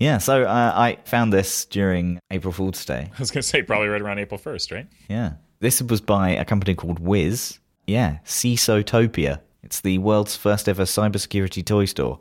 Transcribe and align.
Yeah, 0.00 0.16
so 0.16 0.44
uh, 0.44 0.72
I 0.74 0.98
found 1.04 1.30
this 1.30 1.66
during 1.66 2.18
April 2.30 2.52
Fool's 2.52 2.82
Day. 2.86 3.10
I 3.14 3.18
was 3.18 3.30
going 3.30 3.42
to 3.42 3.46
say 3.46 3.62
probably 3.62 3.88
right 3.88 4.00
around 4.00 4.18
April 4.18 4.40
1st, 4.40 4.72
right? 4.72 4.86
Yeah. 5.10 5.34
This 5.60 5.82
was 5.82 6.00
by 6.00 6.30
a 6.30 6.44
company 6.44 6.74
called 6.74 6.98
Wiz. 6.98 7.58
Yeah, 7.86 8.18
CISOtopia. 8.24 9.40
It's 9.62 9.82
the 9.82 9.98
world's 9.98 10.34
first 10.36 10.70
ever 10.70 10.84
cybersecurity 10.84 11.64
toy 11.64 11.84
store. 11.84 12.18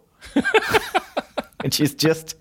Which 1.64 1.80
is 1.80 1.94
just, 1.96 2.36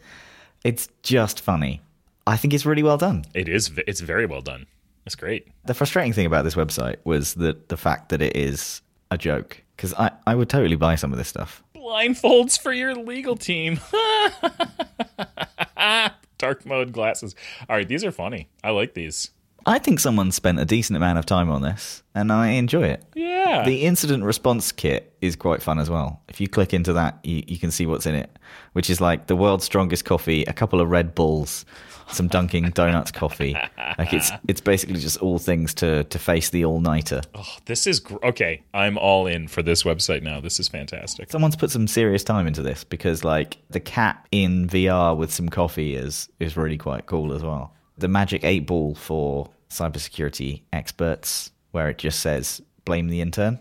it's 0.64 0.88
just 1.04 1.40
funny. 1.40 1.82
I 2.26 2.36
think 2.36 2.52
it's 2.52 2.66
really 2.66 2.82
well 2.82 2.98
done. 2.98 3.24
It 3.32 3.48
is. 3.48 3.70
It's 3.86 4.00
very 4.00 4.26
well 4.26 4.42
done. 4.42 4.66
It's 5.06 5.14
great. 5.14 5.46
The 5.66 5.74
frustrating 5.74 6.12
thing 6.12 6.26
about 6.26 6.42
this 6.42 6.56
website 6.56 6.96
was 7.04 7.34
that 7.34 7.68
the 7.68 7.76
fact 7.76 8.08
that 8.08 8.20
it 8.20 8.36
is 8.36 8.82
a 9.12 9.16
joke. 9.16 9.62
Because 9.76 9.94
I, 9.94 10.10
I 10.26 10.34
would 10.34 10.48
totally 10.50 10.74
buy 10.76 10.96
some 10.96 11.12
of 11.12 11.18
this 11.18 11.28
stuff. 11.28 11.62
Blindfolds 11.88 12.60
for 12.60 12.70
your 12.70 12.94
legal 12.94 13.34
team. 13.34 13.80
Dark 16.38 16.66
mode 16.66 16.92
glasses. 16.92 17.34
All 17.66 17.76
right, 17.76 17.88
these 17.88 18.04
are 18.04 18.12
funny. 18.12 18.50
I 18.62 18.70
like 18.70 18.92
these. 18.92 19.30
I 19.68 19.78
think 19.78 20.00
someone 20.00 20.32
spent 20.32 20.58
a 20.58 20.64
decent 20.64 20.96
amount 20.96 21.18
of 21.18 21.26
time 21.26 21.50
on 21.50 21.60
this, 21.60 22.02
and 22.14 22.32
I 22.32 22.48
enjoy 22.52 22.84
it. 22.84 23.04
Yeah. 23.14 23.64
The 23.66 23.84
incident 23.84 24.24
response 24.24 24.72
kit 24.72 25.14
is 25.20 25.36
quite 25.36 25.62
fun 25.62 25.78
as 25.78 25.90
well. 25.90 26.22
If 26.26 26.40
you 26.40 26.48
click 26.48 26.72
into 26.72 26.94
that, 26.94 27.18
you, 27.22 27.42
you 27.46 27.58
can 27.58 27.70
see 27.70 27.84
what's 27.84 28.06
in 28.06 28.14
it, 28.14 28.38
which 28.72 28.88
is 28.88 28.98
like 28.98 29.26
the 29.26 29.36
world's 29.36 29.66
strongest 29.66 30.06
coffee, 30.06 30.42
a 30.44 30.54
couple 30.54 30.80
of 30.80 30.88
Red 30.88 31.14
Bulls, 31.14 31.66
some 32.08 32.28
Dunkin' 32.28 32.70
Donuts 32.74 33.10
coffee. 33.10 33.58
Like 33.98 34.14
it's 34.14 34.30
it's 34.48 34.62
basically 34.62 35.00
just 35.00 35.18
all 35.18 35.38
things 35.38 35.74
to 35.74 36.04
to 36.04 36.18
face 36.18 36.48
the 36.48 36.64
all 36.64 36.80
nighter. 36.80 37.20
Oh, 37.34 37.56
this 37.66 37.86
is 37.86 38.00
gr- 38.00 38.24
okay. 38.24 38.62
I'm 38.72 38.96
all 38.96 39.26
in 39.26 39.48
for 39.48 39.62
this 39.62 39.82
website 39.82 40.22
now. 40.22 40.40
This 40.40 40.58
is 40.58 40.68
fantastic. 40.68 41.30
Someone's 41.30 41.56
put 41.56 41.70
some 41.70 41.86
serious 41.86 42.24
time 42.24 42.46
into 42.46 42.62
this 42.62 42.84
because 42.84 43.22
like 43.22 43.58
the 43.68 43.80
cat 43.80 44.26
in 44.32 44.66
VR 44.66 45.14
with 45.14 45.30
some 45.30 45.50
coffee 45.50 45.94
is 45.94 46.30
is 46.40 46.56
really 46.56 46.78
quite 46.78 47.04
cool 47.04 47.34
as 47.34 47.42
well. 47.42 47.74
The 47.98 48.08
magic 48.08 48.44
eight 48.44 48.66
ball 48.66 48.94
for 48.94 49.50
cybersecurity 49.70 50.62
experts, 50.72 51.50
where 51.72 51.88
it 51.88 51.98
just 51.98 52.20
says 52.20 52.60
blame 52.84 53.08
the 53.08 53.20
intern. 53.20 53.60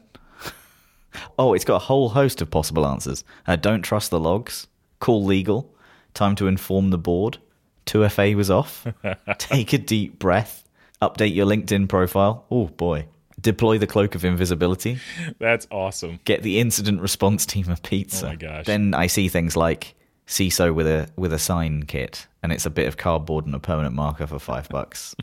oh, 1.40 1.54
it's 1.54 1.66
got 1.66 1.76
a 1.76 1.86
whole 1.86 2.10
host 2.10 2.42
of 2.42 2.50
possible 2.50 2.86
answers. 2.86 3.24
Uh, 3.46 3.56
don't 3.56 3.82
trust 3.82 4.10
the 4.10 4.20
logs. 4.20 4.68
Call 5.00 5.24
legal. 5.24 5.74
Time 6.14 6.36
to 6.36 6.48
inform 6.48 6.90
the 6.90 6.98
board. 6.98 7.38
2FA 7.86 8.36
was 8.36 8.50
off. 8.50 8.88
Take 9.38 9.74
a 9.74 9.78
deep 9.78 10.20
breath. 10.20 10.68
Update 11.02 11.36
your 11.36 11.46
LinkedIn 11.46 11.88
profile. 11.88 12.46
Oh 12.50 12.66
boy. 12.68 13.06
Deploy 13.40 13.78
the 13.78 13.86
cloak 13.86 14.16
of 14.16 14.26
invisibility 14.26 14.98
That's 15.38 15.68
awesome. 15.70 16.20
get 16.26 16.42
the 16.42 16.60
incident 16.60 17.02
response 17.02 17.46
team 17.46 17.70
a 17.70 17.76
pizza. 17.76 18.26
Oh 18.26 18.30
my 18.30 18.36
gosh. 18.36 18.66
Then 18.66 18.96
I 18.96 19.06
see 19.08 19.28
things 19.28 19.56
like 19.56 19.94
CISO 20.28 20.74
with 20.74 20.88
a 20.88 21.10
with 21.16 21.32
a 21.32 21.40
sign 21.40 21.84
kit, 21.84 22.28
and 22.44 22.52
it's 22.52 22.66
a 22.66 22.70
bit 22.70 22.88
of 22.88 22.98
cardboard 22.98 23.46
and 23.46 23.56
a 23.56 23.60
permanent 23.60 23.96
marker 23.96 24.28
for 24.28 24.40
five 24.40 24.68
bucks. 24.70 25.16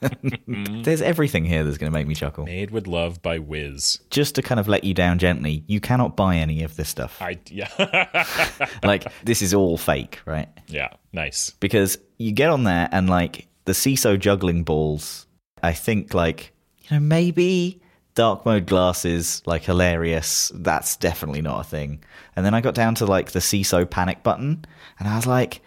There's 0.46 1.02
everything 1.02 1.44
here 1.44 1.64
that's 1.64 1.76
going 1.78 1.90
to 1.90 1.96
make 1.96 2.06
me 2.06 2.14
chuckle. 2.14 2.44
Made 2.44 2.70
with 2.70 2.86
love 2.86 3.20
by 3.22 3.38
Wiz. 3.38 4.00
Just 4.10 4.34
to 4.36 4.42
kind 4.42 4.58
of 4.58 4.68
let 4.68 4.84
you 4.84 4.94
down 4.94 5.18
gently, 5.18 5.64
you 5.66 5.80
cannot 5.80 6.16
buy 6.16 6.36
any 6.36 6.62
of 6.62 6.76
this 6.76 6.88
stuff. 6.88 7.20
I 7.20 7.38
yeah. 7.50 7.68
Like 8.82 9.06
this 9.24 9.42
is 9.42 9.52
all 9.52 9.76
fake, 9.76 10.20
right? 10.24 10.48
yeah. 10.66 10.88
Nice. 11.12 11.50
Because 11.60 11.98
you 12.18 12.32
get 12.32 12.50
on 12.50 12.64
there 12.64 12.88
and 12.92 13.08
like 13.08 13.48
the 13.64 13.72
CISO 13.72 14.18
juggling 14.18 14.64
balls. 14.64 15.26
I 15.62 15.72
think 15.72 16.14
like 16.14 16.52
you 16.82 16.96
know 16.96 17.00
maybe 17.00 17.80
dark 18.16 18.44
mode 18.44 18.66
glasses 18.66 19.42
like 19.46 19.62
hilarious. 19.62 20.50
That's 20.52 20.96
definitely 20.96 21.42
not 21.42 21.60
a 21.60 21.64
thing. 21.64 22.02
And 22.34 22.44
then 22.44 22.54
I 22.54 22.60
got 22.60 22.74
down 22.74 22.96
to 22.96 23.06
like 23.06 23.30
the 23.30 23.38
CISO 23.38 23.88
panic 23.88 24.24
button, 24.24 24.64
and 24.98 25.08
I 25.08 25.14
was 25.14 25.26
like, 25.26 25.60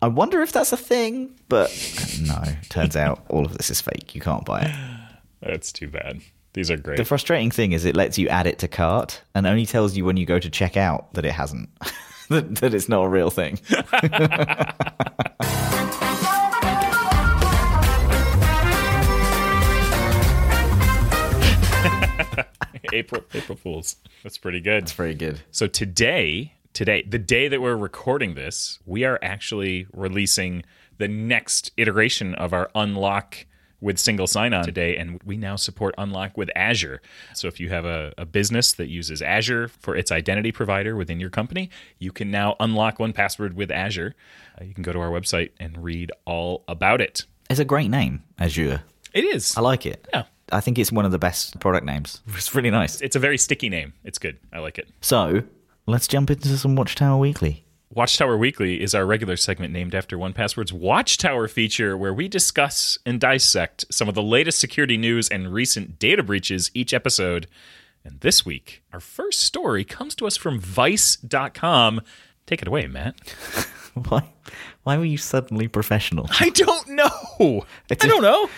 I 0.00 0.08
wonder 0.08 0.40
if 0.40 0.52
that's 0.52 0.72
a 0.72 0.76
thing. 0.78 1.38
But 1.50 1.70
no, 2.22 2.42
turns 2.70 2.96
out 3.06 3.26
all 3.28 3.44
of 3.44 3.58
this 3.58 3.70
is 3.70 3.82
fake. 3.82 4.14
You 4.14 4.22
can't 4.22 4.46
buy 4.46 4.62
it. 4.62 4.74
That's 5.42 5.70
too 5.70 5.88
bad. 5.88 6.22
These 6.54 6.70
are 6.70 6.78
great. 6.78 6.96
The 6.96 7.04
frustrating 7.04 7.50
thing 7.50 7.72
is 7.72 7.84
it 7.84 7.94
lets 7.94 8.16
you 8.16 8.28
add 8.28 8.46
it 8.46 8.58
to 8.60 8.68
cart 8.68 9.20
and 9.34 9.46
only 9.46 9.66
tells 9.66 9.94
you 9.94 10.06
when 10.06 10.16
you 10.16 10.24
go 10.24 10.38
to 10.38 10.48
check 10.48 10.78
out 10.78 11.12
that 11.12 11.26
it 11.26 11.32
hasn't. 11.32 11.68
that, 12.30 12.54
that 12.56 12.72
it's 12.72 12.88
not 12.88 13.02
a 13.02 13.08
real 13.08 13.28
thing. 13.28 13.60
April 22.92 23.22
April 23.34 23.56
Fools. 23.56 23.96
That's 24.22 24.38
pretty 24.38 24.60
good. 24.60 24.82
That's 24.84 24.92
pretty 24.92 25.14
good. 25.14 25.40
So 25.50 25.66
today, 25.66 26.54
today, 26.72 27.02
the 27.08 27.18
day 27.18 27.48
that 27.48 27.60
we're 27.60 27.76
recording 27.76 28.34
this, 28.34 28.78
we 28.86 29.04
are 29.04 29.18
actually 29.22 29.86
releasing 29.92 30.62
the 30.98 31.08
next 31.08 31.72
iteration 31.76 32.34
of 32.34 32.52
our 32.52 32.70
unlock 32.74 33.46
with 33.78 33.98
single 33.98 34.26
sign-on 34.26 34.64
today 34.64 34.96
and 34.96 35.20
we 35.22 35.36
now 35.36 35.54
support 35.54 35.94
unlock 35.98 36.34
with 36.38 36.48
azure 36.56 37.02
so 37.34 37.46
if 37.46 37.60
you 37.60 37.68
have 37.68 37.84
a, 37.84 38.10
a 38.16 38.24
business 38.24 38.72
that 38.72 38.88
uses 38.88 39.20
azure 39.20 39.68
for 39.68 39.94
its 39.94 40.10
identity 40.10 40.50
provider 40.50 40.96
within 40.96 41.20
your 41.20 41.28
company 41.28 41.68
you 41.98 42.10
can 42.10 42.30
now 42.30 42.56
unlock 42.58 42.96
1Password 42.96 43.52
with 43.52 43.70
azure 43.70 44.14
Uh, 44.58 44.64
you 44.64 44.72
can 44.72 44.82
go 44.82 44.92
to 44.94 44.98
our 44.98 45.10
website 45.10 45.50
and 45.60 45.84
read 45.84 46.10
all 46.24 46.64
about 46.66 47.02
it 47.02 47.26
It's 47.50 47.60
a 47.60 47.66
great 47.66 47.90
name, 47.90 48.22
Azure. 48.38 48.82
it 49.12 49.24
is 49.24 49.54
I 49.58 49.60
like 49.60 49.84
it. 49.84 50.08
yeah 50.10 50.22
I 50.52 50.60
think 50.60 50.78
it's 50.78 50.92
one 50.92 51.04
of 51.04 51.12
the 51.12 51.18
best 51.18 51.58
product 51.60 51.84
names. 51.86 52.20
It's 52.36 52.54
really 52.54 52.70
nice. 52.70 53.00
it's 53.00 53.16
a 53.16 53.18
very 53.20 53.38
sticky 53.38 53.68
name 53.68 53.92
it's 54.04 54.18
good 54.18 54.38
i 54.52 54.58
like 54.60 54.78
it 54.78 54.88
So 55.00 55.42
let's 55.86 56.06
jump 56.08 56.30
into 56.30 56.56
some 56.56 56.76
Watchtower 56.76 57.18
Weekly. 57.18 57.64
Watchtower 57.90 58.36
Weekly 58.36 58.82
is 58.82 58.94
our 58.94 59.06
regular 59.06 59.36
segment 59.36 59.72
named 59.72 59.94
after 59.94 60.18
1Password's 60.18 60.72
Watchtower 60.72 61.48
feature, 61.48 61.96
where 61.96 62.12
we 62.12 62.28
discuss 62.28 62.98
and 63.06 63.18
dissect 63.20 63.86
some 63.90 64.08
of 64.08 64.14
the 64.14 64.22
latest 64.22 64.58
security 64.58 64.96
news 64.96 65.28
and 65.28 65.52
recent 65.54 65.98
data 65.98 66.22
breaches 66.22 66.70
each 66.74 66.92
episode. 66.92 67.46
And 68.04 68.20
this 68.20 68.44
week, 68.44 68.82
our 68.92 69.00
first 69.00 69.40
story 69.40 69.84
comes 69.84 70.14
to 70.16 70.26
us 70.26 70.36
from 70.36 70.58
Vice.com. 70.60 72.00
Take 72.46 72.60
it 72.60 72.68
away, 72.68 72.86
Matt. 72.86 73.14
Why? 73.94 74.28
Why 74.82 74.98
were 74.98 75.04
you 75.04 75.16
suddenly 75.16 75.68
professional? 75.68 76.26
I 76.40 76.50
don't 76.50 76.88
know. 76.90 77.64
I 77.90 77.94
don't 77.94 78.22
know. 78.22 78.50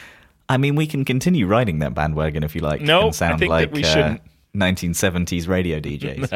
I 0.49 0.57
mean, 0.57 0.75
we 0.75 0.87
can 0.87 1.05
continue 1.05 1.47
riding 1.47 1.81
that 1.81 1.95
bandwagon 1.95 2.43
if 2.43 2.55
you 2.55 2.61
like. 2.61 2.81
No, 2.81 3.07
and 3.07 3.15
sound 3.15 3.35
I 3.35 3.39
think 3.39 3.51
like 3.51 3.71
that 3.71 3.75
we 3.75 3.85
uh, 3.85 3.93
shouldn't. 3.93 4.23
1970s 4.57 5.47
radio 5.47 5.79
DJs. 5.79 6.33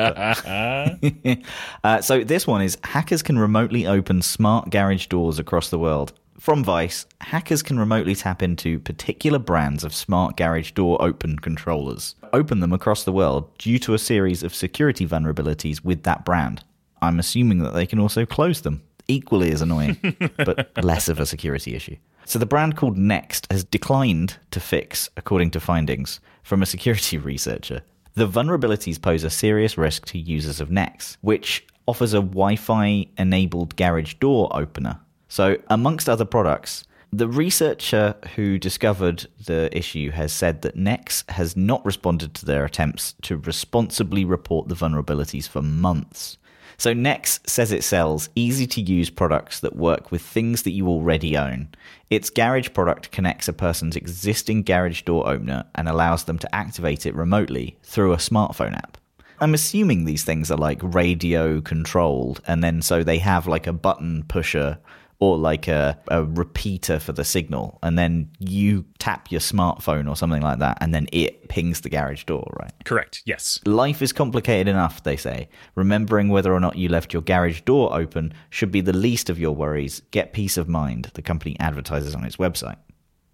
uh, 1.84 2.00
so 2.00 2.22
this 2.22 2.46
one 2.46 2.62
is 2.62 2.78
hackers 2.84 3.22
can 3.22 3.38
remotely 3.38 3.86
open 3.86 4.22
smart 4.22 4.70
garage 4.70 5.06
doors 5.06 5.38
across 5.38 5.70
the 5.70 5.78
world. 5.78 6.12
From 6.38 6.64
Vice, 6.64 7.06
hackers 7.20 7.62
can 7.62 7.78
remotely 7.78 8.14
tap 8.14 8.42
into 8.42 8.80
particular 8.80 9.38
brands 9.38 9.84
of 9.84 9.94
smart 9.94 10.36
garage 10.36 10.72
door 10.72 11.00
open 11.00 11.38
controllers, 11.38 12.16
open 12.32 12.60
them 12.60 12.72
across 12.72 13.04
the 13.04 13.12
world 13.12 13.56
due 13.58 13.78
to 13.80 13.94
a 13.94 13.98
series 13.98 14.42
of 14.42 14.54
security 14.54 15.06
vulnerabilities 15.06 15.84
with 15.84 16.02
that 16.02 16.24
brand. 16.24 16.64
I'm 17.00 17.18
assuming 17.18 17.58
that 17.60 17.74
they 17.74 17.86
can 17.86 18.00
also 18.00 18.26
close 18.26 18.62
them. 18.62 18.82
Equally 19.08 19.50
as 19.50 19.62
annoying, 19.62 19.98
but 20.36 20.70
less 20.84 21.08
of 21.08 21.18
a 21.18 21.26
security 21.26 21.74
issue. 21.74 21.96
So 22.24 22.38
the 22.38 22.46
brand 22.46 22.76
called 22.76 22.96
Nexx 22.96 23.50
has 23.50 23.64
declined 23.64 24.38
to 24.50 24.60
fix, 24.60 25.10
according 25.16 25.50
to 25.52 25.60
findings 25.60 26.20
from 26.42 26.62
a 26.62 26.66
security 26.66 27.18
researcher. 27.32 27.82
The 28.14 28.28
vulnerabilities 28.28 29.00
pose 29.00 29.24
a 29.24 29.30
serious 29.30 29.78
risk 29.78 30.06
to 30.06 30.18
users 30.18 30.60
of 30.60 30.68
Nexx, 30.68 31.16
which 31.22 31.66
offers 31.86 32.12
a 32.14 32.18
Wi 32.18 32.56
Fi 32.56 33.08
enabled 33.16 33.76
garage 33.76 34.14
door 34.14 34.54
opener. 34.54 35.00
So, 35.28 35.56
amongst 35.68 36.08
other 36.08 36.26
products, 36.26 36.84
the 37.14 37.28
researcher 37.28 38.14
who 38.36 38.58
discovered 38.58 39.26
the 39.44 39.68
issue 39.76 40.10
has 40.10 40.32
said 40.32 40.62
that 40.62 40.76
Nexx 40.76 41.28
has 41.30 41.56
not 41.56 41.84
responded 41.84 42.32
to 42.34 42.46
their 42.46 42.64
attempts 42.64 43.14
to 43.22 43.36
responsibly 43.36 44.24
report 44.24 44.68
the 44.68 44.74
vulnerabilities 44.74 45.46
for 45.46 45.60
months. 45.60 46.38
So, 46.76 46.94
Nexx 46.94 47.48
says 47.48 47.72
it 47.72 47.84
sells 47.84 48.28
easy 48.34 48.66
to 48.68 48.80
use 48.80 49.10
products 49.10 49.60
that 49.60 49.76
work 49.76 50.10
with 50.10 50.22
things 50.22 50.62
that 50.62 50.70
you 50.72 50.88
already 50.88 51.36
own. 51.36 51.68
Its 52.10 52.30
garage 52.30 52.72
product 52.72 53.10
connects 53.10 53.48
a 53.48 53.52
person's 53.52 53.96
existing 53.96 54.62
garage 54.62 55.02
door 55.02 55.28
opener 55.28 55.64
and 55.74 55.88
allows 55.88 56.24
them 56.24 56.38
to 56.38 56.54
activate 56.54 57.06
it 57.06 57.14
remotely 57.14 57.78
through 57.82 58.12
a 58.12 58.18
smartphone 58.18 58.74
app. 58.74 58.98
I'm 59.40 59.54
assuming 59.54 60.04
these 60.04 60.22
things 60.22 60.50
are 60.52 60.56
like 60.56 60.78
radio 60.82 61.60
controlled, 61.60 62.40
and 62.46 62.62
then 62.62 62.80
so 62.80 63.02
they 63.02 63.18
have 63.18 63.48
like 63.48 63.66
a 63.66 63.72
button 63.72 64.24
pusher 64.28 64.78
or 65.22 65.38
like 65.38 65.68
a, 65.68 65.96
a 66.08 66.24
repeater 66.24 66.98
for 66.98 67.12
the 67.12 67.22
signal, 67.22 67.78
and 67.84 67.96
then 67.96 68.28
you 68.40 68.84
tap 68.98 69.30
your 69.30 69.40
smartphone 69.40 70.10
or 70.10 70.16
something 70.16 70.42
like 70.42 70.58
that, 70.58 70.76
and 70.80 70.92
then 70.92 71.06
it 71.12 71.48
pings 71.48 71.82
the 71.82 71.88
garage 71.88 72.24
door, 72.24 72.52
right? 72.58 72.72
Correct. 72.84 73.22
Yes. 73.24 73.60
Life 73.64 74.02
is 74.02 74.12
complicated 74.12 74.66
enough, 74.66 75.04
they 75.04 75.16
say. 75.16 75.48
Remembering 75.76 76.28
whether 76.28 76.52
or 76.52 76.58
not 76.58 76.74
you 76.74 76.88
left 76.88 77.12
your 77.12 77.22
garage 77.22 77.60
door 77.60 77.96
open 77.96 78.34
should 78.50 78.72
be 78.72 78.80
the 78.80 78.92
least 78.92 79.30
of 79.30 79.38
your 79.38 79.52
worries. 79.52 80.02
Get 80.10 80.32
peace 80.32 80.56
of 80.56 80.68
mind, 80.68 81.12
the 81.14 81.22
company 81.22 81.56
advertises 81.60 82.16
on 82.16 82.24
its 82.24 82.38
website. 82.38 82.78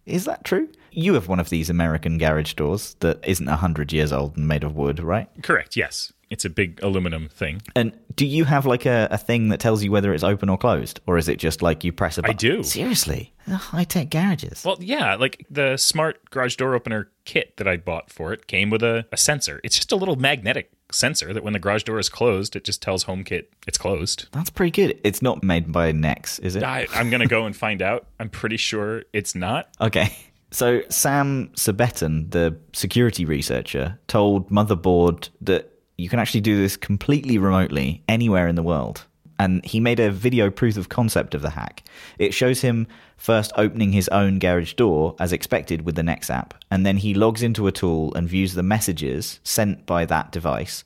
Is 0.05 0.27
that 0.27 0.45
true? 0.45 0.69
You 0.91 1.15
have 1.15 1.27
one 1.27 1.41
of 1.41 1.49
these 1.49 1.71
American 1.71 2.19
garage 2.19 2.53
doors 2.53 2.97
that 3.01 3.27
isn't 3.27 3.47
100 3.47 3.95
years 3.95 4.13
old 4.13 4.37
and 4.37 4.47
made 4.47 4.63
of 4.63 4.77
wood, 4.77 5.01
right? 5.01 5.31
Correct. 5.43 5.75
Yes. 5.75 6.13
It's 6.31 6.45
a 6.45 6.51
big 6.51 6.81
aluminum 6.83 7.29
thing. 7.29 7.63
And 7.75 7.93
do 8.15 8.27
you 8.27 8.45
have 8.45 8.67
like 8.67 8.85
a, 8.85 9.09
a 9.11 9.19
thing 9.19 9.49
that 9.49 9.61
tells 9.61 9.83
you 9.83 9.91
whether 9.91 10.13
it's 10.13 10.25
open 10.25 10.49
or 10.49 10.59
closed? 10.59 11.01
Or 11.07 11.17
is 11.17 11.29
it 11.29 11.39
just 11.39 11.63
like 11.63 11.85
you 11.85 11.93
press 11.93 12.19
a 12.19 12.23
button? 12.23 12.35
I 12.35 12.39
do. 12.39 12.63
Seriously? 12.63 13.33
High 13.49 13.85
tech 13.85 14.11
garages. 14.11 14.63
Well, 14.65 14.77
yeah, 14.81 15.15
like 15.15 15.47
the 15.51 15.77
smart 15.79 16.29
garage 16.31 16.57
door 16.57 16.75
opener 16.75 17.11
kit 17.25 17.57
that 17.57 17.67
I 17.67 17.79
bought 17.79 18.11
for 18.11 18.33
it 18.33 18.47
came 18.47 18.69
with 18.69 18.83
a, 18.83 19.07
a 19.11 19.17
sensor. 19.17 19.61
It's 19.65 19.77
just 19.77 19.91
a 19.91 19.97
little 19.97 20.17
magnetic 20.17 20.71
sensor 20.93 21.33
that 21.33 21.43
when 21.43 21.55
the 21.55 21.59
garage 21.59 21.85
door 21.85 21.99
is 21.99 22.09
closed, 22.09 22.57
it 22.57 22.65
just 22.65 22.83
tells 22.83 23.05
HomeKit 23.05 23.47
it's 23.67 23.79
closed. 23.79 24.27
That's 24.33 24.51
pretty 24.51 24.71
good. 24.71 25.01
It's 25.05 25.23
not 25.23 25.43
made 25.43 25.73
by 25.73 25.93
Nexx, 25.93 26.41
is 26.41 26.57
it? 26.57 26.63
I, 26.63 26.87
I'm 26.93 27.09
going 27.09 27.21
to 27.21 27.27
go 27.27 27.47
and 27.47 27.57
find 27.57 27.81
out. 27.81 28.07
I'm 28.21 28.29
pretty 28.29 28.59
sure 28.59 29.05
it's 29.13 29.35
not. 29.35 29.69
Okay. 29.81 30.15
So 30.51 30.83
Sam 30.89 31.51
Sabetan, 31.55 32.31
the 32.31 32.57
security 32.73 33.25
researcher, 33.25 33.99
told 34.09 34.51
Motherboard 34.51 35.29
that 35.43 35.78
you 35.99 36.09
can 36.09 36.21
actually 36.21 36.41
do 36.41 36.57
this 36.57 36.77
completely 36.77 37.37
remotely 37.37 38.03
anywhere 38.09 38.47
in 38.47 38.55
the 38.55 38.63
world. 38.63 39.05
And 39.41 39.65
he 39.65 39.79
made 39.79 40.01
a 40.01 40.11
video 40.11 40.51
proof 40.51 40.77
of 40.77 40.89
concept 40.89 41.35
of 41.35 41.43
the 41.43 41.51
hack. 41.51 41.85
It 42.19 42.35
shows 42.35 42.61
him 42.61 42.87
first 43.17 43.53
opening 43.57 43.93
his 43.93 44.09
own 44.09 44.39
garage 44.39 44.75
door 44.75 45.17
as 45.19 45.33
expected 45.33 45.83
with 45.83 45.97
the 45.97 46.03
Nexx 46.03 46.31
app, 46.31 46.55
and 46.71 46.87
then 46.87 46.97
he 46.97 47.15
logs 47.15 47.43
into 47.43 47.67
a 47.67 47.73
tool 47.73 48.15
and 48.15 48.29
views 48.29 48.55
the 48.55 48.63
messages 48.63 49.39
sent 49.45 49.87
by 49.87 50.07
that 50.07 50.33
device, 50.33 50.83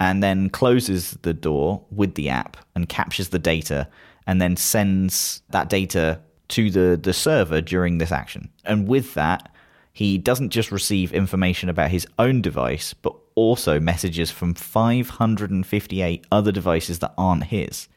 and 0.00 0.22
then 0.22 0.50
closes 0.50 1.12
the 1.22 1.34
door 1.34 1.82
with 1.90 2.14
the 2.14 2.28
app 2.28 2.56
and 2.74 2.88
captures 2.88 3.30
the 3.30 3.38
data, 3.38 3.88
and 4.26 4.40
then 4.40 4.56
sends 4.56 5.42
that 5.50 5.70
data 5.70 6.20
to 6.48 6.70
the, 6.70 6.98
the 7.02 7.12
server 7.12 7.60
during 7.62 7.98
this 7.98 8.12
action. 8.12 8.50
And 8.64 8.86
with 8.86 9.14
that, 9.14 9.50
he 9.94 10.18
doesn't 10.18 10.50
just 10.50 10.72
receive 10.72 11.12
information 11.12 11.68
about 11.68 11.90
his 11.90 12.06
own 12.18 12.42
device, 12.42 12.92
but 12.92 13.14
also 13.34 13.80
messages 13.80 14.30
from 14.30 14.54
558 14.54 16.26
other 16.30 16.52
devices 16.52 16.98
that 17.00 17.14
aren't 17.18 17.44
his. 17.44 17.88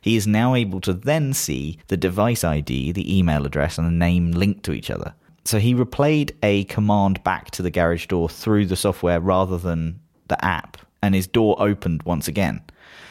He 0.00 0.16
is 0.16 0.26
now 0.26 0.54
able 0.54 0.80
to 0.82 0.92
then 0.92 1.32
see 1.32 1.78
the 1.88 1.96
device 1.96 2.44
ID, 2.44 2.92
the 2.92 3.18
email 3.18 3.46
address, 3.46 3.78
and 3.78 3.86
the 3.86 3.92
name 3.92 4.32
linked 4.32 4.62
to 4.64 4.72
each 4.72 4.90
other. 4.90 5.14
So 5.44 5.58
he 5.58 5.74
replayed 5.74 6.32
a 6.42 6.64
command 6.64 7.22
back 7.24 7.50
to 7.52 7.62
the 7.62 7.70
garage 7.70 8.06
door 8.06 8.28
through 8.28 8.66
the 8.66 8.76
software 8.76 9.20
rather 9.20 9.58
than 9.58 10.00
the 10.28 10.42
app, 10.44 10.76
and 11.02 11.14
his 11.14 11.26
door 11.26 11.56
opened 11.58 12.02
once 12.04 12.28
again. 12.28 12.62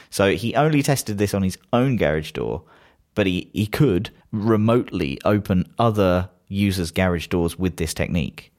So 0.10 0.34
he 0.36 0.56
only 0.56 0.82
tested 0.82 1.18
this 1.18 1.34
on 1.34 1.44
his 1.44 1.58
own 1.74 1.98
garage 1.98 2.32
door, 2.32 2.64
but 3.14 3.28
he, 3.28 3.50
he 3.54 3.68
could 3.68 4.12
remotely 4.32 5.20
open 5.26 5.72
other 5.78 6.30
users' 6.48 6.92
garage 6.92 7.28
doors 7.28 7.58
with 7.60 7.78
this 7.78 7.94
technique. 7.94 8.52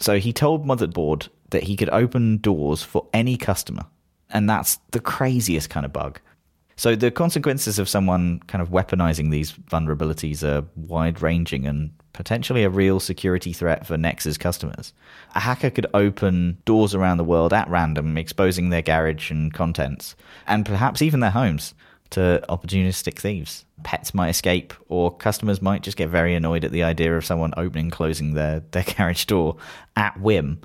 So 0.00 0.18
he 0.18 0.32
told 0.32 0.66
Motherboard 0.66 1.28
that 1.50 1.64
he 1.64 1.76
could 1.76 1.90
open 1.90 2.38
doors 2.38 2.82
for 2.82 3.06
any 3.12 3.36
customer. 3.36 3.84
And 4.30 4.48
that's 4.48 4.78
the 4.90 5.00
craziest 5.00 5.70
kind 5.70 5.86
of 5.86 5.92
bug. 5.92 6.20
So 6.76 6.94
the 6.94 7.10
consequences 7.10 7.80
of 7.80 7.88
someone 7.88 8.40
kind 8.46 8.62
of 8.62 8.68
weaponizing 8.68 9.30
these 9.30 9.52
vulnerabilities 9.52 10.44
are 10.44 10.64
wide 10.76 11.20
ranging 11.20 11.66
and 11.66 11.90
potentially 12.12 12.62
a 12.62 12.70
real 12.70 13.00
security 13.00 13.52
threat 13.52 13.86
for 13.86 13.96
Nexx's 13.96 14.38
customers. 14.38 14.92
A 15.34 15.40
hacker 15.40 15.70
could 15.70 15.86
open 15.94 16.58
doors 16.64 16.94
around 16.94 17.16
the 17.16 17.24
world 17.24 17.52
at 17.52 17.68
random, 17.68 18.16
exposing 18.16 18.70
their 18.70 18.82
garage 18.82 19.30
and 19.30 19.52
contents, 19.52 20.14
and 20.46 20.64
perhaps 20.64 21.02
even 21.02 21.18
their 21.18 21.30
homes 21.30 21.74
to 22.10 22.42
opportunistic 22.48 23.18
thieves. 23.18 23.64
Pets 23.82 24.14
might 24.14 24.30
escape, 24.30 24.72
or 24.88 25.14
customers 25.16 25.62
might 25.62 25.82
just 25.82 25.96
get 25.96 26.08
very 26.08 26.34
annoyed 26.34 26.64
at 26.64 26.72
the 26.72 26.82
idea 26.82 27.16
of 27.16 27.24
someone 27.24 27.52
opening 27.56 27.86
and 27.86 27.92
closing 27.92 28.34
their, 28.34 28.60
their 28.70 28.84
garage 28.96 29.24
door 29.26 29.56
at 29.96 30.18
whim. 30.20 30.60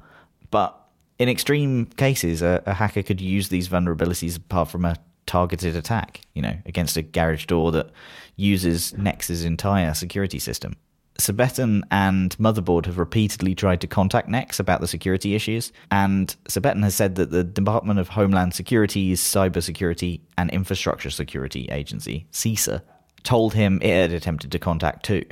But 0.51 0.79
in 1.19 1.29
extreme 1.29 1.85
cases, 1.85 2.41
a, 2.41 2.63
a 2.65 2.73
hacker 2.73 3.03
could 3.03 3.21
use 3.21 3.49
these 3.49 3.67
vulnerabilities 3.67 4.37
apart 4.37 4.69
from 4.69 4.85
a 4.85 4.95
targeted 5.25 5.75
attack, 5.75 6.21
you 6.33 6.41
know, 6.41 6.57
against 6.65 6.97
a 6.97 7.01
garage 7.01 7.45
door 7.45 7.71
that 7.71 7.89
uses 8.35 8.93
Nexx's 8.93 9.45
entire 9.45 9.93
security 9.93 10.39
system. 10.39 10.75
Sabetan 11.19 11.83
and 11.91 12.35
Motherboard 12.37 12.85
have 12.85 12.97
repeatedly 12.97 13.53
tried 13.55 13.81
to 13.81 13.87
contact 13.87 14.29
Nexx 14.29 14.59
about 14.59 14.81
the 14.81 14.87
security 14.87 15.35
issues, 15.35 15.71
and 15.91 16.35
Sabetan 16.49 16.83
has 16.83 16.95
said 16.95 17.15
that 17.15 17.31
the 17.31 17.43
Department 17.43 17.99
of 17.99 18.09
Homeland 18.09 18.53
Security's 18.53 19.21
Cybersecurity 19.21 20.21
and 20.37 20.49
Infrastructure 20.49 21.09
Security 21.09 21.67
Agency, 21.71 22.25
CISA, 22.31 22.81
told 23.23 23.53
him 23.53 23.79
it 23.81 23.93
had 23.93 24.11
attempted 24.11 24.51
to 24.51 24.59
contact 24.59 25.05
too. 25.05 25.23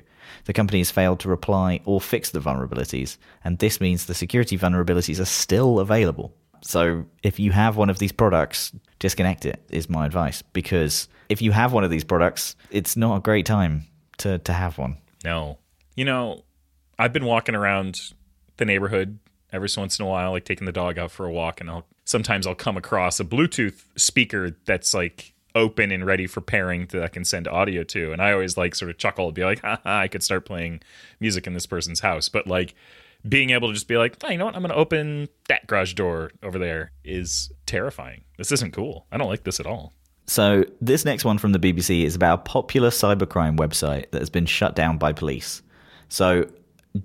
The 0.45 0.53
company 0.53 0.79
has 0.79 0.91
failed 0.91 1.19
to 1.21 1.29
reply 1.29 1.81
or 1.85 1.99
fix 1.99 2.29
the 2.29 2.39
vulnerabilities, 2.39 3.17
and 3.43 3.59
this 3.59 3.81
means 3.81 4.05
the 4.05 4.13
security 4.13 4.57
vulnerabilities 4.57 5.19
are 5.19 5.25
still 5.25 5.79
available. 5.79 6.33
So 6.63 7.05
if 7.23 7.39
you 7.39 7.51
have 7.51 7.75
one 7.75 7.89
of 7.89 7.99
these 7.99 8.11
products, 8.11 8.71
disconnect 8.99 9.45
it, 9.45 9.61
is 9.69 9.89
my 9.89 10.05
advice. 10.05 10.41
Because 10.41 11.07
if 11.27 11.41
you 11.41 11.51
have 11.51 11.73
one 11.73 11.83
of 11.83 11.89
these 11.89 12.03
products, 12.03 12.55
it's 12.69 12.95
not 12.95 13.17
a 13.17 13.19
great 13.19 13.47
time 13.47 13.87
to, 14.19 14.37
to 14.39 14.53
have 14.53 14.77
one. 14.77 14.97
No. 15.23 15.57
You 16.01 16.05
know, 16.05 16.41
I've 16.97 17.13
been 17.13 17.25
walking 17.25 17.53
around 17.53 17.99
the 18.57 18.65
neighborhood 18.65 19.19
every 19.53 19.69
so 19.69 19.81
once 19.83 19.99
in 19.99 20.03
a 20.03 20.09
while, 20.09 20.31
like 20.31 20.45
taking 20.45 20.65
the 20.65 20.71
dog 20.71 20.97
out 20.97 21.11
for 21.11 21.27
a 21.27 21.31
walk, 21.31 21.61
and 21.61 21.69
I'll 21.69 21.85
sometimes 22.05 22.47
I'll 22.47 22.55
come 22.55 22.75
across 22.75 23.19
a 23.19 23.23
Bluetooth 23.23 23.83
speaker 23.95 24.57
that's 24.65 24.95
like 24.95 25.35
open 25.53 25.91
and 25.91 26.03
ready 26.03 26.25
for 26.25 26.41
pairing 26.41 26.87
that 26.87 27.03
I 27.03 27.07
can 27.07 27.23
send 27.23 27.47
audio 27.47 27.83
to. 27.83 28.13
And 28.13 28.19
I 28.19 28.31
always 28.31 28.57
like 28.57 28.73
sort 28.73 28.89
of 28.89 28.97
chuckle 28.97 29.27
and 29.27 29.35
be 29.35 29.43
like, 29.43 29.61
Haha, 29.61 29.79
I 29.85 30.07
could 30.07 30.23
start 30.23 30.43
playing 30.43 30.81
music 31.19 31.45
in 31.45 31.53
this 31.53 31.67
person's 31.67 31.99
house. 31.99 32.29
But 32.29 32.47
like 32.47 32.73
being 33.29 33.51
able 33.51 33.67
to 33.67 33.75
just 33.75 33.87
be 33.87 33.97
like, 33.97 34.17
oh, 34.23 34.31
you 34.31 34.39
know 34.39 34.45
what, 34.45 34.55
I'm 34.55 34.63
going 34.63 34.71
to 34.71 34.77
open 34.77 35.29
that 35.49 35.67
garage 35.67 35.93
door 35.93 36.31
over 36.41 36.57
there 36.57 36.93
is 37.05 37.51
terrifying. 37.67 38.23
This 38.39 38.51
isn't 38.51 38.73
cool. 38.73 39.05
I 39.11 39.17
don't 39.17 39.29
like 39.29 39.43
this 39.43 39.59
at 39.59 39.67
all. 39.67 39.93
So, 40.25 40.65
this 40.79 41.05
next 41.05 41.25
one 41.25 41.37
from 41.37 41.51
the 41.51 41.59
BBC 41.59 42.05
is 42.05 42.15
about 42.15 42.39
a 42.39 42.41
popular 42.43 42.89
cybercrime 42.89 43.57
website 43.57 44.09
that 44.09 44.19
has 44.19 44.31
been 44.31 44.47
shut 44.47 44.75
down 44.75 44.97
by 44.97 45.13
police. 45.13 45.61
So, 46.11 46.49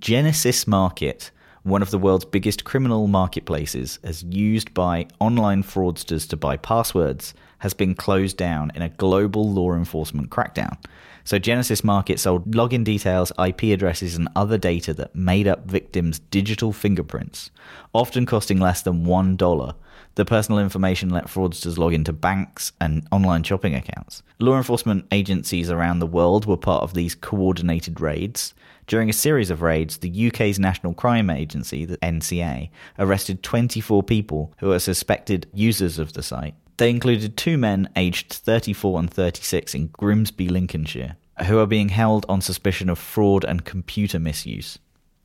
Genesis 0.01 0.67
Market, 0.67 1.31
one 1.63 1.81
of 1.81 1.93
the 1.93 1.99
world's 1.99 2.25
biggest 2.25 2.65
criminal 2.65 3.07
marketplaces, 3.07 4.01
as 4.03 4.25
used 4.25 4.75
by 4.75 5.07
online 5.21 5.63
fraudsters 5.63 6.29
to 6.31 6.37
buy 6.37 6.57
passwords, 6.57 7.33
has 7.59 7.73
been 7.73 7.95
closed 7.95 8.37
down 8.37 8.73
in 8.75 8.83
a 8.83 8.89
global 8.89 9.49
law 9.49 9.75
enforcement 9.75 10.31
crackdown. 10.31 10.77
So, 11.23 11.39
Genesis 11.39 11.85
Market 11.85 12.19
sold 12.19 12.51
login 12.51 12.83
details, 12.83 13.31
IP 13.39 13.73
addresses, 13.73 14.17
and 14.17 14.29
other 14.35 14.59
data 14.59 14.93
that 14.95 15.15
made 15.15 15.47
up 15.47 15.71
victims' 15.71 16.19
digital 16.19 16.73
fingerprints, 16.73 17.53
often 17.93 18.27
costing 18.27 18.59
less 18.59 18.83
than 18.83 19.05
$1. 19.05 19.75
The 20.17 20.25
personal 20.25 20.59
information 20.59 21.11
let 21.11 21.27
fraudsters 21.27 21.79
log 21.79 21.95
into 21.95 22.13
banks 22.13 22.73
and 22.81 23.07
online 23.13 23.45
shopping 23.45 23.77
accounts. 23.77 24.25
Law 24.41 24.57
enforcement 24.57 25.07
agencies 25.13 25.71
around 25.71 26.01
the 26.01 26.07
world 26.09 26.45
were 26.45 26.57
part 26.57 26.83
of 26.83 26.95
these 26.95 27.15
coordinated 27.15 28.01
raids. 28.01 28.53
During 28.87 29.11
a 29.11 29.13
series 29.13 29.51
of 29.51 29.63
raids, 29.63 29.99
the 29.99 30.29
UK's 30.29 30.61
National 30.61 30.95
Crime 30.95 31.29
Agency, 31.29 31.85
the 31.85 31.99
NCA, 31.99 32.71
arrested 33.01 33.43
24 33.43 34.05
people 34.05 34.55
who 34.59 34.71
are 34.71 34.79
suspected 34.79 35.49
users 35.53 35.99
of 35.99 36.13
the 36.13 36.23
site. 36.23 36.55
They 36.77 36.91
included 36.91 37.37
two 37.37 37.59
men 37.59 37.89
aged 37.97 38.33
34 38.33 39.01
and 39.01 39.11
36 39.11 39.75
in 39.75 39.89
Grimsby, 39.89 40.49
Lincolnshire, 40.49 41.17
who 41.47 41.59
are 41.59 41.67
being 41.67 41.89
held 41.89 42.27
on 42.29 42.41
suspicion 42.41 42.89
of 42.89 42.99
fraud 42.99 43.45
and 43.45 43.65
computer 43.65 44.21
misuse. 44.21 44.79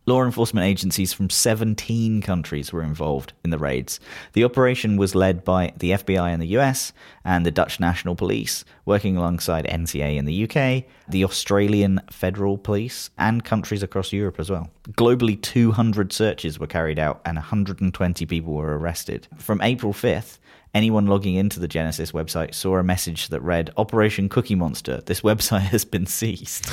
Law 0.08 0.24
enforcement 0.24 0.65
agencies 0.65 1.13
from 1.13 1.29
17 1.29 2.24
countries 2.24 2.74
were 2.74 2.81
involved 2.81 3.34
in 3.43 3.51
the 3.51 3.60
raids. 3.60 4.00
The 4.34 4.43
operation 4.43 4.98
was 4.98 5.13
led 5.13 5.43
by 5.43 5.74
the 5.77 5.91
FBI 5.91 6.34
in 6.34 6.39
the 6.39 6.58
US 6.58 6.91
and 7.24 7.46
the 7.46 7.51
Dutch 7.51 7.79
National 7.79 8.15
Police, 8.15 8.65
working 8.84 9.15
alongside 9.15 9.65
NCA 9.65 10.17
in 10.17 10.25
the 10.25 10.43
UK, 10.46 10.86
the 11.08 11.24
Australian 11.24 12.01
Federal 12.10 12.58
Police, 12.58 13.12
and 13.20 13.46
countries 13.46 13.84
across 13.84 14.12
Europe 14.12 14.39
as 14.39 14.50
well. 14.50 14.72
Globally, 14.93 15.39
200 15.39 16.12
searches 16.12 16.58
were 16.58 16.65
carried 16.65 16.98
out 16.98 17.22
and 17.24 17.36
120 17.36 18.25
people 18.25 18.53
were 18.53 18.79
arrested. 18.79 19.27
From 19.38 19.62
April 19.62 19.93
5th, 19.93 20.39
anyone 20.74 21.05
logging 21.05 21.36
into 21.36 21.60
the 21.60 21.67
Genesis 21.67 22.12
website 22.12 22.55
saw 22.55 22.77
a 22.77 22.84
message 22.84 23.29
that 23.29 23.41
read 23.41 23.70
Operation 23.77 24.29
Cookie 24.29 24.55
Monster. 24.55 25.01
This 25.05 25.22
website 25.31 25.70
has 25.70 25.86
been 25.86 26.08
seized. 26.08 26.67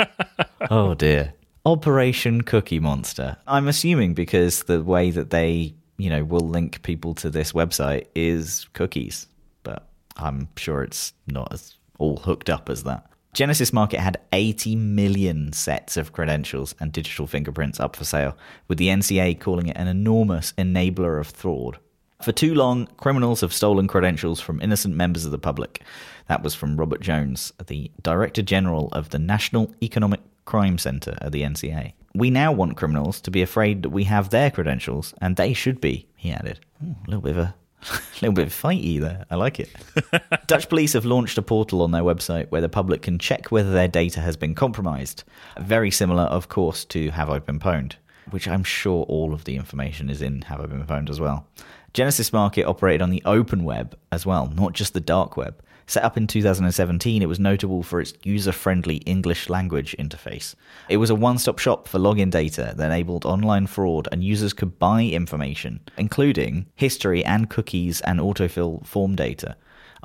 oh 0.70 0.94
dear. 0.94 1.34
Operation 1.66 2.42
Cookie 2.42 2.78
Monster. 2.78 3.38
I'm 3.46 3.68
assuming 3.68 4.12
because 4.12 4.64
the 4.64 4.82
way 4.82 5.10
that 5.10 5.30
they, 5.30 5.74
you 5.96 6.10
know, 6.10 6.22
will 6.22 6.46
link 6.46 6.82
people 6.82 7.14
to 7.14 7.30
this 7.30 7.52
website 7.52 8.06
is 8.14 8.68
cookies, 8.74 9.26
but 9.62 9.88
I'm 10.16 10.48
sure 10.56 10.82
it's 10.82 11.14
not 11.26 11.50
as 11.54 11.76
all 11.98 12.18
hooked 12.18 12.50
up 12.50 12.68
as 12.68 12.82
that. 12.84 13.06
Genesis 13.32 13.72
Market 13.72 14.00
had 14.00 14.20
80 14.34 14.76
million 14.76 15.54
sets 15.54 15.96
of 15.96 16.12
credentials 16.12 16.74
and 16.80 16.92
digital 16.92 17.26
fingerprints 17.26 17.80
up 17.80 17.96
for 17.96 18.04
sale, 18.04 18.36
with 18.68 18.76
the 18.76 18.88
NCA 18.88 19.40
calling 19.40 19.68
it 19.68 19.76
an 19.78 19.88
enormous 19.88 20.52
enabler 20.58 21.18
of 21.18 21.28
fraud. 21.28 21.78
For 22.22 22.32
too 22.32 22.54
long, 22.54 22.88
criminals 22.98 23.40
have 23.40 23.54
stolen 23.54 23.88
credentials 23.88 24.38
from 24.38 24.60
innocent 24.60 24.94
members 24.94 25.24
of 25.24 25.30
the 25.30 25.38
public. 25.38 25.82
That 26.28 26.42
was 26.42 26.54
from 26.54 26.76
Robert 26.76 27.00
Jones, 27.00 27.54
the 27.66 27.90
Director 28.02 28.42
General 28.42 28.88
of 28.92 29.10
the 29.10 29.18
National 29.18 29.74
Economic 29.82 30.20
Crime 30.44 30.78
Center 30.78 31.16
at 31.20 31.32
the 31.32 31.42
NCA. 31.42 31.92
We 32.14 32.30
now 32.30 32.52
want 32.52 32.76
criminals 32.76 33.20
to 33.22 33.30
be 33.30 33.42
afraid 33.42 33.82
that 33.82 33.90
we 33.90 34.04
have 34.04 34.30
their 34.30 34.50
credentials, 34.50 35.14
and 35.20 35.36
they 35.36 35.52
should 35.52 35.80
be, 35.80 36.06
he 36.16 36.30
added. 36.30 36.60
Ooh, 36.82 36.94
a 37.06 37.10
little 37.10 37.22
bit 37.22 37.32
of 37.32 37.38
a 37.38 37.54
a 37.90 38.00
little 38.22 38.34
bit 38.34 38.48
fighty 38.48 39.00
there. 39.00 39.24
I 39.30 39.36
like 39.36 39.60
it. 39.60 39.70
Dutch 40.46 40.68
police 40.68 40.94
have 40.94 41.04
launched 41.04 41.38
a 41.38 41.42
portal 41.42 41.82
on 41.82 41.90
their 41.90 42.02
website 42.02 42.50
where 42.50 42.60
the 42.60 42.68
public 42.68 43.02
can 43.02 43.18
check 43.18 43.50
whether 43.50 43.72
their 43.72 43.88
data 43.88 44.20
has 44.20 44.36
been 44.36 44.54
compromised. 44.54 45.24
Very 45.60 45.90
similar, 45.90 46.24
of 46.24 46.48
course, 46.48 46.84
to 46.86 47.10
Have 47.10 47.30
I 47.30 47.38
Been 47.38 47.58
Pwned, 47.58 47.94
which 48.30 48.48
I'm 48.48 48.64
sure 48.64 49.04
all 49.04 49.34
of 49.34 49.44
the 49.44 49.56
information 49.56 50.08
is 50.08 50.22
in 50.22 50.42
Have 50.42 50.60
I 50.60 50.66
Been 50.66 50.84
Pwned 50.84 51.10
as 51.10 51.20
well. 51.20 51.46
Genesis 51.92 52.32
Market 52.32 52.64
operated 52.64 53.02
on 53.02 53.10
the 53.10 53.22
open 53.24 53.64
web 53.64 53.96
as 54.10 54.26
well, 54.26 54.46
not 54.48 54.72
just 54.72 54.94
the 54.94 55.00
dark 55.00 55.36
web. 55.36 55.60
Set 55.86 56.02
up 56.02 56.16
in 56.16 56.26
2017, 56.26 57.22
it 57.22 57.26
was 57.26 57.38
notable 57.38 57.82
for 57.82 58.00
its 58.00 58.14
user 58.22 58.52
friendly 58.52 58.96
English 58.98 59.50
language 59.50 59.94
interface. 59.98 60.54
It 60.88 60.96
was 60.96 61.10
a 61.10 61.14
one 61.14 61.38
stop 61.38 61.58
shop 61.58 61.88
for 61.88 61.98
login 61.98 62.30
data 62.30 62.72
that 62.76 62.86
enabled 62.86 63.26
online 63.26 63.66
fraud, 63.66 64.08
and 64.10 64.24
users 64.24 64.54
could 64.54 64.78
buy 64.78 65.02
information, 65.02 65.80
including 65.98 66.66
history 66.74 67.24
and 67.24 67.50
cookies 67.50 68.00
and 68.00 68.18
autofill 68.18 68.86
form 68.86 69.14
data. 69.14 69.56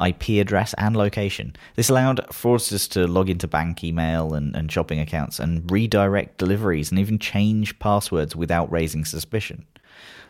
IP 0.04 0.42
address 0.42 0.74
and 0.78 0.96
location. 0.96 1.56
This 1.76 1.90
allowed 1.90 2.26
fraudsters 2.30 2.90
to 2.92 3.08
log 3.08 3.30
into 3.30 3.48
bank 3.48 3.84
email 3.84 4.34
and, 4.34 4.56
and 4.56 4.72
shopping 4.72 5.00
accounts 5.00 5.40
and 5.40 5.70
redirect 5.70 6.38
deliveries 6.38 6.92
and 6.92 7.00
even 7.00 7.20
change 7.20 7.78
passwords 7.80 8.36
without 8.36 8.72
raising 8.72 9.06
suspicion. 9.06 9.66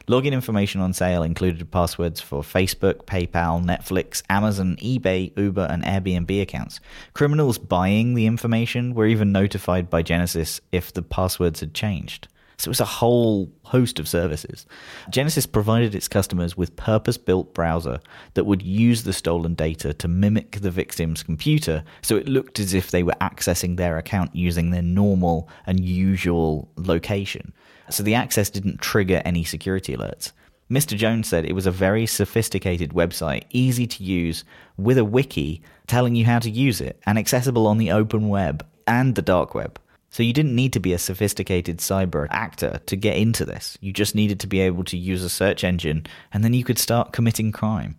Login 0.09 0.33
information 0.33 0.81
on 0.81 0.91
sale 0.91 1.21
included 1.21 1.69
passwords 1.69 2.19
for 2.19 2.41
Facebook, 2.41 3.05
PayPal, 3.05 3.63
Netflix, 3.63 4.23
Amazon, 4.27 4.75
eBay, 4.77 5.38
Uber, 5.38 5.67
and 5.69 5.83
Airbnb 5.83 6.41
accounts. 6.41 6.79
Criminals 7.13 7.59
buying 7.59 8.15
the 8.15 8.25
information 8.25 8.95
were 8.95 9.05
even 9.05 9.31
notified 9.31 9.88
by 9.88 10.01
Genesis 10.01 10.61
if 10.71 10.91
the 10.91 11.03
passwords 11.03 11.59
had 11.59 11.75
changed. 11.75 12.27
So 12.60 12.68
it 12.68 12.75
was 12.75 12.82
a 12.82 12.86
whole 12.86 13.50
host 13.63 14.00
of 14.00 14.08
services. 14.08 14.66
Genesis 15.10 15.46
provided 15.46 15.96
its 15.96 16.10
customers 16.10 16.58
with 16.58 16.75
purpose 16.75 17.18
built 17.18 17.54
browser 17.54 18.01
that 18.34 18.44
would 18.44 18.62
use 18.62 19.04
the 19.04 19.13
stolen 19.13 19.56
data 19.56 19.94
to 19.94 20.08
mimic 20.10 20.60
the 20.60 20.70
victim's 20.70 21.24
computer 21.24 21.86
so 22.01 22.18
it 22.18 22.28
looked 22.28 22.60
as 22.60 22.74
if 22.74 22.92
they 22.92 23.01
were 23.01 23.16
accessing 23.22 23.78
their 23.78 23.98
account 23.98 24.36
using 24.36 24.72
their 24.72 24.82
normal 24.82 25.48
and 25.66 25.80
usual 25.80 26.70
location 26.75 27.54
so 27.89 28.04
the 28.04 28.13
access 28.13 28.50
didn't 28.50 28.82
trigger 28.82 29.22
any 29.24 29.46
security 29.46 29.96
alerts. 29.96 30.34
Mr. 30.70 30.96
Jones 30.96 31.28
said 31.28 31.46
it 31.46 31.56
was 31.56 31.66
a 31.66 31.72
very 31.72 32.06
sophisticated 32.06 32.92
website, 32.92 33.44
easy 33.50 33.88
to 33.88 34.04
use, 34.04 34.44
with 34.78 34.98
a 35.00 35.06
wiki 35.06 35.63
telling 35.88 36.13
you 36.13 36.25
how 36.25 36.38
to 36.38 36.50
use 36.50 36.80
it, 36.80 37.00
and 37.08 37.18
accessible 37.18 37.66
on 37.66 37.80
the 37.80 37.92
open 37.92 38.30
web 38.30 38.66
and 38.86 39.16
the 39.16 39.22
dark 39.22 39.56
web. 39.56 39.80
So 40.10 40.24
you 40.24 40.34
didn't 40.34 40.56
need 40.56 40.74
to 40.74 40.80
be 40.80 40.94
a 40.94 40.98
sophisticated 40.98 41.78
cyber 41.78 42.28
actor 42.32 42.82
to 42.88 42.96
get 42.96 43.18
into 43.18 43.46
this. 43.46 43.78
You 43.80 43.94
just 43.94 44.16
needed 44.16 44.39
to 44.39 44.48
be 44.48 44.60
able 44.60 44.84
to 44.86 44.98
use 44.98 45.24
a 45.24 45.30
search 45.30 45.63
engine, 45.63 46.08
and 46.34 46.44
then 46.44 46.54
you 46.54 46.63
could 46.63 46.80
start 46.80 47.13
committing 47.13 47.51
crime. 47.51 47.98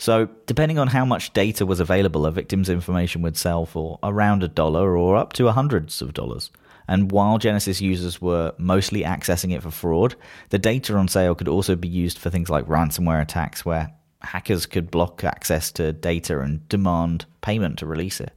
So, 0.00 0.28
depending 0.46 0.78
on 0.78 0.86
how 0.86 1.04
much 1.04 1.32
data 1.32 1.66
was 1.66 1.80
available, 1.80 2.24
a 2.24 2.30
victim's 2.30 2.68
information 2.68 3.20
would 3.22 3.36
sell 3.36 3.66
for 3.66 3.98
around 4.04 4.44
a 4.44 4.48
dollar 4.48 4.96
or 4.96 5.16
up 5.16 5.32
to 5.34 5.50
hundreds 5.50 6.00
of 6.00 6.14
dollars. 6.14 6.50
And 6.86 7.10
while 7.10 7.38
Genesis 7.38 7.80
users 7.80 8.22
were 8.22 8.54
mostly 8.56 9.02
accessing 9.02 9.52
it 9.52 9.62
for 9.62 9.72
fraud, 9.72 10.14
the 10.50 10.58
data 10.58 10.94
on 10.94 11.08
sale 11.08 11.34
could 11.34 11.48
also 11.48 11.74
be 11.74 11.88
used 11.88 12.18
for 12.18 12.30
things 12.30 12.48
like 12.48 12.64
ransomware 12.66 13.20
attacks, 13.20 13.64
where 13.64 13.92
hackers 14.20 14.66
could 14.66 14.90
block 14.90 15.24
access 15.24 15.72
to 15.72 15.92
data 15.92 16.40
and 16.40 16.66
demand 16.68 17.26
payment 17.40 17.80
to 17.80 17.86
release 17.86 18.20
it. 18.20 18.32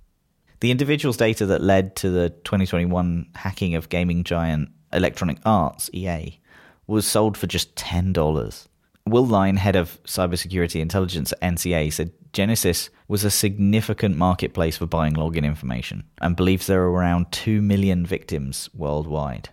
The 0.61 0.71
individual's 0.71 1.17
data 1.17 1.47
that 1.47 1.61
led 1.61 1.95
to 1.97 2.11
the 2.11 2.29
2021 2.29 3.31
hacking 3.35 3.75
of 3.75 3.89
gaming 3.89 4.23
giant 4.23 4.69
Electronic 4.93 5.39
Arts, 5.43 5.89
EA, 5.91 6.39
was 6.85 7.07
sold 7.07 7.35
for 7.35 7.47
just 7.47 7.75
$10. 7.75 8.67
Will 9.07 9.25
Lyne, 9.25 9.57
head 9.57 9.75
of 9.75 10.01
cybersecurity 10.03 10.79
intelligence 10.79 11.31
at 11.31 11.41
NCA, 11.41 11.91
said 11.91 12.11
Genesis 12.31 12.91
was 13.07 13.23
a 13.23 13.31
significant 13.31 14.17
marketplace 14.17 14.77
for 14.77 14.85
buying 14.85 15.13
login 15.13 15.43
information 15.43 16.03
and 16.21 16.35
believes 16.35 16.67
there 16.67 16.83
are 16.83 16.91
around 16.91 17.31
2 17.31 17.61
million 17.61 18.05
victims 18.05 18.69
worldwide. 18.75 19.49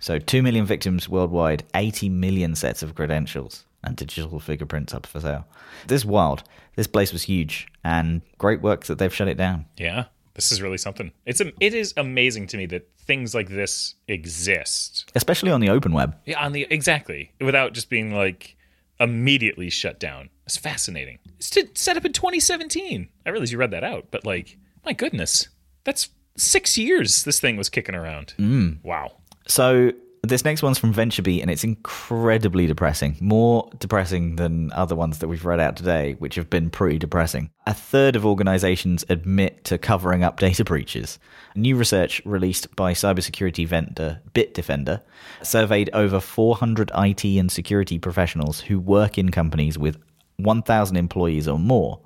So, 0.00 0.18
2 0.18 0.42
million 0.42 0.66
victims 0.66 1.08
worldwide, 1.08 1.64
80 1.74 2.08
million 2.08 2.56
sets 2.56 2.82
of 2.82 2.96
credentials 2.96 3.64
and 3.84 3.96
digital 3.96 4.40
fingerprints 4.40 4.92
up 4.92 5.06
for 5.06 5.20
sale. 5.20 5.46
This 5.86 6.02
is 6.02 6.06
wild. 6.06 6.42
This 6.74 6.88
place 6.88 7.12
was 7.12 7.22
huge 7.22 7.68
and 7.84 8.22
great 8.38 8.60
work 8.60 8.84
that 8.86 8.98
they've 8.98 9.14
shut 9.14 9.28
it 9.28 9.36
down. 9.36 9.66
Yeah. 9.76 10.06
This 10.38 10.52
is 10.52 10.62
really 10.62 10.78
something. 10.78 11.10
It's 11.26 11.40
it 11.40 11.74
is 11.74 11.92
amazing 11.96 12.46
to 12.48 12.56
me 12.56 12.66
that 12.66 12.88
things 12.96 13.34
like 13.34 13.48
this 13.48 13.96
exist, 14.06 15.10
especially 15.16 15.50
on 15.50 15.60
the 15.60 15.68
open 15.68 15.92
web. 15.92 16.14
Yeah, 16.26 16.40
on 16.40 16.52
the 16.52 16.64
exactly 16.70 17.32
without 17.40 17.72
just 17.72 17.90
being 17.90 18.14
like 18.14 18.56
immediately 19.00 19.68
shut 19.68 19.98
down. 19.98 20.30
It's 20.46 20.56
fascinating. 20.56 21.18
It's 21.38 21.50
to 21.50 21.66
set 21.74 21.96
up 21.96 22.04
in 22.04 22.12
2017. 22.12 23.08
I 23.26 23.30
realize 23.30 23.50
you 23.50 23.58
read 23.58 23.72
that 23.72 23.82
out, 23.82 24.06
but 24.12 24.24
like, 24.24 24.56
my 24.84 24.92
goodness, 24.92 25.48
that's 25.82 26.08
six 26.36 26.78
years 26.78 27.24
this 27.24 27.40
thing 27.40 27.56
was 27.56 27.68
kicking 27.68 27.96
around. 27.96 28.34
Mm. 28.38 28.78
Wow. 28.84 29.14
So 29.48 29.90
this 30.22 30.44
next 30.44 30.62
one's 30.62 30.78
from 30.78 30.92
VentureBeat, 30.92 31.42
and 31.42 31.50
it's 31.50 31.64
incredibly 31.64 32.66
depressing. 32.66 33.16
More 33.20 33.70
depressing 33.78 34.36
than 34.36 34.72
other 34.72 34.94
ones 34.94 35.18
that 35.18 35.28
we've 35.28 35.44
read 35.44 35.60
out 35.60 35.76
today, 35.76 36.14
which 36.18 36.34
have 36.34 36.50
been 36.50 36.70
pretty 36.70 36.98
depressing. 36.98 37.50
A 37.66 37.74
third 37.74 38.16
of 38.16 38.26
organizations 38.26 39.04
admit 39.08 39.64
to 39.64 39.78
covering 39.78 40.24
up 40.24 40.38
data 40.38 40.64
breaches. 40.64 41.18
New 41.54 41.76
research 41.76 42.22
released 42.24 42.74
by 42.76 42.92
cybersecurity 42.92 43.66
vendor 43.66 44.20
Bitdefender 44.34 45.02
surveyed 45.42 45.90
over 45.92 46.20
400 46.20 46.90
IT 46.94 47.24
and 47.24 47.50
security 47.50 47.98
professionals 47.98 48.60
who 48.60 48.78
work 48.78 49.18
in 49.18 49.30
companies 49.30 49.78
with 49.78 49.98
1,000 50.36 50.96
employees 50.96 51.48
or 51.48 51.58
more. 51.58 52.00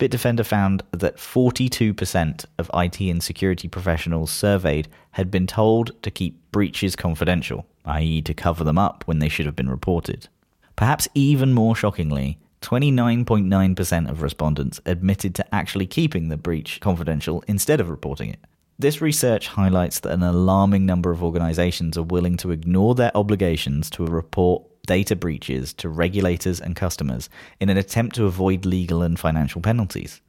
Bitdefender 0.00 0.46
found 0.46 0.82
that 0.92 1.18
42% 1.18 2.46
of 2.58 2.70
IT 2.72 3.00
and 3.00 3.22
security 3.22 3.68
professionals 3.68 4.30
surveyed 4.30 4.88
had 5.10 5.30
been 5.30 5.46
told 5.46 6.02
to 6.02 6.10
keep 6.10 6.40
breaches 6.52 6.96
confidential, 6.96 7.66
i.e., 7.84 8.22
to 8.22 8.32
cover 8.32 8.64
them 8.64 8.78
up 8.78 9.04
when 9.04 9.18
they 9.18 9.28
should 9.28 9.44
have 9.44 9.54
been 9.54 9.68
reported. 9.68 10.26
Perhaps 10.74 11.06
even 11.14 11.52
more 11.52 11.76
shockingly, 11.76 12.38
29.9% 12.62 14.10
of 14.10 14.22
respondents 14.22 14.80
admitted 14.86 15.34
to 15.34 15.54
actually 15.54 15.86
keeping 15.86 16.30
the 16.30 16.38
breach 16.38 16.80
confidential 16.80 17.44
instead 17.46 17.78
of 17.78 17.90
reporting 17.90 18.30
it. 18.30 18.40
This 18.78 19.02
research 19.02 19.48
highlights 19.48 20.00
that 20.00 20.12
an 20.12 20.22
alarming 20.22 20.86
number 20.86 21.10
of 21.10 21.22
organizations 21.22 21.98
are 21.98 22.02
willing 22.02 22.38
to 22.38 22.50
ignore 22.50 22.94
their 22.94 23.14
obligations 23.14 23.90
to 23.90 24.06
report 24.06 24.62
data 24.86 25.16
breaches 25.16 25.72
to 25.74 25.88
regulators 25.88 26.60
and 26.60 26.76
customers 26.76 27.28
in 27.60 27.68
an 27.68 27.76
attempt 27.76 28.16
to 28.16 28.26
avoid 28.26 28.64
legal 28.64 29.02
and 29.02 29.18
financial 29.18 29.60
penalties. 29.60 30.20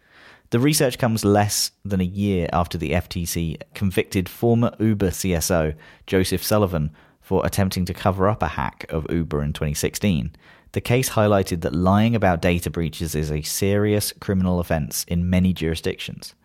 The 0.51 0.59
research 0.59 0.97
comes 0.97 1.23
less 1.23 1.71
than 1.85 2.01
a 2.01 2.05
year 2.05 2.49
after 2.51 2.77
the 2.77 2.91
FTC 2.91 3.61
convicted 3.73 4.27
former 4.27 4.75
Uber 4.79 5.11
CSO 5.11 5.75
Joseph 6.07 6.43
Sullivan 6.43 6.91
for 7.21 7.45
attempting 7.45 7.85
to 7.85 7.93
cover 7.93 8.27
up 8.27 8.43
a 8.43 8.49
hack 8.49 8.85
of 8.89 9.09
Uber 9.09 9.41
in 9.41 9.53
2016. 9.53 10.35
The 10.73 10.81
case 10.81 11.11
highlighted 11.11 11.61
that 11.61 11.73
lying 11.73 12.15
about 12.15 12.41
data 12.41 12.69
breaches 12.69 13.15
is 13.15 13.31
a 13.31 13.41
serious 13.41 14.11
criminal 14.19 14.59
offense 14.59 15.05
in 15.07 15.29
many 15.29 15.53
jurisdictions. 15.53 16.35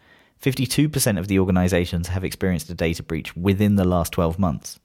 52% 0.41 1.19
of 1.19 1.29
the 1.29 1.39
organizations 1.39 2.09
have 2.09 2.25
experienced 2.25 2.71
a 2.71 2.75
data 2.75 3.03
breach 3.03 3.37
within 3.37 3.77
the 3.77 3.85
last 3.85 4.13
12 4.13 4.39
months. 4.39 4.79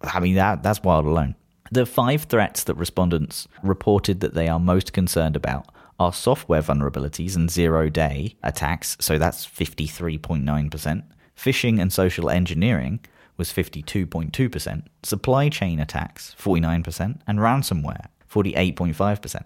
I 0.00 0.20
mean, 0.20 0.36
that, 0.36 0.62
that's 0.62 0.82
wild 0.82 1.04
alone. 1.04 1.34
The 1.74 1.86
five 1.86 2.22
threats 2.22 2.62
that 2.62 2.76
respondents 2.76 3.48
reported 3.60 4.20
that 4.20 4.34
they 4.34 4.46
are 4.46 4.60
most 4.60 4.92
concerned 4.92 5.34
about 5.34 5.66
are 5.98 6.12
software 6.12 6.62
vulnerabilities 6.62 7.34
and 7.34 7.50
zero 7.50 7.88
day 7.88 8.36
attacks, 8.44 8.96
so 9.00 9.18
that's 9.18 9.44
53.9%. 9.44 11.02
Phishing 11.36 11.82
and 11.82 11.92
social 11.92 12.30
engineering 12.30 13.00
was 13.36 13.52
52.2%. 13.52 14.84
Supply 15.02 15.48
chain 15.48 15.80
attacks, 15.80 16.36
49%. 16.40 17.18
And 17.26 17.40
ransomware, 17.40 18.06
48.5%. 18.32 19.42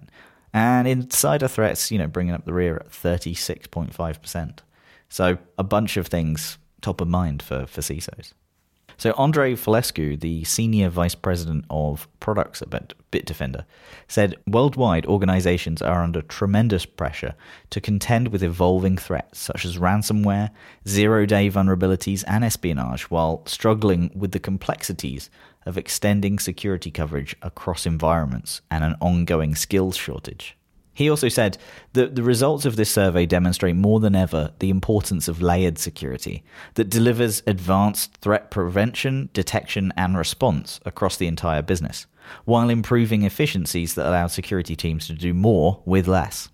And 0.53 0.87
insider 0.87 1.49
threats, 1.49 1.91
you 1.91 1.97
know, 1.97 2.09
bringing 2.09 2.35
up 2.35 2.45
the 2.45 2.53
rear 2.53 2.77
at 2.77 2.91
36.5%. 2.91 4.59
So 5.09 5.39
a 5.57 5.65
bunch 5.65 5.97
of 5.97 6.09
things 6.09 6.59
top 6.83 7.01
of 7.01 7.09
mind 7.09 7.43
for, 7.43 7.65
for 7.65 7.81
CISOs. 7.81 8.35
So 8.99 9.15
Andre 9.17 9.55
Florescu, 9.55 10.19
the 10.19 10.43
senior 10.43 10.89
vice 10.89 11.15
president 11.15 11.67
of 11.71 12.09
products 12.19 12.61
at 12.61 12.95
Bitdefender, 13.13 13.65
said 14.09 14.35
worldwide 14.45 15.07
organizations 15.07 15.81
are 15.81 16.03
under 16.03 16.21
tremendous 16.21 16.85
pressure 16.85 17.37
to 17.71 17.81
contend 17.81 18.29
with 18.29 18.43
evolving 18.43 18.97
threats 18.97 19.39
such 19.39 19.65
as 19.65 19.79
ransomware, 19.79 20.51
zero-day 20.89 21.49
vulnerabilities, 21.49 22.25
and 22.27 22.45
espionage, 22.45 23.05
while 23.05 23.47
struggling 23.47 24.11
with 24.17 24.33
the 24.33 24.41
complexities 24.41 25.31
of 25.65 25.79
extending 25.79 26.41
security 26.41 26.91
coverage 26.91 27.37
across 27.41 27.87
environments 27.87 28.63
and 28.69 28.83
an 28.83 28.97
ongoing 29.01 29.55
skills 29.55 29.97
shortage. 29.97 30.58
He 30.99 31.09
also 31.09 31.29
said 31.29 31.59
that 31.93 32.17
the 32.17 32.25
results 32.25 32.65
of 32.65 32.75
this 32.75 32.91
survey 32.91 33.25
demonstrate 33.25 33.77
more 33.77 34.01
than 34.01 34.17
ever 34.17 34.51
the 34.59 34.69
importance 34.69 35.29
of 35.29 35.41
layered 35.41 35.79
security 35.79 36.43
that 36.75 36.91
delivers 36.91 37.41
advanced 37.47 38.17
threat 38.17 38.51
prevention, 38.51 39.29
detection, 39.33 39.93
and 39.97 40.19
response 40.19 40.81
across 40.85 41.17
the 41.17 41.29
entire 41.29 41.63
business, 41.63 42.07
while 42.47 42.69
improving 42.69 43.23
efficiencies 43.23 43.95
that 43.95 44.09
allow 44.09 44.27
security 44.27 44.75
teams 44.75 45.07
to 45.07 45.13
do 45.13 45.33
more 45.33 45.81
with 45.85 46.09
less. 46.09 46.49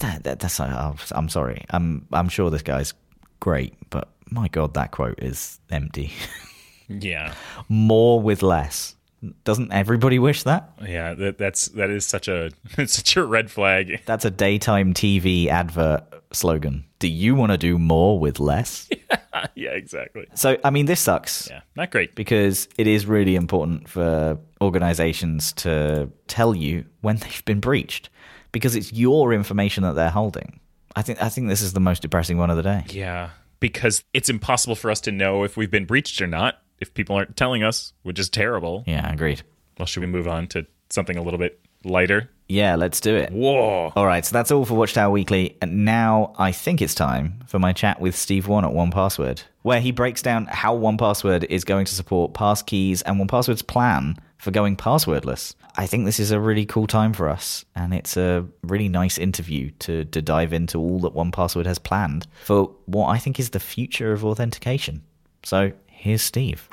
That, 0.00 0.24
that, 0.24 0.40
that's, 0.40 0.58
uh, 0.58 0.96
I'm 1.12 1.28
sorry. 1.28 1.64
I'm, 1.70 2.08
I'm 2.12 2.28
sure 2.28 2.50
this 2.50 2.62
guy's 2.62 2.92
great, 3.38 3.72
but 3.88 4.08
my 4.32 4.48
God, 4.48 4.74
that 4.74 4.90
quote 4.90 5.22
is 5.22 5.60
empty. 5.70 6.12
yeah. 6.88 7.34
more 7.68 8.20
with 8.20 8.42
less. 8.42 8.96
Doesn't 9.44 9.72
everybody 9.72 10.18
wish 10.18 10.44
that? 10.44 10.70
Yeah, 10.86 11.14
that, 11.14 11.38
that's 11.38 11.66
that 11.68 11.90
is 11.90 12.06
such 12.06 12.28
a 12.28 12.50
such 12.86 13.16
a 13.16 13.24
red 13.24 13.50
flag. 13.50 14.00
That's 14.06 14.24
a 14.24 14.30
daytime 14.30 14.94
TV 14.94 15.48
advert 15.48 16.04
slogan. 16.32 16.84
Do 17.00 17.08
you 17.08 17.34
want 17.34 17.52
to 17.52 17.58
do 17.58 17.78
more 17.78 18.18
with 18.18 18.38
less? 18.38 18.88
yeah, 19.54 19.70
exactly. 19.70 20.26
So, 20.34 20.56
I 20.64 20.70
mean, 20.70 20.86
this 20.86 21.00
sucks. 21.00 21.48
Yeah, 21.50 21.60
not 21.74 21.90
great 21.90 22.14
because 22.14 22.68
it 22.78 22.86
is 22.86 23.06
really 23.06 23.34
important 23.34 23.88
for 23.88 24.38
organizations 24.60 25.52
to 25.54 26.10
tell 26.28 26.54
you 26.54 26.84
when 27.00 27.16
they've 27.16 27.44
been 27.44 27.60
breached 27.60 28.10
because 28.52 28.76
it's 28.76 28.92
your 28.92 29.32
information 29.32 29.82
that 29.82 29.94
they're 29.94 30.10
holding. 30.10 30.60
I 30.94 31.02
think 31.02 31.20
I 31.22 31.28
think 31.28 31.48
this 31.48 31.62
is 31.62 31.72
the 31.72 31.80
most 31.80 32.02
depressing 32.02 32.38
one 32.38 32.50
of 32.50 32.56
the 32.56 32.62
day. 32.62 32.84
Yeah, 32.88 33.30
because 33.60 34.02
it's 34.14 34.28
impossible 34.28 34.76
for 34.76 34.90
us 34.90 35.00
to 35.02 35.12
know 35.12 35.42
if 35.42 35.56
we've 35.56 35.70
been 35.70 35.86
breached 35.86 36.20
or 36.20 36.26
not 36.26 36.62
if 36.80 36.94
people 36.94 37.16
aren't 37.16 37.36
telling 37.36 37.62
us, 37.62 37.92
which 38.02 38.18
is 38.18 38.28
terrible. 38.28 38.84
Yeah, 38.86 39.12
agreed. 39.12 39.42
Well, 39.78 39.86
should 39.86 40.00
we 40.00 40.06
move 40.06 40.28
on 40.28 40.48
to 40.48 40.66
something 40.90 41.16
a 41.16 41.22
little 41.22 41.38
bit 41.38 41.60
lighter? 41.84 42.30
Yeah, 42.48 42.76
let's 42.76 43.00
do 43.00 43.14
it. 43.14 43.30
Whoa. 43.30 43.92
All 43.94 44.06
right, 44.06 44.24
so 44.24 44.32
that's 44.32 44.50
all 44.50 44.64
for 44.64 44.74
Watchtower 44.74 45.10
Weekly. 45.10 45.58
And 45.60 45.84
now 45.84 46.32
I 46.38 46.50
think 46.52 46.80
it's 46.80 46.94
time 46.94 47.40
for 47.46 47.58
my 47.58 47.72
chat 47.72 48.00
with 48.00 48.16
Steve 48.16 48.48
Won 48.48 48.64
at 48.64 48.70
1Password, 48.70 49.42
where 49.62 49.80
he 49.80 49.92
breaks 49.92 50.22
down 50.22 50.46
how 50.46 50.76
1Password 50.76 51.44
is 51.50 51.64
going 51.64 51.84
to 51.86 51.94
support 51.94 52.32
passkeys 52.32 53.02
and 53.04 53.20
1Password's 53.20 53.62
plan 53.62 54.16
for 54.38 54.50
going 54.50 54.76
passwordless. 54.76 55.54
I 55.76 55.86
think 55.86 56.06
this 56.06 56.18
is 56.18 56.30
a 56.30 56.40
really 56.40 56.64
cool 56.64 56.86
time 56.86 57.12
for 57.12 57.28
us, 57.28 57.64
and 57.76 57.92
it's 57.92 58.16
a 58.16 58.46
really 58.62 58.88
nice 58.88 59.18
interview 59.18 59.70
to, 59.80 60.06
to 60.06 60.22
dive 60.22 60.52
into 60.52 60.78
all 60.78 61.00
that 61.00 61.14
1Password 61.14 61.66
has 61.66 61.78
planned 61.78 62.26
for 62.44 62.74
what 62.86 63.08
I 63.08 63.18
think 63.18 63.38
is 63.38 63.50
the 63.50 63.60
future 63.60 64.12
of 64.12 64.24
authentication. 64.24 65.02
So 65.42 65.72
Here's 66.00 66.22
Steve. 66.22 66.68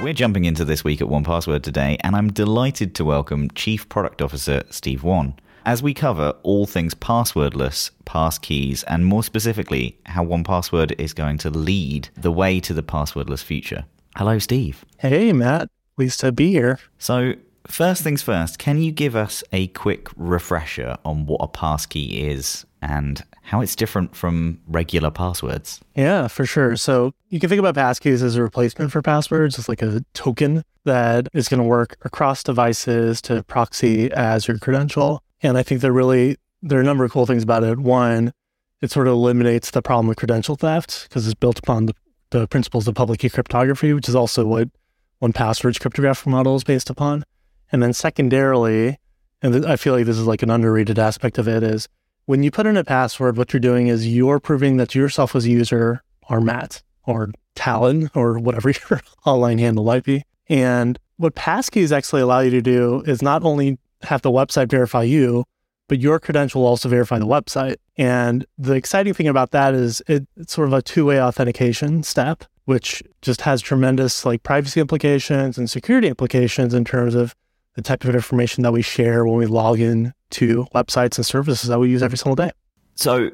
We're 0.00 0.12
jumping 0.14 0.44
into 0.44 0.64
this 0.64 0.84
week 0.84 1.00
at 1.00 1.08
1Password 1.08 1.64
today, 1.64 1.96
and 2.02 2.14
I'm 2.14 2.32
delighted 2.32 2.94
to 2.94 3.04
welcome 3.04 3.50
Chief 3.50 3.88
Product 3.88 4.22
Officer 4.22 4.62
Steve 4.70 5.02
Won 5.02 5.34
as 5.64 5.82
we 5.82 5.92
cover 5.94 6.32
all 6.44 6.64
things 6.64 6.94
passwordless, 6.94 7.90
passkeys, 8.04 8.84
and 8.86 9.04
more 9.04 9.24
specifically, 9.24 9.98
how 10.06 10.24
1Password 10.24 10.94
is 10.96 11.12
going 11.12 11.38
to 11.38 11.50
lead 11.50 12.08
the 12.16 12.30
way 12.30 12.60
to 12.60 12.72
the 12.72 12.84
passwordless 12.84 13.42
future. 13.42 13.84
Hello, 14.14 14.38
Steve. 14.38 14.84
Hey, 14.98 15.32
Matt. 15.32 15.68
Pleased 15.96 16.20
to 16.20 16.30
be 16.30 16.52
here. 16.52 16.78
So, 16.98 17.34
first 17.68 18.02
things 18.02 18.22
first, 18.22 18.58
can 18.58 18.80
you 18.80 18.92
give 18.92 19.16
us 19.16 19.42
a 19.52 19.68
quick 19.68 20.08
refresher 20.16 20.96
on 21.04 21.26
what 21.26 21.38
a 21.40 21.48
passkey 21.48 22.26
is 22.28 22.66
and 22.82 23.24
how 23.46 23.60
it's 23.60 23.76
different 23.76 24.14
from 24.14 24.60
regular 24.66 25.10
passwords. 25.10 25.80
Yeah, 25.94 26.26
for 26.26 26.44
sure. 26.44 26.76
So 26.76 27.12
you 27.28 27.38
can 27.38 27.48
think 27.48 27.60
about 27.60 27.76
passkeys 27.76 28.20
as 28.22 28.34
a 28.34 28.42
replacement 28.42 28.90
for 28.90 29.02
passwords. 29.02 29.56
It's 29.56 29.68
like 29.68 29.82
a 29.82 30.04
token 30.14 30.64
that 30.84 31.28
is 31.32 31.48
going 31.48 31.58
to 31.60 31.66
work 31.66 31.96
across 32.02 32.42
devices 32.42 33.22
to 33.22 33.44
proxy 33.44 34.10
as 34.12 34.48
your 34.48 34.58
credential. 34.58 35.22
And 35.42 35.56
I 35.56 35.62
think 35.62 35.80
there 35.80 35.92
really 35.92 36.36
there 36.60 36.78
are 36.78 36.82
a 36.82 36.84
number 36.84 37.04
of 37.04 37.12
cool 37.12 37.26
things 37.26 37.44
about 37.44 37.62
it. 37.62 37.78
One, 37.78 38.32
it 38.82 38.90
sort 38.90 39.06
of 39.06 39.12
eliminates 39.12 39.70
the 39.70 39.82
problem 39.82 40.08
of 40.10 40.16
credential 40.16 40.56
theft 40.56 41.06
because 41.08 41.26
it's 41.26 41.34
built 41.34 41.60
upon 41.60 41.86
the, 41.86 41.94
the 42.30 42.48
principles 42.48 42.88
of 42.88 42.96
public 42.96 43.20
key 43.20 43.30
cryptography, 43.30 43.92
which 43.92 44.08
is 44.08 44.16
also 44.16 44.44
what 44.44 44.68
1Password's 45.22 45.78
cryptographic 45.78 46.26
model 46.26 46.56
is 46.56 46.64
based 46.64 46.90
upon. 46.90 47.24
And 47.72 47.82
then 47.82 47.92
secondarily, 47.92 48.98
and 49.42 49.66
I 49.66 49.76
feel 49.76 49.94
like 49.94 50.06
this 50.06 50.18
is 50.18 50.26
like 50.26 50.42
an 50.42 50.50
underrated 50.50 50.98
aspect 50.98 51.38
of 51.38 51.48
it, 51.48 51.62
is 51.62 51.88
when 52.26 52.42
you 52.42 52.50
put 52.50 52.66
in 52.66 52.76
a 52.76 52.84
password, 52.84 53.36
what 53.36 53.52
you're 53.52 53.60
doing 53.60 53.88
is 53.88 54.06
you're 54.06 54.40
proving 54.40 54.76
that 54.76 54.94
yourself 54.94 55.34
as 55.34 55.46
a 55.46 55.50
user 55.50 56.02
are 56.28 56.40
Matt 56.40 56.82
or 57.04 57.30
Talon 57.54 58.10
or 58.14 58.38
whatever 58.38 58.70
your 58.90 59.00
online 59.24 59.58
handle 59.58 59.84
might 59.84 60.04
be. 60.04 60.24
And 60.48 60.98
what 61.16 61.34
passkeys 61.34 61.92
actually 61.92 62.22
allow 62.22 62.40
you 62.40 62.50
to 62.50 62.60
do 62.60 63.02
is 63.06 63.22
not 63.22 63.42
only 63.42 63.78
have 64.02 64.22
the 64.22 64.30
website 64.30 64.68
verify 64.68 65.02
you, 65.02 65.44
but 65.88 66.00
your 66.00 66.18
credential 66.18 66.62
will 66.62 66.68
also 66.68 66.88
verify 66.88 67.18
the 67.18 67.26
website. 67.26 67.76
And 67.96 68.44
the 68.58 68.74
exciting 68.74 69.14
thing 69.14 69.28
about 69.28 69.52
that 69.52 69.74
is 69.74 70.02
it, 70.08 70.26
it's 70.36 70.52
sort 70.52 70.68
of 70.68 70.74
a 70.74 70.82
two-way 70.82 71.20
authentication 71.20 72.02
step, 72.02 72.44
which 72.64 73.02
just 73.22 73.42
has 73.42 73.62
tremendous 73.62 74.24
like 74.24 74.42
privacy 74.42 74.80
implications 74.80 75.56
and 75.56 75.70
security 75.70 76.08
implications 76.08 76.74
in 76.74 76.84
terms 76.84 77.14
of 77.14 77.34
the 77.76 77.82
type 77.82 78.04
of 78.04 78.14
information 78.14 78.62
that 78.62 78.72
we 78.72 78.82
share 78.82 79.24
when 79.24 79.36
we 79.36 79.46
log 79.46 79.78
in 79.78 80.12
to 80.30 80.66
websites 80.74 81.16
and 81.18 81.26
services 81.26 81.68
that 81.68 81.78
we 81.78 81.88
use 81.88 82.02
every 82.02 82.18
single 82.18 82.34
day. 82.34 82.50
So 82.94 83.30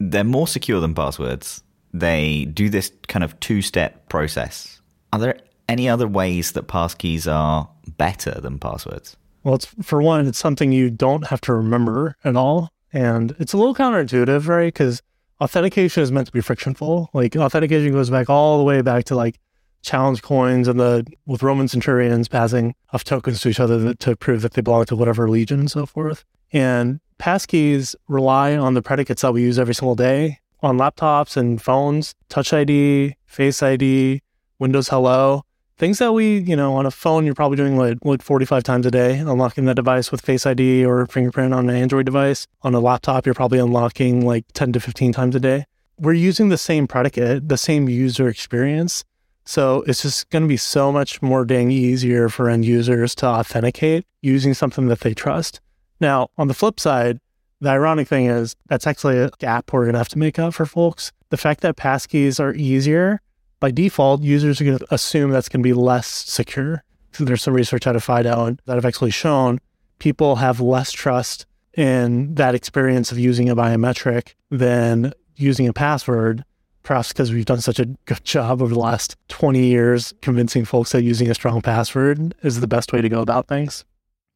they're 0.00 0.24
more 0.24 0.48
secure 0.48 0.80
than 0.80 0.94
passwords. 0.94 1.62
They 1.92 2.46
do 2.46 2.68
this 2.70 2.90
kind 3.06 3.22
of 3.22 3.38
two 3.40 3.62
step 3.62 4.08
process. 4.08 4.80
Are 5.12 5.18
there 5.18 5.38
any 5.68 5.88
other 5.88 6.08
ways 6.08 6.52
that 6.52 6.66
passkeys 6.66 7.30
are 7.30 7.68
better 7.98 8.40
than 8.40 8.58
passwords? 8.58 9.16
Well, 9.44 9.54
it's 9.54 9.66
for 9.82 10.00
one, 10.00 10.26
it's 10.26 10.38
something 10.38 10.72
you 10.72 10.90
don't 10.90 11.26
have 11.26 11.40
to 11.42 11.52
remember 11.52 12.16
at 12.24 12.34
all. 12.34 12.70
And 12.92 13.34
it's 13.38 13.52
a 13.52 13.56
little 13.56 13.74
counterintuitive, 13.74 14.48
right? 14.48 14.72
Because 14.72 15.02
authentication 15.40 16.02
is 16.02 16.12
meant 16.12 16.26
to 16.28 16.32
be 16.32 16.40
frictionful. 16.40 17.10
Like 17.12 17.36
authentication 17.36 17.92
goes 17.92 18.10
back 18.10 18.30
all 18.30 18.58
the 18.58 18.64
way 18.64 18.80
back 18.80 19.04
to 19.04 19.16
like 19.16 19.38
challenge 19.82 20.22
coins 20.22 20.68
and 20.68 20.80
the 20.80 21.06
with 21.26 21.42
Roman 21.42 21.68
centurions 21.68 22.28
passing 22.28 22.74
off 22.92 23.04
tokens 23.04 23.40
to 23.40 23.48
each 23.48 23.60
other 23.60 23.94
to 23.94 24.16
prove 24.16 24.42
that 24.42 24.54
they 24.54 24.62
belong 24.62 24.84
to 24.86 24.96
whatever 24.96 25.28
legion 25.28 25.60
and 25.60 25.70
so 25.70 25.86
forth. 25.86 26.24
And 26.52 27.00
passkeys 27.18 27.94
rely 28.08 28.56
on 28.56 28.74
the 28.74 28.82
predicates 28.82 29.22
that 29.22 29.32
we 29.32 29.42
use 29.42 29.58
every 29.58 29.74
single 29.74 29.94
day 29.94 30.38
on 30.62 30.78
laptops 30.78 31.36
and 31.36 31.60
phones, 31.60 32.14
Touch 32.28 32.52
ID, 32.52 33.16
Face 33.26 33.62
ID, 33.62 34.22
Windows 34.58 34.88
Hello, 34.88 35.42
things 35.76 35.98
that 35.98 36.12
we, 36.12 36.38
you 36.38 36.54
know, 36.54 36.74
on 36.74 36.86
a 36.86 36.90
phone 36.90 37.24
you're 37.24 37.34
probably 37.34 37.56
doing 37.56 37.76
like, 37.76 37.98
like 38.04 38.22
45 38.22 38.62
times 38.62 38.86
a 38.86 38.90
day, 38.90 39.18
unlocking 39.18 39.64
that 39.64 39.74
device 39.74 40.12
with 40.12 40.20
Face 40.20 40.46
ID 40.46 40.84
or 40.84 41.06
fingerprint 41.06 41.52
on 41.52 41.68
an 41.68 41.74
Android 41.74 42.06
device. 42.06 42.46
On 42.62 42.74
a 42.74 42.80
laptop, 42.80 43.26
you're 43.26 43.34
probably 43.34 43.58
unlocking 43.58 44.24
like 44.24 44.44
10 44.52 44.72
to 44.74 44.80
15 44.80 45.12
times 45.12 45.34
a 45.34 45.40
day. 45.40 45.64
We're 45.98 46.12
using 46.12 46.48
the 46.48 46.58
same 46.58 46.86
predicate, 46.86 47.48
the 47.48 47.56
same 47.56 47.88
user 47.88 48.28
experience 48.28 49.04
so 49.44 49.82
it's 49.86 50.02
just 50.02 50.30
going 50.30 50.42
to 50.42 50.48
be 50.48 50.56
so 50.56 50.92
much 50.92 51.20
more 51.20 51.44
dang 51.44 51.70
easier 51.70 52.28
for 52.28 52.48
end 52.48 52.64
users 52.64 53.14
to 53.16 53.26
authenticate 53.26 54.06
using 54.20 54.54
something 54.54 54.86
that 54.88 55.00
they 55.00 55.14
trust. 55.14 55.60
Now, 56.00 56.28
on 56.38 56.48
the 56.48 56.54
flip 56.54 56.78
side, 56.78 57.18
the 57.60 57.70
ironic 57.70 58.08
thing 58.08 58.26
is 58.26 58.56
that's 58.66 58.86
actually 58.86 59.18
a 59.18 59.30
gap 59.38 59.72
we're 59.72 59.84
going 59.84 59.92
to 59.92 59.98
have 59.98 60.08
to 60.10 60.18
make 60.18 60.38
up 60.38 60.54
for 60.54 60.66
folks. 60.66 61.12
The 61.30 61.36
fact 61.36 61.60
that 61.60 61.76
passkeys 61.76 62.40
are 62.40 62.54
easier, 62.54 63.20
by 63.60 63.70
default, 63.70 64.22
users 64.22 64.60
are 64.60 64.64
going 64.64 64.78
to 64.78 64.94
assume 64.94 65.30
that's 65.30 65.48
going 65.48 65.62
to 65.62 65.66
be 65.66 65.72
less 65.72 66.06
secure. 66.06 66.82
So 67.12 67.24
there's 67.24 67.42
some 67.42 67.54
research 67.54 67.86
out 67.86 67.94
of 67.94 68.02
FIDO 68.02 68.56
that 68.64 68.74
have 68.74 68.84
actually 68.84 69.12
shown 69.12 69.60
people 69.98 70.36
have 70.36 70.60
less 70.60 70.90
trust 70.90 71.46
in 71.74 72.34
that 72.34 72.54
experience 72.54 73.12
of 73.12 73.18
using 73.18 73.48
a 73.48 73.56
biometric 73.56 74.34
than 74.50 75.12
using 75.36 75.68
a 75.68 75.72
password 75.72 76.44
perhaps 76.82 77.08
because 77.08 77.32
we've 77.32 77.44
done 77.44 77.60
such 77.60 77.78
a 77.78 77.86
good 78.06 78.24
job 78.24 78.62
over 78.62 78.74
the 78.74 78.80
last 78.80 79.16
20 79.28 79.64
years 79.64 80.14
convincing 80.22 80.64
folks 80.64 80.92
that 80.92 81.02
using 81.02 81.30
a 81.30 81.34
strong 81.34 81.60
password 81.60 82.34
is 82.42 82.60
the 82.60 82.66
best 82.66 82.92
way 82.92 83.00
to 83.00 83.08
go 83.08 83.20
about 83.20 83.48
things. 83.48 83.84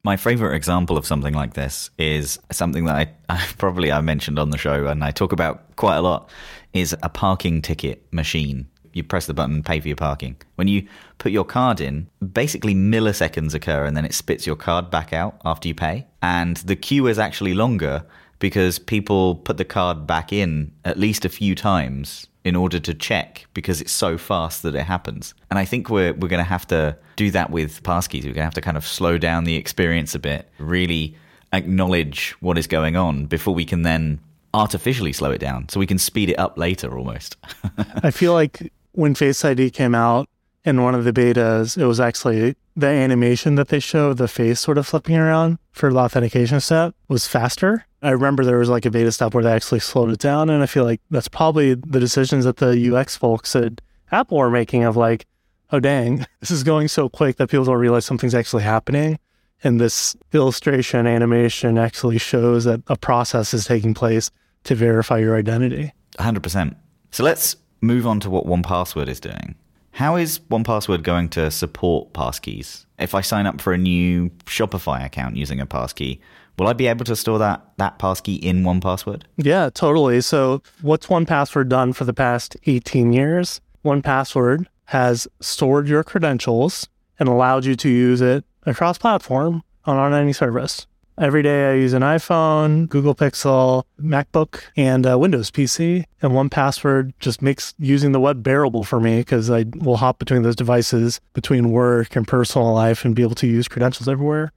My 0.03 0.15
favorite 0.15 0.55
example 0.55 0.97
of 0.97 1.05
something 1.05 1.33
like 1.33 1.53
this 1.55 1.89
is 1.97 2.39
something 2.51 2.85
that 2.85 2.95
I, 2.95 3.09
I 3.29 3.45
probably 3.57 3.91
I 3.91 4.01
mentioned 4.01 4.39
on 4.39 4.51
the 4.51 4.57
show 4.57 4.87
and 4.87 5.03
I 5.03 5.11
talk 5.11 5.31
about 5.31 5.75
quite 5.75 5.97
a 5.97 6.01
lot 6.01 6.29
is 6.73 6.95
a 7.03 7.09
parking 7.09 7.61
ticket 7.61 8.05
machine 8.11 8.67
you 8.97 9.03
press 9.03 9.27
the 9.27 9.33
button, 9.33 9.63
pay 9.63 9.79
for 9.79 9.87
your 9.87 9.95
parking. 9.95 10.35
When 10.55 10.67
you 10.67 10.85
put 11.19 11.31
your 11.31 11.45
card 11.45 11.79
in, 11.79 12.09
basically 12.33 12.75
milliseconds 12.75 13.53
occur 13.53 13.85
and 13.85 13.95
then 13.95 14.03
it 14.03 14.13
spits 14.13 14.45
your 14.45 14.57
card 14.57 14.89
back 14.89 15.13
out 15.13 15.39
after 15.45 15.67
you 15.67 15.75
pay. 15.75 16.07
And 16.21 16.57
the 16.57 16.75
queue 16.75 17.07
is 17.07 17.19
actually 17.19 17.53
longer 17.53 18.03
because 18.39 18.79
people 18.79 19.35
put 19.35 19.57
the 19.57 19.65
card 19.65 20.05
back 20.05 20.33
in 20.33 20.73
at 20.83 20.99
least 20.99 21.23
a 21.23 21.29
few 21.29 21.55
times 21.55 22.27
in 22.43 22.55
order 22.55 22.79
to 22.79 22.93
check 22.93 23.45
because 23.53 23.81
it's 23.81 23.91
so 23.91 24.17
fast 24.17 24.63
that 24.63 24.75
it 24.75 24.83
happens. 24.83 25.33
And 25.49 25.59
I 25.59 25.65
think 25.65 25.89
we're 25.89 26.13
we're 26.13 26.29
going 26.29 26.43
to 26.43 26.49
have 26.49 26.67
to 26.67 26.97
do 27.15 27.31
that 27.31 27.49
with 27.49 27.83
passkeys. 27.83 28.23
We're 28.23 28.33
going 28.33 28.35
to 28.35 28.43
have 28.43 28.53
to 28.55 28.61
kind 28.61 28.77
of 28.77 28.85
slow 28.85 29.17
down 29.17 29.43
the 29.43 29.55
experience 29.55 30.15
a 30.15 30.19
bit, 30.19 30.49
really 30.57 31.15
acknowledge 31.53 32.35
what 32.39 32.57
is 32.57 32.67
going 32.67 32.95
on 32.95 33.25
before 33.25 33.53
we 33.53 33.65
can 33.65 33.81
then 33.83 34.19
artificially 34.53 35.13
slow 35.13 35.31
it 35.31 35.39
down 35.39 35.69
so 35.69 35.79
we 35.79 35.87
can 35.87 35.97
speed 35.97 36.29
it 36.29 36.39
up 36.39 36.57
later 36.57 36.97
almost. 36.97 37.37
I 38.03 38.11
feel 38.11 38.33
like 38.33 38.71
when 38.93 39.13
Face 39.13 39.43
ID 39.43 39.69
came 39.71 39.93
out 39.93 40.27
in 40.65 40.81
one 40.81 40.95
of 40.95 41.03
the 41.03 41.13
betas, 41.13 41.77
it 41.77 41.85
was 41.85 41.99
actually 41.99 42.55
the 42.75 42.87
animation 42.87 43.55
that 43.55 43.69
they 43.69 43.79
show 43.79 44.13
the 44.13 44.27
face 44.27 44.59
sort 44.59 44.77
of 44.77 44.85
flipping 44.85 45.15
around 45.15 45.57
for 45.71 45.91
the 45.91 45.99
authentication 45.99 46.59
step 46.59 46.93
was 47.07 47.27
faster. 47.27 47.85
I 48.01 48.11
remember 48.11 48.45
there 48.45 48.59
was 48.59 48.69
like 48.69 48.85
a 48.85 48.91
beta 48.91 49.11
step 49.11 49.33
where 49.33 49.43
they 49.43 49.51
actually 49.51 49.79
slowed 49.79 50.11
it 50.11 50.19
down. 50.19 50.49
And 50.49 50.61
I 50.61 50.65
feel 50.65 50.83
like 50.83 51.01
that's 51.09 51.27
probably 51.27 51.73
the 51.73 51.99
decisions 51.99 52.45
that 52.45 52.57
the 52.57 52.95
UX 52.95 53.15
folks 53.15 53.55
at 53.55 53.81
Apple 54.11 54.37
are 54.37 54.49
making 54.49 54.83
of 54.83 54.95
like, 54.95 55.25
oh, 55.71 55.79
dang, 55.79 56.25
this 56.39 56.51
is 56.51 56.63
going 56.63 56.87
so 56.87 57.09
quick 57.09 57.37
that 57.37 57.49
people 57.49 57.65
don't 57.65 57.77
realize 57.77 58.05
something's 58.05 58.35
actually 58.35 58.63
happening. 58.63 59.19
And 59.63 59.81
this 59.81 60.15
illustration 60.33 61.07
animation 61.07 61.79
actually 61.79 62.19
shows 62.19 62.65
that 62.65 62.81
a 62.87 62.95
process 62.95 63.53
is 63.53 63.65
taking 63.65 63.95
place 63.95 64.29
to 64.65 64.75
verify 64.75 65.17
your 65.17 65.35
identity. 65.35 65.93
100%. 66.19 66.75
So 67.11 67.23
let's 67.23 67.55
move 67.81 68.05
on 68.05 68.19
to 68.19 68.29
what 68.29 68.45
1Password 68.45 69.07
is 69.07 69.19
doing. 69.19 69.55
How 69.91 70.15
is 70.15 70.37
1Password 70.37 71.01
going 71.01 71.29
to 71.29 71.49
support 71.49 72.13
passkeys? 72.13 72.85
If 72.99 73.15
I 73.15 73.21
sign 73.21 73.47
up 73.47 73.59
for 73.59 73.73
a 73.73 73.79
new 73.79 74.29
Shopify 74.45 75.03
account 75.03 75.35
using 75.35 75.59
a 75.59 75.65
passkey, 75.65 76.21
will 76.57 76.67
I 76.67 76.73
be 76.73 76.87
able 76.87 77.05
to 77.05 77.15
store 77.15 77.39
that 77.39 77.63
that 77.77 77.99
passkey 77.99 78.35
in 78.35 78.63
1Password? 78.63 79.23
Yeah, 79.37 79.69
totally. 79.73 80.21
So, 80.21 80.61
what's 80.81 81.07
1Password 81.07 81.69
done 81.69 81.93
for 81.93 82.05
the 82.05 82.13
past 82.13 82.57
18 82.65 83.13
years? 83.13 83.61
1Password 83.85 84.65
has 84.85 85.27
stored 85.39 85.87
your 85.87 86.03
credentials 86.03 86.87
and 87.19 87.29
allowed 87.29 87.65
you 87.65 87.75
to 87.75 87.89
use 87.89 88.21
it 88.21 88.45
across 88.65 88.97
platform 88.97 89.63
on, 89.85 89.97
on 89.97 90.13
any 90.13 90.33
service. 90.33 90.87
Every 91.19 91.41
day 91.41 91.71
I 91.71 91.73
use 91.73 91.93
an 91.93 92.03
iPhone, 92.03 92.87
Google 92.89 93.15
Pixel, 93.15 93.83
MacBook, 93.99 94.61
and 94.75 95.03
Windows 95.19 95.49
PC. 95.49 96.03
And 96.21 96.33
1Password 96.33 97.13
just 97.19 97.41
makes 97.41 97.73
using 97.79 98.11
the 98.11 98.19
web 98.19 98.43
bearable 98.43 98.83
for 98.83 98.99
me 98.99 99.21
because 99.21 99.49
I 99.49 99.65
will 99.77 99.97
hop 99.97 100.19
between 100.19 100.43
those 100.43 100.55
devices 100.55 101.19
between 101.33 101.71
work 101.71 102.15
and 102.15 102.27
personal 102.27 102.71
life 102.71 103.03
and 103.03 103.15
be 103.15 103.23
able 103.23 103.35
to 103.35 103.47
use 103.47 103.67
credentials 103.67 104.07
everywhere. 104.07 104.51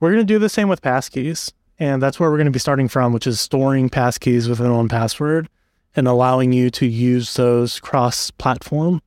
We're 0.00 0.10
going 0.10 0.26
to 0.26 0.32
do 0.32 0.38
the 0.38 0.48
same 0.48 0.68
with 0.68 0.82
passkeys. 0.82 1.52
And 1.78 2.02
that's 2.02 2.20
where 2.20 2.30
we're 2.30 2.36
going 2.36 2.44
to 2.44 2.50
be 2.50 2.58
starting 2.58 2.88
from, 2.88 3.14
which 3.14 3.26
is 3.26 3.40
storing 3.40 3.88
passkeys 3.88 4.48
within 4.48 4.66
1Password 4.66 5.46
and 5.96 6.06
allowing 6.06 6.52
you 6.52 6.68
to 6.70 6.86
use 6.86 7.34
those 7.34 7.80
cross 7.80 8.30
platform. 8.30 9.00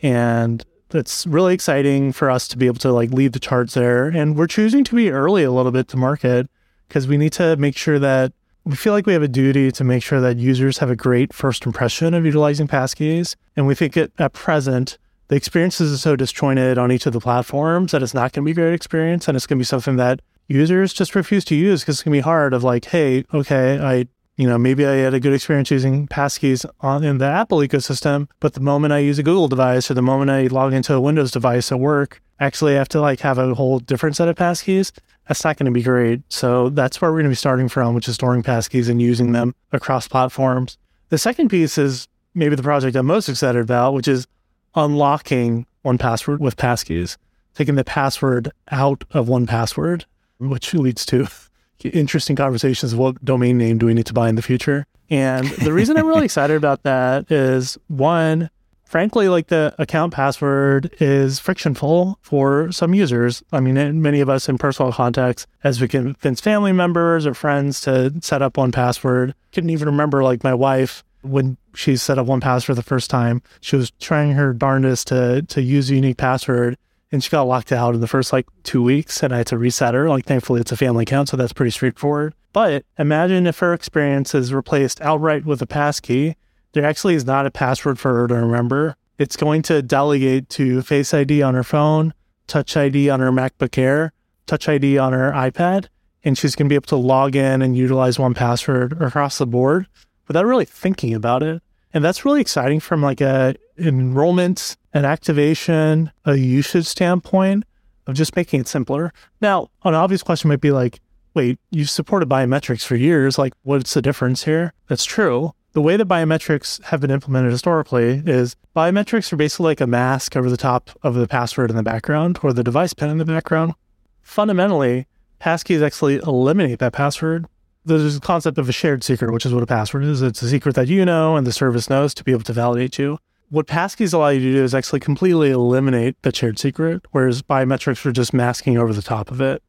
And 0.00 0.64
that's 0.88 1.24
really 1.24 1.54
exciting 1.54 2.12
for 2.12 2.28
us 2.28 2.48
to 2.48 2.58
be 2.58 2.66
able 2.66 2.80
to 2.80 2.92
like 2.92 3.12
lead 3.12 3.32
the 3.32 3.38
charts 3.38 3.74
there. 3.74 4.08
And 4.08 4.36
we're 4.36 4.48
choosing 4.48 4.82
to 4.84 4.96
be 4.96 5.10
early 5.10 5.44
a 5.44 5.52
little 5.52 5.70
bit 5.70 5.86
to 5.88 5.96
market 5.96 6.48
because 6.88 7.06
we 7.06 7.16
need 7.16 7.32
to 7.34 7.56
make 7.56 7.76
sure 7.76 8.00
that 8.00 8.32
we 8.64 8.74
feel 8.74 8.92
like 8.92 9.06
we 9.06 9.12
have 9.12 9.22
a 9.22 9.28
duty 9.28 9.70
to 9.70 9.84
make 9.84 10.02
sure 10.02 10.20
that 10.20 10.36
users 10.36 10.78
have 10.78 10.90
a 10.90 10.96
great 10.96 11.32
first 11.32 11.64
impression 11.64 12.12
of 12.12 12.26
utilizing 12.26 12.66
passkeys. 12.66 13.36
And 13.56 13.68
we 13.68 13.76
think 13.76 13.96
at, 13.96 14.10
at 14.18 14.32
present, 14.32 14.98
the 15.30 15.36
experiences 15.36 15.92
are 15.92 15.96
so 15.96 16.16
disjointed 16.16 16.76
on 16.76 16.90
each 16.90 17.06
of 17.06 17.12
the 17.12 17.20
platforms 17.20 17.92
that 17.92 18.02
it's 18.02 18.12
not 18.12 18.32
going 18.32 18.44
to 18.44 18.46
be 18.46 18.50
a 18.50 18.54
great 18.54 18.74
experience. 18.74 19.28
And 19.28 19.36
it's 19.36 19.46
going 19.46 19.58
to 19.58 19.60
be 19.60 19.64
something 19.64 19.94
that 19.94 20.20
users 20.48 20.92
just 20.92 21.14
refuse 21.14 21.44
to 21.46 21.54
use 21.54 21.82
because 21.82 21.96
it's 21.96 22.02
going 22.02 22.14
to 22.14 22.18
be 22.18 22.22
hard 22.22 22.52
of 22.52 22.64
like, 22.64 22.86
hey, 22.86 23.24
okay, 23.32 23.78
I 23.78 24.08
you 24.36 24.48
know, 24.48 24.58
maybe 24.58 24.86
I 24.86 24.94
had 24.94 25.14
a 25.14 25.20
good 25.20 25.34
experience 25.34 25.70
using 25.70 26.08
passkeys 26.08 26.64
on 26.80 27.04
in 27.04 27.18
the 27.18 27.26
Apple 27.26 27.58
ecosystem, 27.58 28.26
but 28.40 28.54
the 28.54 28.60
moment 28.60 28.92
I 28.92 28.98
use 28.98 29.18
a 29.18 29.22
Google 29.22 29.48
device 29.48 29.90
or 29.90 29.94
the 29.94 30.02
moment 30.02 30.30
I 30.30 30.46
log 30.46 30.72
into 30.72 30.94
a 30.94 31.00
Windows 31.00 31.30
device 31.30 31.70
at 31.70 31.78
work, 31.78 32.22
actually 32.40 32.74
I 32.74 32.78
have 32.78 32.88
to 32.88 33.00
like 33.00 33.20
have 33.20 33.38
a 33.38 33.54
whole 33.54 33.80
different 33.80 34.16
set 34.16 34.28
of 34.28 34.36
passkeys. 34.36 34.92
That's 35.28 35.44
not 35.44 35.58
going 35.58 35.66
to 35.66 35.78
be 35.78 35.82
great. 35.82 36.22
So 36.28 36.70
that's 36.70 37.00
where 37.00 37.12
we're 37.12 37.18
going 37.18 37.24
to 37.24 37.30
be 37.30 37.36
starting 37.36 37.68
from, 37.68 37.94
which 37.94 38.08
is 38.08 38.14
storing 38.14 38.42
passkeys 38.42 38.88
and 38.88 39.00
using 39.00 39.30
them 39.30 39.54
across 39.70 40.08
platforms. 40.08 40.78
The 41.10 41.18
second 41.18 41.50
piece 41.50 41.76
is 41.76 42.08
maybe 42.34 42.56
the 42.56 42.62
project 42.62 42.96
I'm 42.96 43.06
most 43.06 43.28
excited 43.28 43.60
about, 43.60 43.92
which 43.92 44.08
is 44.08 44.26
unlocking 44.74 45.66
1Password 45.84 46.38
with 46.38 46.56
passkeys, 46.56 47.16
taking 47.54 47.74
the 47.74 47.84
password 47.84 48.50
out 48.70 49.04
of 49.10 49.26
1Password, 49.26 50.04
which 50.38 50.74
leads 50.74 51.04
to 51.06 51.26
interesting 51.84 52.36
conversations 52.36 52.92
of 52.92 52.98
what 52.98 53.24
domain 53.24 53.58
name 53.58 53.78
do 53.78 53.86
we 53.86 53.94
need 53.94 54.06
to 54.06 54.14
buy 54.14 54.28
in 54.28 54.34
the 54.34 54.42
future. 54.42 54.86
And 55.08 55.46
the 55.48 55.72
reason 55.72 55.96
I'm 55.96 56.06
really 56.06 56.24
excited 56.26 56.56
about 56.56 56.84
that 56.84 57.30
is 57.32 57.76
one, 57.88 58.50
frankly, 58.84 59.28
like 59.28 59.48
the 59.48 59.74
account 59.78 60.12
password 60.12 60.94
is 61.00 61.38
frictionful 61.38 62.18
for 62.22 62.70
some 62.70 62.94
users. 62.94 63.42
I 63.52 63.60
mean, 63.60 64.00
many 64.00 64.20
of 64.20 64.28
us 64.28 64.48
in 64.48 64.58
personal 64.58 64.92
contacts, 64.92 65.46
as 65.64 65.80
we 65.80 65.88
convince 65.88 66.40
family 66.40 66.72
members 66.72 67.26
or 67.26 67.34
friends 67.34 67.80
to 67.82 68.14
set 68.20 68.42
up 68.42 68.54
1Password, 68.54 69.34
couldn't 69.52 69.70
even 69.70 69.88
remember 69.88 70.22
like 70.22 70.44
my 70.44 70.54
wife 70.54 71.02
when 71.22 71.56
she 71.74 71.96
set 71.96 72.18
up 72.18 72.26
1Password 72.26 72.76
the 72.76 72.82
first 72.82 73.10
time. 73.10 73.42
She 73.60 73.76
was 73.76 73.90
trying 74.00 74.32
her 74.32 74.52
darndest 74.52 75.08
to 75.08 75.42
to 75.42 75.62
use 75.62 75.90
a 75.90 75.94
unique 75.94 76.16
password 76.16 76.76
and 77.12 77.22
she 77.22 77.30
got 77.30 77.42
locked 77.42 77.72
out 77.72 77.94
in 77.94 78.00
the 78.00 78.06
first 78.06 78.32
like 78.32 78.46
two 78.62 78.82
weeks 78.82 79.22
and 79.22 79.32
I 79.34 79.38
had 79.38 79.46
to 79.48 79.58
reset 79.58 79.94
her. 79.94 80.08
Like, 80.08 80.26
thankfully, 80.26 80.60
it's 80.60 80.72
a 80.72 80.76
family 80.76 81.02
account, 81.02 81.28
so 81.28 81.36
that's 81.36 81.52
pretty 81.52 81.70
straightforward. 81.70 82.34
But 82.52 82.84
imagine 82.98 83.46
if 83.46 83.58
her 83.58 83.74
experience 83.74 84.34
is 84.34 84.54
replaced 84.54 85.00
outright 85.00 85.44
with 85.44 85.62
a 85.62 85.66
passkey. 85.66 86.36
There 86.72 86.84
actually 86.84 87.14
is 87.14 87.26
not 87.26 87.46
a 87.46 87.50
password 87.50 87.98
for 87.98 88.14
her 88.14 88.28
to 88.28 88.34
remember. 88.34 88.96
It's 89.18 89.36
going 89.36 89.62
to 89.62 89.82
delegate 89.82 90.48
to 90.50 90.82
Face 90.82 91.12
ID 91.12 91.42
on 91.42 91.54
her 91.54 91.64
phone, 91.64 92.14
Touch 92.46 92.76
ID 92.76 93.10
on 93.10 93.20
her 93.20 93.32
MacBook 93.32 93.76
Air, 93.76 94.12
Touch 94.46 94.68
ID 94.68 94.96
on 94.98 95.12
her 95.12 95.32
iPad, 95.32 95.86
and 96.24 96.38
she's 96.38 96.54
going 96.54 96.68
to 96.68 96.72
be 96.72 96.76
able 96.76 96.86
to 96.86 96.96
log 96.96 97.34
in 97.34 97.60
and 97.60 97.76
utilize 97.76 98.18
1Password 98.18 99.00
across 99.00 99.38
the 99.38 99.46
board 99.46 99.86
without 100.30 100.46
really 100.46 100.64
thinking 100.64 101.12
about 101.12 101.42
it. 101.42 101.60
And 101.92 102.04
that's 102.04 102.24
really 102.24 102.40
exciting 102.40 102.78
from 102.78 103.02
like 103.02 103.20
a 103.20 103.56
enrollment 103.76 104.76
and 104.94 105.04
activation, 105.04 106.12
a 106.24 106.36
usage 106.36 106.86
standpoint 106.86 107.64
of 108.06 108.14
just 108.14 108.36
making 108.36 108.60
it 108.60 108.68
simpler. 108.68 109.12
Now, 109.40 109.70
an 109.82 109.94
obvious 109.94 110.22
question 110.22 110.46
might 110.46 110.60
be 110.60 110.70
like, 110.70 111.00
wait, 111.34 111.58
you've 111.72 111.90
supported 111.90 112.28
biometrics 112.28 112.84
for 112.84 112.94
years. 112.94 113.38
Like, 113.38 113.54
what's 113.64 113.92
the 113.92 114.02
difference 114.02 114.44
here? 114.44 114.72
That's 114.86 115.04
true. 115.04 115.52
The 115.72 115.82
way 115.82 115.96
that 115.96 116.06
biometrics 116.06 116.80
have 116.84 117.00
been 117.00 117.10
implemented 117.10 117.50
historically 117.50 118.22
is 118.24 118.54
biometrics 118.76 119.32
are 119.32 119.36
basically 119.36 119.64
like 119.64 119.80
a 119.80 119.86
mask 119.88 120.36
over 120.36 120.48
the 120.48 120.56
top 120.56 120.90
of 121.02 121.14
the 121.14 121.26
password 121.26 121.70
in 121.70 121.76
the 121.76 121.82
background 121.82 122.38
or 122.44 122.52
the 122.52 122.62
device 122.62 122.94
pin 122.94 123.10
in 123.10 123.18
the 123.18 123.24
background. 123.24 123.74
Fundamentally, 124.22 125.08
passkeys 125.40 125.82
actually 125.82 126.18
eliminate 126.18 126.78
that 126.78 126.92
password 126.92 127.46
there's 127.84 128.16
a 128.16 128.20
concept 128.20 128.58
of 128.58 128.68
a 128.68 128.72
shared 128.72 129.02
secret, 129.02 129.32
which 129.32 129.46
is 129.46 129.54
what 129.54 129.62
a 129.62 129.66
password 129.66 130.04
is. 130.04 130.22
It's 130.22 130.42
a 130.42 130.48
secret 130.48 130.74
that 130.74 130.88
you 130.88 131.04
know 131.04 131.36
and 131.36 131.46
the 131.46 131.52
service 131.52 131.88
knows 131.88 132.14
to 132.14 132.24
be 132.24 132.32
able 132.32 132.44
to 132.44 132.52
validate 132.52 132.98
you. 132.98 133.18
What 133.48 133.66
passkeys 133.66 134.14
allow 134.14 134.28
you 134.28 134.40
to 134.40 134.52
do 134.52 134.64
is 134.64 134.74
actually 134.74 135.00
completely 135.00 135.50
eliminate 135.50 136.20
the 136.22 136.34
shared 136.34 136.58
secret, 136.58 137.02
whereas 137.10 137.42
biometrics 137.42 138.04
are 138.06 138.12
just 138.12 138.32
masking 138.32 138.78
over 138.78 138.92
the 138.92 139.02
top 139.02 139.30
of 139.30 139.40
it. 139.40 139.62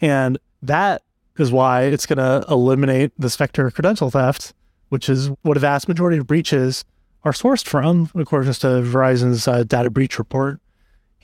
And 0.00 0.38
that 0.62 1.02
is 1.38 1.52
why 1.52 1.82
it's 1.82 2.06
going 2.06 2.18
to 2.18 2.46
eliminate 2.50 3.12
this 3.18 3.36
vector 3.36 3.70
credential 3.70 4.10
theft, 4.10 4.54
which 4.88 5.08
is 5.08 5.28
what 5.42 5.56
a 5.56 5.60
vast 5.60 5.86
majority 5.88 6.18
of 6.18 6.26
breaches 6.26 6.84
are 7.24 7.32
sourced 7.32 7.66
from, 7.66 8.10
according 8.14 8.52
to 8.52 8.66
Verizon's 8.66 9.46
uh, 9.46 9.64
data 9.64 9.90
breach 9.90 10.18
report. 10.18 10.60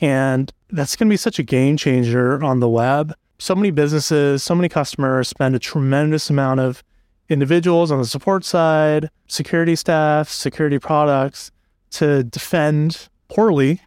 And 0.01 0.53
that's 0.69 0.97
going 0.97 1.09
to 1.09 1.13
be 1.13 1.17
such 1.17 1.39
a 1.39 1.43
game 1.43 1.79
changer 1.79 2.43
on 2.43 2.61
the 2.61 2.69
web 2.69 3.15
so 3.39 3.55
many 3.55 3.71
businesses, 3.71 4.43
so 4.43 4.55
many 4.55 4.69
customers 4.69 5.29
spend 5.29 5.55
a 5.55 5.59
tremendous 5.59 6.31
amount 6.31 6.61
of 6.61 6.83
individuals 7.29 7.91
on 7.91 7.99
the 7.99 8.07
support 8.07 8.45
side, 8.45 9.11
security 9.27 9.77
staff, 9.77 10.29
security 10.29 10.79
products 10.79 11.51
to 11.91 12.25
defend 12.25 13.09
poorly, 13.29 13.81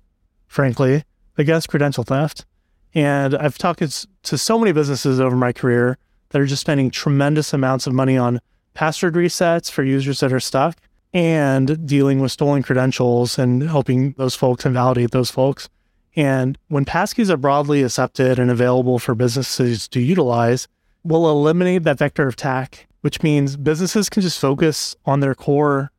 frankly, 0.48 1.04
against 1.38 1.70
credential 1.70 2.04
theft. 2.04 2.46
And 2.94 3.36
I've 3.36 3.58
talked 3.58 3.80
to 3.80 4.38
so 4.38 4.60
many 4.60 4.72
businesses 4.72 5.20
over 5.20 5.36
my 5.36 5.52
career 5.52 5.98
that 6.30 6.42
are 6.42 6.46
just 6.46 6.62
spending 6.62 6.92
tremendous 6.92 7.54
amounts 7.54 7.88
of 7.88 7.94
money 7.94 8.18
on 8.18 8.40
password 8.74 9.16
resets 9.16 9.70
for 9.72 9.84
users 9.84 10.20
that 10.20 10.34
are 10.34 10.40
stuck 10.40 10.78
and 11.14 11.88
dealing 11.88 12.20
with 12.20 12.32
stolen 12.32 12.62
credentials 12.62 13.40
and 13.40 13.64
helping 13.64 14.14
those 14.14 14.36
folks 14.36 14.66
and 14.66 14.74
validate 14.74 15.12
those 15.12 15.32
folks. 15.32 15.70
And 16.16 16.58
when 16.68 16.86
passkeys 16.86 17.30
are 17.30 17.38
broadly 17.38 17.84
accepted 17.84 18.40
and 18.40 18.50
available 18.50 19.00
for 19.00 19.16
businesses 19.16 19.88
to 19.90 20.00
utilize, 20.00 20.68
we'll 21.04 21.30
eliminate 21.30 21.84
that 21.84 21.98
vector 21.98 22.28
of 22.28 22.34
attack, 22.34 22.88
which 23.02 23.24
means 23.24 23.56
businesses 23.56 24.10
can 24.10 24.22
just 24.22 24.40
focus 24.40 24.96
on 25.06 25.20
their 25.20 25.36
core 25.36 25.92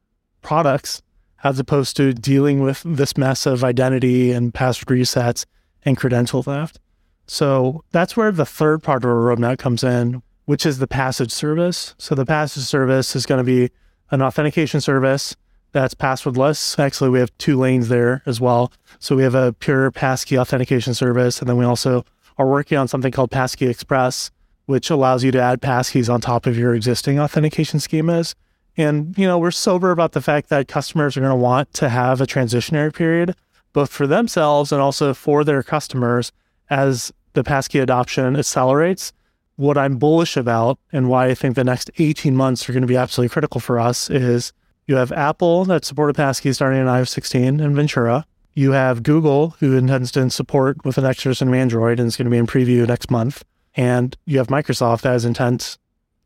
products 0.43 1.03
as 1.43 1.59
opposed 1.59 1.97
to 1.97 2.13
dealing 2.13 2.61
with 2.61 2.83
this 2.85 3.17
mess 3.17 3.47
of 3.47 3.65
identity 3.65 4.31
and 4.33 4.53
password 4.53 4.99
resets 4.99 5.47
and 5.85 5.97
credential 5.97 6.43
theft. 6.43 6.79
So 7.27 7.85
that's 7.93 8.17
where 8.17 8.33
the 8.33 8.45
third 8.45 8.83
part 8.83 9.05
of 9.05 9.11
our 9.11 9.17
roadmap 9.17 9.59
comes 9.59 9.85
in, 9.85 10.23
which 10.45 10.67
is 10.67 10.79
the 10.79 10.87
passage 10.87 11.33
service. 11.33 11.95
So 11.97 12.15
the 12.15 12.27
passage 12.27 12.65
service 12.65 13.17
is 13.17 13.25
going 13.25 13.39
to 13.39 13.45
be 13.45 13.71
an 14.11 14.21
authentication 14.21 14.81
service 14.81 15.37
that's 15.73 15.95
passwordless. 15.95 16.79
Actually, 16.79 17.11
we 17.11 17.21
have 17.21 17.37
two 17.39 17.59
lanes 17.59 17.89
there 17.89 18.23
as 18.27 18.41
well. 18.41 18.73
So 18.99 19.17
we 19.17 19.23
have 19.23 19.35
a 19.35 19.53
pure 19.55 19.91
passkey 19.91 20.39
authentication 20.39 20.95
service, 20.95 21.41
and 21.41 21.49
then 21.49 21.57
we 21.57 21.65
also 21.65 22.05
are 22.39 22.47
working 22.47 22.79
on 22.79 22.89
something 22.89 23.13
called 23.13 23.31
Passkey 23.31 23.69
Express, 23.69 24.31
which 24.67 24.91
allows 24.91 25.23
you 25.25 25.31
to 25.33 25.41
add 25.41 25.61
passkeys 25.61 26.13
on 26.13 26.21
top 26.21 26.47
of 26.47 26.57
your 26.57 26.75
existing 26.75 27.19
authentication 27.19 27.79
schemas. 27.79 28.35
And 28.77 29.17
you 29.19 29.27
know, 29.27 29.39
we're 29.39 29.51
sober 29.51 29.91
about 29.91 30.13
the 30.13 30.23
fact 30.23 30.49
that 30.49 30.69
customers 30.69 31.17
are 31.17 31.21
going 31.21 31.31
to 31.31 31.37
want 31.37 31.73
to 31.75 31.89
have 31.89 32.21
a 32.21 32.27
transitionary 32.27 32.95
period, 32.95 33.35
both 33.73 33.91
for 33.91 34.07
themselves 34.07 34.73
and 34.73 34.81
also 34.81 35.15
for 35.15 35.45
their 35.45 35.63
customers, 35.63 36.33
as 36.69 37.13
the 37.33 37.45
passkey 37.45 37.79
adoption 37.79 38.37
accelerates 38.37 39.13
what 39.61 39.77
I'm 39.77 39.99
bullish 39.99 40.39
about 40.39 40.79
and 40.91 41.11
why 41.11 41.27
I 41.27 41.35
think 41.35 41.55
the 41.55 41.65
next 41.65 41.91
18 41.99 42.35
months 42.35 42.67
are 42.67 42.73
going 42.73 42.81
to 42.81 42.87
be 42.87 42.97
absolutely 42.97 43.29
critical 43.29 43.61
for 43.61 43.79
us 43.79 44.09
is 44.09 44.55
you 44.91 44.97
have 44.97 45.13
Apple 45.13 45.65
that 45.67 45.85
supported 45.85 46.17
Passkey 46.17 46.53
starting 46.53 46.81
in 46.81 46.89
iOS 46.89 47.11
16 47.11 47.61
and 47.61 47.77
Ventura. 47.77 48.27
You 48.55 48.73
have 48.73 49.05
Google, 49.05 49.51
who 49.61 49.77
intends 49.77 50.11
to 50.11 50.29
support 50.31 50.85
with 50.85 50.99
an 50.99 51.05
version 51.05 51.47
of 51.47 51.55
Android 51.55 52.01
and 52.01 52.09
is 52.09 52.17
going 52.17 52.25
to 52.25 52.31
be 52.31 52.39
in 52.39 52.49
preview 52.49 52.89
next 52.89 53.09
month. 53.09 53.45
And 53.77 54.17
you 54.27 54.39
have 54.39 54.49
Microsoft 54.49 55.03
that 55.03 55.13
has 55.13 55.25
intent 55.25 55.79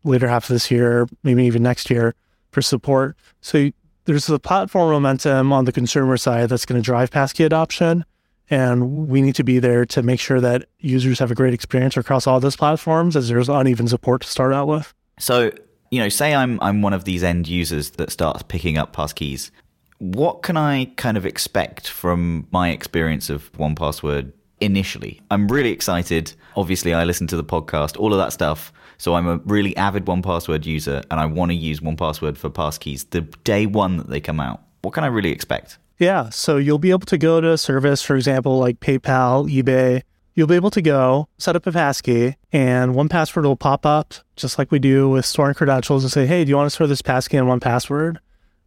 later 0.02 0.28
half 0.28 0.44
of 0.44 0.54
this 0.54 0.70
year, 0.70 1.06
maybe 1.22 1.44
even 1.44 1.62
next 1.62 1.90
year, 1.90 2.14
for 2.52 2.62
support. 2.62 3.18
So 3.42 3.68
there's 4.06 4.24
the 4.24 4.40
platform 4.40 4.92
momentum 4.92 5.52
on 5.52 5.66
the 5.66 5.72
consumer 5.72 6.16
side 6.16 6.48
that's 6.48 6.64
going 6.64 6.80
to 6.80 6.84
drive 6.84 7.10
Passkey 7.10 7.44
adoption. 7.44 8.06
And 8.48 9.08
we 9.08 9.20
need 9.20 9.34
to 9.34 9.44
be 9.44 9.58
there 9.58 9.84
to 9.84 10.02
make 10.02 10.20
sure 10.20 10.40
that 10.40 10.64
users 10.78 11.18
have 11.18 11.30
a 11.30 11.34
great 11.34 11.52
experience 11.52 11.98
across 11.98 12.26
all 12.26 12.40
those 12.40 12.56
platforms 12.56 13.14
as 13.14 13.28
there's 13.28 13.50
uneven 13.50 13.88
support 13.88 14.22
to 14.22 14.28
start 14.28 14.54
out 14.54 14.68
with. 14.68 14.94
So, 15.18 15.52
you 15.94 16.00
know, 16.00 16.08
say 16.08 16.34
I'm 16.34 16.58
I'm 16.60 16.82
one 16.82 16.92
of 16.92 17.04
these 17.04 17.22
end 17.22 17.46
users 17.46 17.90
that 17.90 18.10
starts 18.10 18.42
picking 18.42 18.76
up 18.76 18.94
passkeys. 18.94 19.52
What 19.98 20.42
can 20.42 20.56
I 20.56 20.86
kind 20.96 21.16
of 21.16 21.24
expect 21.24 21.88
from 21.88 22.48
my 22.50 22.70
experience 22.70 23.30
of 23.30 23.52
1Password 23.52 24.32
initially? 24.60 25.20
I'm 25.30 25.46
really 25.46 25.70
excited. 25.70 26.32
Obviously, 26.56 26.92
I 26.92 27.04
listen 27.04 27.28
to 27.28 27.36
the 27.36 27.44
podcast, 27.44 27.96
all 27.96 28.12
of 28.12 28.18
that 28.18 28.32
stuff. 28.32 28.72
So 28.98 29.14
I'm 29.14 29.28
a 29.28 29.36
really 29.44 29.76
avid 29.76 30.04
1Password 30.04 30.66
user 30.66 31.02
and 31.10 31.20
I 31.20 31.26
want 31.26 31.52
to 31.52 31.54
use 31.54 31.78
1Password 31.78 32.36
for 32.36 32.50
passkeys 32.50 33.08
the 33.10 33.20
day 33.20 33.66
one 33.66 33.96
that 33.98 34.10
they 34.10 34.20
come 34.20 34.40
out. 34.40 34.62
What 34.82 34.94
can 34.94 35.04
I 35.04 35.08
really 35.08 35.30
expect? 35.30 35.78
Yeah. 35.98 36.30
So 36.30 36.56
you'll 36.56 36.78
be 36.78 36.90
able 36.90 37.06
to 37.06 37.18
go 37.18 37.40
to 37.40 37.52
a 37.52 37.58
service, 37.58 38.02
for 38.02 38.16
example, 38.16 38.58
like 38.58 38.80
PayPal, 38.80 39.48
eBay. 39.48 40.02
You'll 40.34 40.48
be 40.48 40.56
able 40.56 40.70
to 40.72 40.82
go 40.82 41.28
set 41.38 41.54
up 41.54 41.66
a 41.66 41.72
passkey 41.72 42.36
and 42.52 42.94
1Password 42.94 43.44
will 43.44 43.56
pop 43.56 43.86
up 43.86 44.14
just 44.34 44.58
like 44.58 44.72
we 44.72 44.80
do 44.80 45.08
with 45.08 45.24
storing 45.24 45.54
credentials 45.54 46.02
and 46.02 46.12
say, 46.12 46.26
Hey, 46.26 46.44
do 46.44 46.50
you 46.50 46.56
want 46.56 46.66
to 46.66 46.74
store 46.74 46.88
this 46.88 47.02
passkey 47.02 47.36
in 47.36 47.44
1Password? 47.44 48.16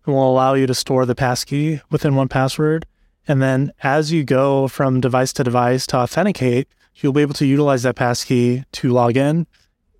And 0.05 0.15
we'll 0.15 0.29
allow 0.29 0.53
you 0.53 0.65
to 0.65 0.73
store 0.73 1.05
the 1.05 1.15
passkey 1.15 1.81
within 1.91 2.13
1Password. 2.13 2.83
And 3.27 3.41
then 3.41 3.73
as 3.83 4.13
you 4.13 4.23
go 4.23 4.69
from 4.69 5.01
device 5.01 5.33
to 5.33 5.43
device 5.43 5.85
to 5.87 5.97
authenticate, 5.97 6.69
you'll 6.95 7.11
be 7.11 7.21
able 7.21 7.33
to 7.33 7.45
utilize 7.45 7.83
that 7.83 7.97
passkey 7.97 8.63
to 8.71 8.89
log 8.89 9.17
in 9.17 9.45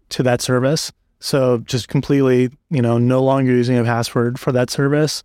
to 0.09 0.23
that 0.23 0.41
service. 0.41 0.93
So 1.19 1.57
just 1.59 1.89
completely, 1.89 2.49
you 2.69 2.81
know, 2.81 2.97
no 2.97 3.21
longer 3.21 3.51
using 3.51 3.77
a 3.77 3.83
password 3.83 4.39
for 4.39 4.53
that 4.53 4.69
service. 4.69 5.21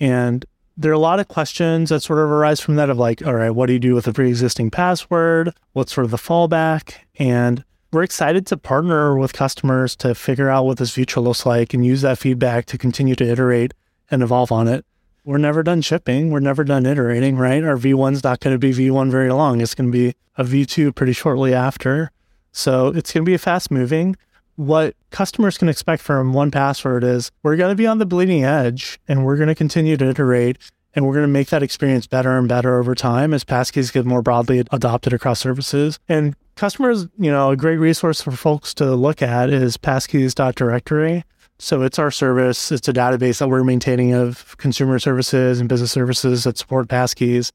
And 0.00 0.44
there 0.76 0.90
are 0.90 0.94
a 0.94 0.98
lot 0.98 1.20
of 1.20 1.28
questions 1.28 1.90
that 1.90 2.00
sort 2.00 2.18
of 2.18 2.30
arise 2.30 2.60
from 2.60 2.76
that 2.76 2.90
of 2.90 2.98
like, 2.98 3.24
all 3.24 3.34
right, 3.34 3.50
what 3.50 3.66
do 3.66 3.72
you 3.74 3.78
do 3.78 3.94
with 3.94 4.06
a 4.08 4.12
pre-existing 4.12 4.70
password? 4.70 5.54
What's 5.72 5.94
sort 5.94 6.04
of 6.04 6.10
the 6.10 6.16
fallback? 6.16 6.94
And 7.18 7.64
we're 7.92 8.02
excited 8.02 8.44
to 8.48 8.56
partner 8.56 9.16
with 9.16 9.32
customers 9.32 9.94
to 9.96 10.14
figure 10.14 10.50
out 10.50 10.64
what 10.64 10.78
this 10.78 10.90
future 10.90 11.20
looks 11.20 11.46
like 11.46 11.74
and 11.74 11.86
use 11.86 12.02
that 12.02 12.18
feedback 12.18 12.66
to 12.66 12.78
continue 12.78 13.14
to 13.14 13.24
iterate 13.24 13.72
and 14.10 14.22
evolve 14.22 14.50
on 14.50 14.66
it. 14.66 14.84
We're 15.24 15.38
never 15.38 15.62
done 15.62 15.80
shipping. 15.80 16.30
We're 16.30 16.40
never 16.40 16.64
done 16.64 16.86
iterating, 16.86 17.36
right? 17.36 17.62
Our 17.62 17.76
V1's 17.76 18.24
not 18.24 18.40
going 18.40 18.54
to 18.54 18.58
be 18.58 18.72
V1 18.72 19.10
very 19.10 19.32
long. 19.32 19.60
It's 19.60 19.74
going 19.74 19.90
to 19.90 19.96
be 19.96 20.14
a 20.36 20.44
V2 20.44 20.94
pretty 20.94 21.12
shortly 21.12 21.54
after. 21.54 22.10
So 22.50 22.88
it's 22.88 23.12
going 23.12 23.24
to 23.24 23.28
be 23.28 23.34
a 23.34 23.38
fast 23.38 23.70
moving 23.70 24.16
what 24.56 24.94
customers 25.10 25.58
can 25.58 25.68
expect 25.68 26.02
from 26.02 26.32
1Password 26.32 27.04
is 27.04 27.30
we're 27.42 27.56
going 27.56 27.70
to 27.70 27.76
be 27.76 27.86
on 27.86 27.98
the 27.98 28.06
bleeding 28.06 28.44
edge 28.44 28.98
and 29.08 29.24
we're 29.24 29.36
going 29.36 29.48
to 29.48 29.54
continue 29.54 29.96
to 29.96 30.08
iterate 30.08 30.58
and 30.94 31.06
we're 31.06 31.14
going 31.14 31.24
to 31.24 31.32
make 31.32 31.48
that 31.48 31.62
experience 31.62 32.06
better 32.06 32.38
and 32.38 32.48
better 32.48 32.78
over 32.78 32.94
time 32.94 33.34
as 33.34 33.44
passkeys 33.44 33.92
get 33.92 34.06
more 34.06 34.22
broadly 34.22 34.60
adopted 34.70 35.12
across 35.12 35.40
services. 35.40 35.98
And 36.08 36.36
customers, 36.54 37.08
you 37.18 37.30
know, 37.30 37.50
a 37.50 37.56
great 37.56 37.78
resource 37.78 38.22
for 38.22 38.30
folks 38.30 38.72
to 38.74 38.94
look 38.94 39.20
at 39.20 39.50
is 39.50 39.76
passkeys.directory. 39.76 41.24
So 41.58 41.82
it's 41.82 41.98
our 41.98 42.10
service. 42.10 42.72
It's 42.72 42.88
a 42.88 42.92
database 42.92 43.38
that 43.38 43.48
we're 43.48 43.64
maintaining 43.64 44.12
of 44.12 44.56
consumer 44.58 44.98
services 44.98 45.60
and 45.60 45.68
business 45.68 45.92
services 45.92 46.44
that 46.44 46.58
support 46.58 46.88
passkeys. 46.88 47.50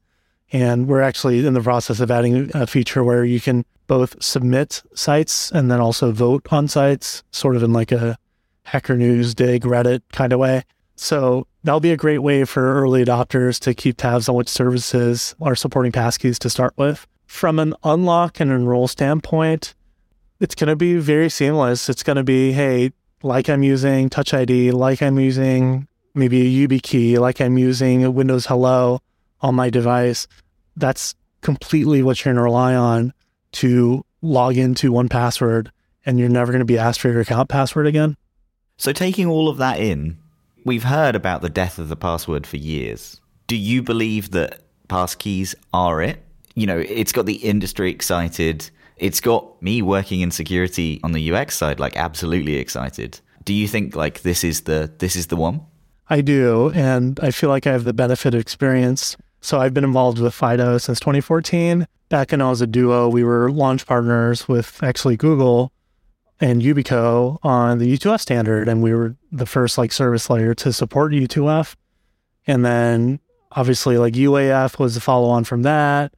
And 0.52 0.88
we're 0.88 1.00
actually 1.00 1.46
in 1.46 1.54
the 1.54 1.60
process 1.60 2.00
of 2.00 2.10
adding 2.10 2.50
a 2.54 2.66
feature 2.66 3.04
where 3.04 3.24
you 3.24 3.40
can 3.40 3.64
both 3.86 4.20
submit 4.22 4.82
sites 4.94 5.50
and 5.52 5.70
then 5.70 5.80
also 5.80 6.12
vote 6.12 6.46
on 6.52 6.68
sites, 6.68 7.22
sort 7.30 7.56
of 7.56 7.62
in 7.62 7.72
like 7.72 7.92
a 7.92 8.16
Hacker 8.64 8.96
News, 8.96 9.34
Digg, 9.34 9.62
Reddit 9.62 10.02
kind 10.12 10.32
of 10.32 10.38
way. 10.38 10.64
So 10.96 11.46
that'll 11.64 11.80
be 11.80 11.92
a 11.92 11.96
great 11.96 12.18
way 12.18 12.44
for 12.44 12.80
early 12.80 13.04
adopters 13.04 13.58
to 13.60 13.74
keep 13.74 13.96
tabs 13.96 14.28
on 14.28 14.34
which 14.34 14.48
services 14.48 15.34
are 15.40 15.56
supporting 15.56 15.92
passkeys 15.92 16.38
to 16.40 16.50
start 16.50 16.74
with. 16.76 17.06
From 17.26 17.58
an 17.58 17.74
unlock 17.84 18.40
and 18.40 18.50
enroll 18.50 18.88
standpoint, 18.88 19.74
it's 20.40 20.54
going 20.54 20.68
to 20.68 20.76
be 20.76 20.96
very 20.96 21.30
seamless. 21.30 21.88
It's 21.88 22.02
going 22.02 22.16
to 22.16 22.24
be, 22.24 22.52
hey, 22.52 22.92
like 23.22 23.48
I'm 23.48 23.62
using 23.62 24.08
Touch 24.08 24.34
ID, 24.34 24.72
like 24.72 25.02
I'm 25.02 25.18
using 25.18 25.86
maybe 26.14 26.40
a 26.40 26.68
YubiKey, 26.68 27.18
like 27.18 27.40
I'm 27.40 27.56
using 27.56 28.04
a 28.04 28.10
Windows 28.10 28.46
Hello 28.46 29.00
on 29.40 29.54
my 29.54 29.70
device. 29.70 30.26
That's 30.76 31.14
completely 31.40 32.02
what 32.02 32.24
you're 32.24 32.32
going 32.32 32.40
to 32.40 32.42
rely 32.42 32.74
on 32.74 33.12
to 33.52 34.04
log 34.22 34.56
into 34.56 34.92
1Password 34.92 35.70
and 36.06 36.18
you're 36.18 36.28
never 36.28 36.52
going 36.52 36.60
to 36.60 36.66
be 36.66 36.78
asked 36.78 37.00
for 37.00 37.10
your 37.10 37.20
account 37.20 37.48
password 37.48 37.86
again. 37.86 38.16
So, 38.76 38.92
taking 38.92 39.26
all 39.26 39.48
of 39.48 39.58
that 39.58 39.78
in, 39.78 40.18
we've 40.64 40.84
heard 40.84 41.14
about 41.14 41.42
the 41.42 41.50
death 41.50 41.78
of 41.78 41.88
the 41.88 41.96
password 41.96 42.46
for 42.46 42.56
years. 42.56 43.20
Do 43.46 43.56
you 43.56 43.82
believe 43.82 44.30
that 44.30 44.62
passkeys 44.88 45.54
are 45.72 46.00
it? 46.00 46.22
You 46.54 46.66
know, 46.66 46.78
it's 46.78 47.12
got 47.12 47.26
the 47.26 47.34
industry 47.34 47.90
excited. 47.90 48.70
It's 48.96 49.20
got 49.20 49.60
me 49.62 49.82
working 49.82 50.20
in 50.20 50.30
security 50.30 51.00
on 51.02 51.12
the 51.12 51.32
UX 51.32 51.56
side, 51.56 51.80
like 51.80 51.96
absolutely 51.96 52.56
excited. 52.56 53.20
Do 53.44 53.54
you 53.54 53.68
think 53.68 53.96
like 53.96 54.22
this 54.22 54.44
is 54.44 54.62
the 54.62 54.90
this 54.98 55.16
is 55.16 55.28
the 55.28 55.36
one? 55.36 55.62
I 56.08 56.22
do, 56.22 56.70
and 56.74 57.20
I 57.20 57.30
feel 57.30 57.50
like 57.50 57.66
I 57.66 57.72
have 57.72 57.84
the 57.84 57.92
benefit 57.92 58.34
of 58.34 58.40
experience 58.40 59.16
so 59.40 59.60
I've 59.60 59.74
been 59.74 59.84
involved 59.84 60.18
with 60.18 60.34
FIDO 60.34 60.78
since 60.78 61.00
2014. 61.00 61.86
Back 62.08 62.32
when 62.32 62.42
I 62.42 62.50
was 62.50 62.60
a 62.60 62.66
duo, 62.66 63.08
we 63.08 63.24
were 63.24 63.50
launch 63.50 63.86
partners 63.86 64.48
with 64.48 64.82
actually 64.82 65.16
Google 65.16 65.72
and 66.40 66.62
Yubico 66.62 67.38
on 67.42 67.78
the 67.78 67.96
U2F 67.96 68.20
standard, 68.20 68.68
and 68.68 68.82
we 68.82 68.94
were 68.94 69.16
the 69.30 69.46
first 69.46 69.78
like 69.78 69.92
service 69.92 70.28
layer 70.30 70.54
to 70.54 70.72
support 70.72 71.12
U2F. 71.12 71.76
And 72.46 72.64
then 72.64 73.20
obviously 73.52 73.98
like 73.98 74.14
UAF 74.14 74.78
was 74.78 74.94
the 74.94 75.00
follow 75.00 75.28
on 75.28 75.44
from 75.44 75.62
that. 75.62 76.12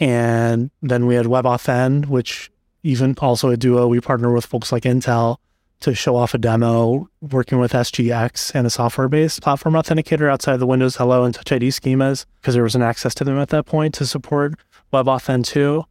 And 0.00 0.70
then 0.80 1.06
we 1.06 1.14
had 1.14 1.26
WebAuthn, 1.26 2.06
which 2.06 2.50
even 2.82 3.14
also 3.18 3.50
a 3.50 3.56
duo, 3.56 3.86
we 3.86 4.00
partner 4.00 4.32
with 4.32 4.46
folks 4.46 4.72
like 4.72 4.82
Intel 4.84 5.36
to 5.82 5.94
show 5.94 6.16
off 6.16 6.34
a 6.34 6.38
demo 6.38 7.08
working 7.20 7.58
with 7.58 7.72
SGX 7.72 8.54
and 8.54 8.66
a 8.66 8.70
software 8.70 9.08
based 9.08 9.42
platform 9.42 9.74
authenticator 9.74 10.30
outside 10.30 10.58
the 10.58 10.66
Windows 10.66 10.96
Hello 10.96 11.24
and 11.24 11.34
Touch 11.34 11.52
ID 11.52 11.68
schemas 11.68 12.24
because 12.40 12.54
there 12.54 12.62
wasn't 12.62 12.84
access 12.84 13.14
to 13.14 13.24
them 13.24 13.38
at 13.38 13.48
that 13.50 13.66
point 13.66 13.94
to 13.94 14.06
support 14.06 14.54
WebAuthn 14.92 15.44
2. 15.44 15.84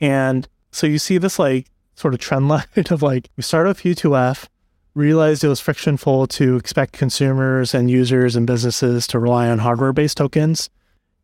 And 0.00 0.46
so 0.72 0.86
you 0.86 0.98
see 0.98 1.18
this 1.18 1.38
like 1.38 1.66
sort 1.94 2.14
of 2.14 2.20
trend 2.20 2.48
line 2.50 2.64
of 2.90 3.02
like 3.02 3.30
we 3.36 3.42
started 3.42 3.70
with 3.70 3.82
U2F, 3.82 4.46
realized 4.94 5.42
it 5.42 5.48
was 5.48 5.60
frictionful 5.60 6.26
to 6.26 6.56
expect 6.56 6.92
consumers 6.92 7.74
and 7.74 7.90
users 7.90 8.36
and 8.36 8.46
businesses 8.46 9.06
to 9.08 9.18
rely 9.18 9.48
on 9.48 9.58
hardware 9.58 9.92
based 9.92 10.18
tokens. 10.18 10.68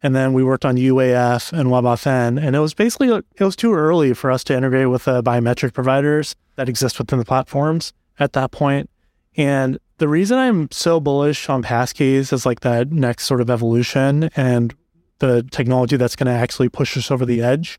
And 0.02 0.14
then 0.14 0.32
we 0.32 0.44
worked 0.44 0.64
on 0.64 0.76
UAF 0.76 1.52
and 1.52 1.68
WebAuthn. 1.68 2.40
And 2.40 2.56
it 2.56 2.60
was 2.60 2.74
basically, 2.74 3.08
it 3.08 3.44
was 3.44 3.56
too 3.56 3.74
early 3.74 4.14
for 4.14 4.30
us 4.30 4.44
to 4.44 4.56
integrate 4.56 4.88
with 4.88 5.04
the 5.04 5.22
biometric 5.22 5.74
providers 5.74 6.34
that 6.56 6.68
exist 6.68 6.98
within 6.98 7.18
the 7.18 7.24
platforms 7.24 7.92
at 8.18 8.32
that 8.34 8.50
point. 8.50 8.90
And 9.36 9.78
the 9.98 10.08
reason 10.08 10.38
I'm 10.38 10.70
so 10.70 11.00
bullish 11.00 11.48
on 11.48 11.62
passkeys 11.62 12.32
is 12.32 12.46
like 12.46 12.60
that 12.60 12.92
next 12.92 13.24
sort 13.24 13.40
of 13.40 13.50
evolution 13.50 14.30
and 14.36 14.74
the 15.18 15.42
technology 15.50 15.96
that's 15.96 16.16
going 16.16 16.26
to 16.26 16.32
actually 16.32 16.68
push 16.68 16.96
us 16.96 17.10
over 17.10 17.24
the 17.24 17.42
edge 17.42 17.78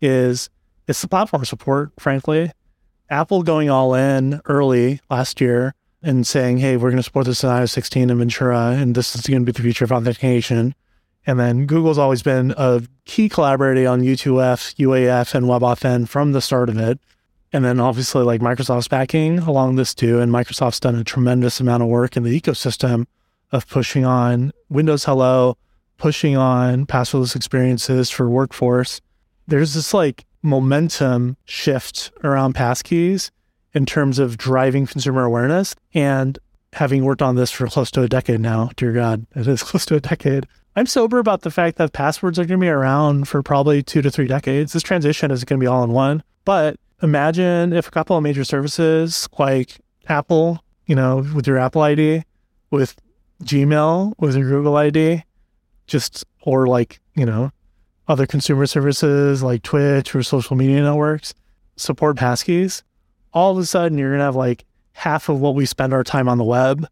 is 0.00 0.48
it's 0.86 1.02
the 1.02 1.08
platform 1.08 1.44
support, 1.44 1.90
frankly. 1.98 2.52
Apple 3.08 3.42
going 3.42 3.68
all 3.68 3.94
in 3.94 4.40
early 4.44 5.00
last 5.10 5.40
year 5.40 5.74
and 6.02 6.26
saying, 6.26 6.58
hey, 6.58 6.76
we're 6.76 6.90
going 6.90 6.96
to 6.96 7.02
support 7.02 7.26
this 7.26 7.42
in 7.42 7.50
iOS 7.50 7.70
16 7.70 8.08
and 8.08 8.18
Ventura, 8.18 8.76
and 8.78 8.94
this 8.94 9.14
is 9.14 9.26
going 9.26 9.42
to 9.42 9.46
be 9.46 9.52
the 9.52 9.62
future 9.62 9.84
of 9.84 9.92
authentication. 9.92 10.74
And 11.26 11.38
then 11.38 11.66
Google's 11.66 11.98
always 11.98 12.22
been 12.22 12.54
a 12.56 12.82
key 13.04 13.28
collaborator 13.28 13.88
on 13.88 14.00
U2F, 14.00 14.76
UAF, 14.76 15.34
and 15.34 15.46
WebAuthn 15.46 16.08
from 16.08 16.32
the 16.32 16.40
start 16.40 16.68
of 16.68 16.78
it 16.78 16.98
And 17.52 17.64
then 17.64 17.80
obviously 17.80 18.22
like 18.22 18.40
Microsoft's 18.40 18.88
backing 18.88 19.40
along 19.40 19.76
this 19.76 19.94
too. 19.94 20.20
And 20.20 20.32
Microsoft's 20.32 20.80
done 20.80 20.94
a 20.94 21.04
tremendous 21.04 21.60
amount 21.60 21.82
of 21.82 21.88
work 21.88 22.16
in 22.16 22.22
the 22.22 22.40
ecosystem 22.40 23.06
of 23.52 23.68
pushing 23.68 24.04
on 24.04 24.52
Windows 24.68 25.04
Hello, 25.04 25.56
pushing 25.96 26.36
on 26.36 26.86
passwordless 26.86 27.34
experiences 27.34 28.08
for 28.10 28.28
workforce. 28.28 29.00
There's 29.48 29.74
this 29.74 29.92
like 29.92 30.24
momentum 30.42 31.36
shift 31.44 32.12
around 32.22 32.54
passkeys 32.54 33.30
in 33.74 33.86
terms 33.86 34.18
of 34.18 34.38
driving 34.38 34.86
consumer 34.86 35.24
awareness. 35.24 35.74
And 35.92 36.38
having 36.72 37.04
worked 37.04 37.22
on 37.22 37.36
this 37.36 37.50
for 37.50 37.66
close 37.66 37.90
to 37.92 38.02
a 38.02 38.08
decade 38.08 38.40
now, 38.40 38.70
dear 38.76 38.92
God, 38.92 39.26
it 39.34 39.46
is 39.46 39.62
close 39.64 39.84
to 39.86 39.96
a 39.96 40.00
decade. 40.00 40.46
I'm 40.76 40.86
sober 40.86 41.18
about 41.18 41.42
the 41.42 41.50
fact 41.50 41.78
that 41.78 41.92
passwords 41.92 42.38
are 42.38 42.44
going 42.44 42.60
to 42.60 42.64
be 42.64 42.68
around 42.68 43.26
for 43.26 43.42
probably 43.42 43.82
two 43.82 44.02
to 44.02 44.10
three 44.10 44.28
decades. 44.28 44.72
This 44.72 44.84
transition 44.84 45.30
is 45.30 45.44
going 45.44 45.58
to 45.58 45.64
be 45.64 45.66
all 45.66 45.82
in 45.82 45.90
one. 45.90 46.22
But 46.44 46.76
imagine 47.02 47.72
if 47.72 47.88
a 47.88 47.90
couple 47.90 48.16
of 48.16 48.22
major 48.22 48.44
services 48.44 49.28
like 49.38 49.78
Apple, 50.08 50.62
you 50.86 50.94
know, 50.94 51.26
with 51.34 51.46
your 51.46 51.58
Apple 51.58 51.82
ID, 51.82 52.24
with 52.70 52.96
Gmail, 53.44 54.14
with 54.18 54.36
your 54.36 54.48
Google 54.48 54.76
ID, 54.76 55.24
just, 55.86 56.24
or 56.42 56.66
like, 56.66 57.00
you 57.14 57.26
know, 57.26 57.50
other 58.08 58.26
consumer 58.26 58.66
services 58.66 59.42
like 59.42 59.62
Twitch 59.62 60.14
or 60.14 60.22
social 60.22 60.56
media 60.56 60.82
networks 60.82 61.34
support 61.76 62.16
passkeys. 62.16 62.82
All 63.32 63.52
of 63.52 63.58
a 63.58 63.64
sudden, 63.64 63.98
you're 63.98 64.10
going 64.10 64.18
to 64.18 64.24
have 64.24 64.36
like 64.36 64.64
half 64.92 65.28
of 65.28 65.40
what 65.40 65.54
we 65.54 65.66
spend 65.66 65.92
our 65.92 66.04
time 66.04 66.28
on 66.28 66.38
the 66.38 66.44
web 66.44 66.86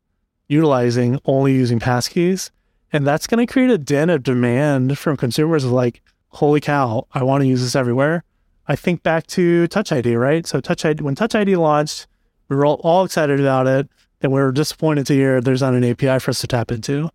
utilizing 0.48 1.20
only 1.24 1.52
using 1.52 1.78
passkeys. 1.78 2.50
And 2.92 3.06
that's 3.06 3.26
going 3.26 3.46
to 3.46 3.52
create 3.52 3.70
a 3.70 3.78
din 3.78 4.08
of 4.08 4.22
demand 4.22 4.98
from 4.98 5.16
consumers 5.16 5.64
like, 5.64 6.00
holy 6.28 6.60
cow, 6.60 7.06
I 7.12 7.22
want 7.22 7.42
to 7.42 7.46
use 7.46 7.60
this 7.60 7.76
everywhere. 7.76 8.24
I 8.68 8.76
think 8.76 9.02
back 9.02 9.26
to 9.28 9.66
Touch 9.68 9.90
ID, 9.90 10.14
right? 10.16 10.46
So 10.46 10.60
Touch 10.60 10.84
ID, 10.84 11.02
when 11.02 11.14
Touch 11.14 11.34
ID 11.34 11.56
launched, 11.56 12.06
we 12.48 12.56
were 12.56 12.66
all, 12.66 12.80
all 12.84 13.04
excited 13.04 13.40
about 13.40 13.66
it. 13.66 13.88
And 14.20 14.32
we 14.32 14.40
were 14.40 14.52
disappointed 14.52 15.06
to 15.06 15.14
hear 15.14 15.40
there's 15.40 15.62
not 15.62 15.74
an 15.74 15.84
API 15.84 16.18
for 16.18 16.30
us 16.30 16.40
to 16.40 16.46
tap 16.46 16.72
into. 16.72 17.08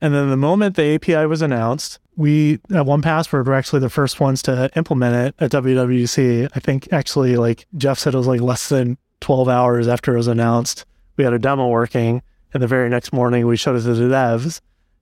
And 0.00 0.14
then 0.14 0.30
the 0.30 0.36
moment 0.36 0.76
the 0.76 0.94
API 0.94 1.26
was 1.26 1.42
announced, 1.42 1.98
we 2.16 2.54
at 2.70 2.86
1Password 2.86 3.46
were 3.46 3.54
actually 3.54 3.80
the 3.80 3.90
first 3.90 4.20
ones 4.20 4.40
to 4.42 4.70
implement 4.76 5.14
it 5.14 5.34
at 5.42 5.50
WWDC. 5.50 6.48
I 6.54 6.60
think 6.60 6.92
actually, 6.92 7.36
like 7.36 7.66
Jeff 7.76 7.98
said, 7.98 8.14
it 8.14 8.18
was 8.18 8.26
like 8.26 8.40
less 8.40 8.68
than 8.68 8.98
12 9.20 9.48
hours 9.48 9.88
after 9.88 10.14
it 10.14 10.18
was 10.18 10.28
announced. 10.28 10.84
We 11.16 11.24
had 11.24 11.32
a 11.32 11.38
demo 11.38 11.68
working, 11.68 12.22
and 12.52 12.62
the 12.62 12.66
very 12.66 12.88
next 12.88 13.12
morning 13.12 13.46
we 13.46 13.56
showed 13.56 13.76
it 13.76 13.82
to 13.82 13.94
the 13.94 14.14
devs. 14.14 14.60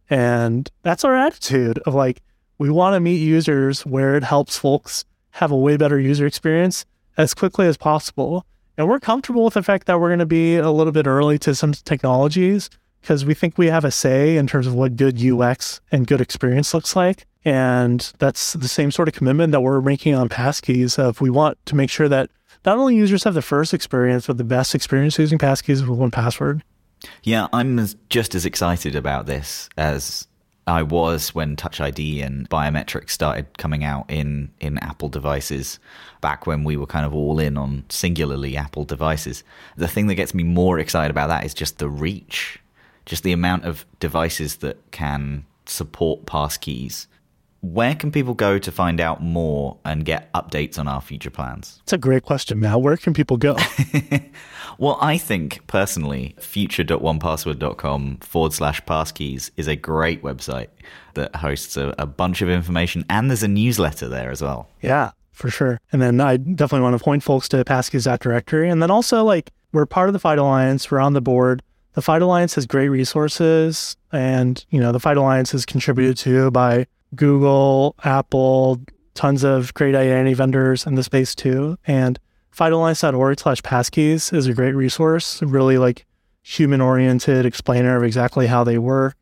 And 0.08 0.70
that's 0.82 1.04
our 1.04 1.16
attitude 1.16 1.78
of 1.80 1.94
like, 1.94 2.22
we 2.58 2.70
want 2.70 2.94
to 2.94 3.00
meet 3.00 3.16
users 3.16 3.84
where 3.84 4.14
it 4.16 4.24
helps 4.24 4.56
folks 4.56 5.04
have 5.32 5.50
a 5.50 5.56
way 5.56 5.76
better 5.76 5.98
user 5.98 6.26
experience 6.26 6.84
as 7.16 7.34
quickly 7.34 7.66
as 7.66 7.76
possible. 7.76 8.46
And 8.76 8.88
we're 8.88 9.00
comfortable 9.00 9.44
with 9.44 9.54
the 9.54 9.62
fact 9.62 9.86
that 9.86 10.00
we're 10.00 10.08
going 10.08 10.18
to 10.18 10.26
be 10.26 10.56
a 10.56 10.70
little 10.70 10.92
bit 10.92 11.06
early 11.06 11.38
to 11.40 11.54
some 11.54 11.72
technologies 11.72 12.70
because 13.00 13.24
we 13.24 13.34
think 13.34 13.58
we 13.58 13.66
have 13.66 13.84
a 13.84 13.90
say 13.90 14.36
in 14.36 14.46
terms 14.46 14.66
of 14.66 14.74
what 14.74 14.96
good 14.96 15.22
UX 15.22 15.80
and 15.90 16.06
good 16.06 16.20
experience 16.20 16.72
looks 16.72 16.96
like. 16.96 17.26
And 17.44 18.12
that's 18.18 18.52
the 18.52 18.68
same 18.68 18.90
sort 18.90 19.08
of 19.08 19.14
commitment 19.14 19.52
that 19.52 19.60
we're 19.60 19.80
making 19.80 20.14
on 20.14 20.28
passkeys 20.28 20.98
of 20.98 21.20
we 21.20 21.28
want 21.28 21.58
to 21.66 21.74
make 21.74 21.90
sure 21.90 22.08
that 22.08 22.30
not 22.64 22.78
only 22.78 22.94
users 22.94 23.24
have 23.24 23.34
the 23.34 23.42
first 23.42 23.74
experience, 23.74 24.28
but 24.28 24.38
the 24.38 24.44
best 24.44 24.74
experience 24.74 25.18
using 25.18 25.38
passkeys 25.38 25.86
with 25.86 25.98
1Password. 25.98 26.62
Yeah, 27.24 27.48
I'm 27.52 27.84
just 28.08 28.36
as 28.36 28.46
excited 28.46 28.94
about 28.94 29.26
this 29.26 29.68
as 29.76 30.28
I 30.66 30.82
was 30.82 31.34
when 31.34 31.56
Touch 31.56 31.80
ID 31.80 32.22
and 32.22 32.48
biometrics 32.48 33.10
started 33.10 33.58
coming 33.58 33.82
out 33.82 34.06
in, 34.08 34.50
in 34.60 34.78
Apple 34.78 35.08
devices 35.08 35.80
back 36.20 36.46
when 36.46 36.62
we 36.62 36.76
were 36.76 36.86
kind 36.86 37.04
of 37.04 37.14
all 37.14 37.40
in 37.40 37.56
on 37.56 37.84
singularly 37.88 38.56
Apple 38.56 38.84
devices. 38.84 39.42
The 39.76 39.88
thing 39.88 40.06
that 40.06 40.14
gets 40.14 40.34
me 40.34 40.44
more 40.44 40.78
excited 40.78 41.10
about 41.10 41.28
that 41.28 41.44
is 41.44 41.52
just 41.52 41.78
the 41.78 41.88
reach, 41.88 42.60
just 43.06 43.24
the 43.24 43.32
amount 43.32 43.64
of 43.64 43.84
devices 43.98 44.56
that 44.56 44.78
can 44.92 45.44
support 45.66 46.26
passkeys 46.26 47.06
where 47.62 47.94
can 47.94 48.10
people 48.10 48.34
go 48.34 48.58
to 48.58 48.72
find 48.72 49.00
out 49.00 49.22
more 49.22 49.78
and 49.84 50.04
get 50.04 50.32
updates 50.32 50.80
on 50.80 50.88
our 50.88 51.00
future 51.00 51.30
plans? 51.30 51.80
It's 51.84 51.92
a 51.92 51.98
great 51.98 52.24
question, 52.24 52.58
Matt. 52.58 52.80
Where 52.80 52.96
can 52.96 53.14
people 53.14 53.36
go? 53.36 53.56
well, 54.78 54.98
I 55.00 55.16
think 55.16 55.64
personally, 55.68 56.34
future.1password.com 56.40 58.18
forward 58.18 58.52
slash 58.52 58.82
passkeys 58.82 59.52
is 59.56 59.68
a 59.68 59.76
great 59.76 60.22
website 60.22 60.68
that 61.14 61.36
hosts 61.36 61.76
a, 61.76 61.94
a 61.98 62.06
bunch 62.06 62.42
of 62.42 62.48
information 62.48 63.04
and 63.08 63.30
there's 63.30 63.44
a 63.44 63.48
newsletter 63.48 64.08
there 64.08 64.32
as 64.32 64.42
well. 64.42 64.68
Yeah, 64.80 65.12
for 65.30 65.48
sure. 65.48 65.80
And 65.92 66.02
then 66.02 66.20
I 66.20 66.38
definitely 66.38 66.82
want 66.82 66.98
to 66.98 67.04
point 67.04 67.22
folks 67.22 67.48
to 67.50 67.64
passkeys.directory. 67.64 68.68
And 68.68 68.82
then 68.82 68.90
also, 68.90 69.22
like, 69.22 69.52
we're 69.72 69.86
part 69.86 70.08
of 70.08 70.14
the 70.14 70.18
FIDO 70.18 70.42
Alliance, 70.42 70.90
we're 70.90 71.00
on 71.00 71.12
the 71.12 71.20
board. 71.20 71.62
The 71.94 72.02
FIDO 72.02 72.24
Alliance 72.24 72.56
has 72.56 72.66
great 72.66 72.88
resources, 72.88 73.96
and 74.12 74.64
you 74.70 74.80
know 74.80 74.92
the 74.92 75.00
FIDO 75.00 75.20
Alliance 75.20 75.52
is 75.52 75.66
contributed 75.66 76.16
to 76.18 76.50
by 76.50 76.86
Google, 77.14 77.94
Apple, 78.04 78.80
tons 79.14 79.44
of 79.44 79.74
great 79.74 79.94
identity 79.94 80.34
vendors 80.34 80.86
in 80.86 80.94
the 80.94 81.02
space 81.02 81.34
too. 81.34 81.78
And 81.86 82.18
FIDOalliance.org 82.54 83.40
slash 83.40 83.62
passkeys 83.62 84.32
is 84.32 84.46
a 84.46 84.54
great 84.54 84.72
resource, 84.74 85.42
really 85.42 85.78
like 85.78 86.06
human 86.42 86.80
oriented 86.80 87.46
explainer 87.46 87.96
of 87.96 88.02
exactly 88.02 88.46
how 88.46 88.64
they 88.64 88.78
work. 88.78 89.16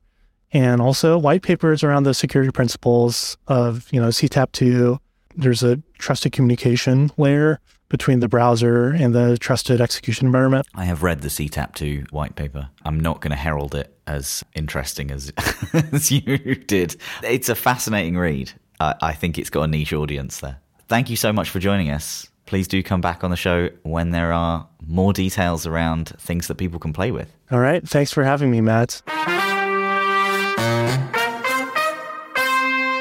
And 0.53 0.81
also 0.81 1.17
white 1.17 1.43
papers 1.43 1.85
around 1.85 2.03
the 2.03 2.15
security 2.15 2.51
principles 2.51 3.37
of, 3.47 3.87
you 3.93 4.01
know, 4.01 4.09
CTAP2. 4.09 4.99
There's 5.37 5.63
a 5.63 5.81
trusted 5.99 6.33
communication 6.33 7.13
layer 7.17 7.61
between 7.91 8.21
the 8.21 8.29
browser 8.29 8.89
and 8.89 9.15
the 9.15 9.37
trusted 9.37 9.81
execution 9.81 10.25
environment. 10.25 10.67
I 10.75 10.87
have 10.87 11.03
read 11.03 11.21
the 11.21 11.29
CTAP2 11.29 12.11
white 12.13 12.37
paper. 12.37 12.71
I'm 12.87 12.99
not 12.99 13.21
going 13.21 13.33
to 13.33 13.37
herald 13.37 13.75
it 13.75 13.95
as 14.07 14.43
interesting 14.55 15.11
as, 15.11 15.31
as 15.93 16.11
you 16.11 16.55
did. 16.55 16.97
It's 17.23 17.51
a 17.51 17.55
fascinating 17.55 18.17
read. 18.17 18.53
I, 18.79 18.95
I 19.03 19.13
think 19.13 19.39
it's 19.39 19.51
got 19.51 19.63
a 19.63 19.67
niche 19.67 19.93
audience 19.93 20.41
there. 20.41 20.57
Thank 20.89 21.11
you 21.11 21.17
so 21.17 21.33
much 21.33 21.51
for 21.51 21.59
joining 21.59 21.91
us. 21.91 22.27
Please 22.47 22.67
do 22.67 22.83
come 22.83 23.01
back 23.01 23.23
on 23.23 23.31
the 23.31 23.37
show 23.37 23.69
when 23.83 24.11
there 24.11 24.33
are 24.33 24.67
more 24.87 25.13
details 25.13 25.67
around 25.67 26.09
things 26.19 26.49
that 26.49 26.57
people 26.57 26.81
can 26.81 26.93
play 26.93 27.11
with. 27.11 27.33
All 27.51 27.61
right. 27.61 27.87
Thanks 27.87 28.13
for 28.13 28.25
having 28.25 28.51
me, 28.51 28.61
Matt. 28.61 29.03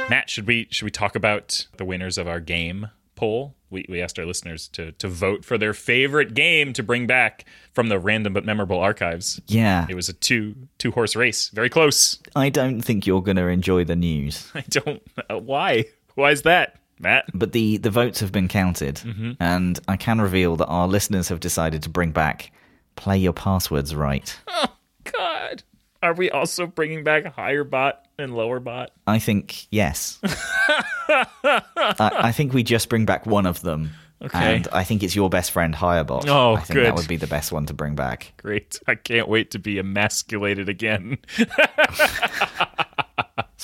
Matt, 0.10 0.30
should 0.30 0.48
we 0.48 0.68
should 0.72 0.86
we 0.86 0.92
talk 0.92 1.16
about 1.16 1.68
the 1.78 1.86
winners 1.86 2.18
of 2.18 2.28
our 2.28 2.40
game 2.40 2.90
poll? 3.20 3.56
we, 3.70 3.86
we 3.88 4.02
asked 4.02 4.18
our 4.20 4.26
listeners 4.26 4.68
to 4.70 4.92
to 4.94 5.08
vote 5.08 5.46
for 5.46 5.58
their 5.58 5.74
favorite 5.74 6.34
game 6.34 6.74
to 6.74 6.84
bring 6.84 7.08
back 7.08 7.46
from 7.74 7.90
the 7.90 8.00
random 8.00 8.34
but 8.34 8.46
memorable 8.46 8.80
archives. 8.80 9.40
Yeah, 9.48 9.86
it 9.90 9.96
was 9.96 10.10
a 10.10 10.14
two 10.14 10.56
two 10.78 10.92
horse 10.92 11.16
race, 11.16 11.50
very 11.50 11.70
close. 11.70 12.20
I 12.36 12.50
don't 12.50 12.82
think 12.82 13.06
you're 13.06 13.22
going 13.22 13.38
to 13.38 13.48
enjoy 13.48 13.84
the 13.84 13.96
news. 13.96 14.50
I 14.56 14.62
don't. 14.70 15.02
Uh, 15.30 15.40
why? 15.40 15.86
Why 16.16 16.32
is 16.32 16.44
that? 16.44 16.76
Matt. 17.02 17.26
But 17.34 17.54
the, 17.54 17.78
the 17.78 17.90
votes 17.90 18.20
have 18.20 18.34
been 18.34 18.50
counted, 18.50 18.96
mm-hmm. 18.96 19.32
and 19.40 19.80
I 19.88 19.96
can 19.96 20.20
reveal 20.20 20.58
that 20.58 20.66
our 20.66 20.86
listeners 20.86 21.30
have 21.30 21.40
decided 21.40 21.82
to 21.84 21.90
bring 21.90 22.12
back 22.12 22.52
Play 22.98 23.18
Your 23.20 23.32
Passwords 23.32 23.96
Right. 23.96 24.38
Oh, 24.50 24.68
God. 25.06 25.64
Are 26.04 26.14
we 26.14 26.30
also 26.30 26.68
bringing 26.68 27.06
back 27.06 27.26
higher 27.26 27.64
bot 27.64 28.06
and 28.20 28.36
lower 28.36 28.60
bot? 28.60 28.92
I 29.08 29.20
think 29.20 29.68
yes. 29.72 30.20
I, 30.24 31.62
I, 32.00 32.32
think 32.32 32.54
we 32.54 32.64
just 32.64 32.90
bring 32.90 33.06
back 33.06 33.26
one 33.26 33.46
of 33.46 33.62
them. 33.62 33.92
Okay. 34.22 34.56
And 34.56 34.68
I 34.72 34.84
think 34.84 35.02
it's 35.02 35.16
your 35.16 35.30
best 35.30 35.52
friend 35.52 35.74
Hirebot. 35.74 36.28
Oh, 36.28 36.56
I 36.56 36.62
think 36.62 36.76
good. 36.76 36.86
that 36.86 36.96
would 36.96 37.08
be 37.08 37.16
the 37.16 37.28
best 37.28 37.52
one 37.52 37.66
to 37.68 37.74
bring 37.74 37.96
back. 37.96 38.34
Great. 38.38 38.80
I 38.86 38.96
can't 38.96 39.30
wait 39.30 39.52
to 39.52 39.60
be 39.60 39.80
emasculated 39.80 40.68
again. 40.68 41.18
so 41.38 41.46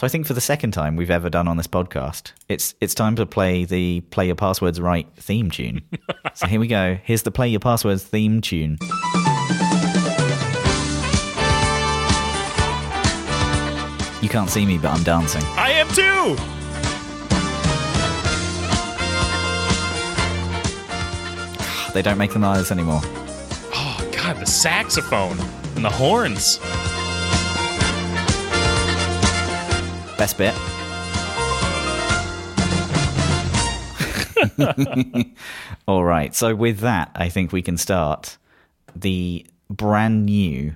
I 0.04 0.08
think 0.08 0.28
for 0.28 0.34
the 0.34 0.40
second 0.42 0.72
time 0.72 0.96
we've 0.96 1.12
ever 1.12 1.30
done 1.30 1.50
on 1.50 1.58
this 1.58 1.68
podcast, 1.68 2.32
it's 2.48 2.74
it's 2.80 2.96
time 2.96 3.18
to 3.18 3.26
play 3.26 3.66
the 3.66 4.00
Play 4.12 4.28
Your 4.28 4.36
Passwords 4.36 4.80
Right 4.80 5.08
theme 5.18 5.52
tune. 5.52 5.82
so 6.34 6.48
here 6.48 6.62
we 6.62 6.68
go. 6.68 6.98
Here's 7.04 7.24
the 7.24 7.32
Play 7.32 7.50
Your 7.50 7.60
Passwords 7.60 8.04
theme 8.04 8.40
tune. 8.40 8.78
You 14.26 14.30
can't 14.30 14.50
see 14.50 14.66
me, 14.66 14.80
but 14.80 14.90
I'm 14.90 15.04
dancing. 15.04 15.44
I 15.56 15.70
am 15.70 15.88
too! 15.90 16.36
They 21.94 22.02
don't 22.02 22.18
make 22.18 22.34
them 22.34 22.42
like 22.42 22.58
this 22.58 22.72
anymore. 22.72 23.02
Oh, 23.04 24.10
God, 24.12 24.38
the 24.38 24.48
saxophone 24.48 25.38
and 25.76 25.86
the 25.86 25.92
horns. 25.92 26.58
Best 30.18 30.40
bit. 30.40 30.56
All 35.88 36.04
right. 36.04 36.34
So, 36.34 36.56
with 36.56 36.80
that, 36.80 37.12
I 37.14 37.30
think 37.30 37.52
we 37.52 37.62
can 37.62 37.78
start 37.78 38.40
the 38.96 39.46
brand 39.70 40.26
new 40.26 40.74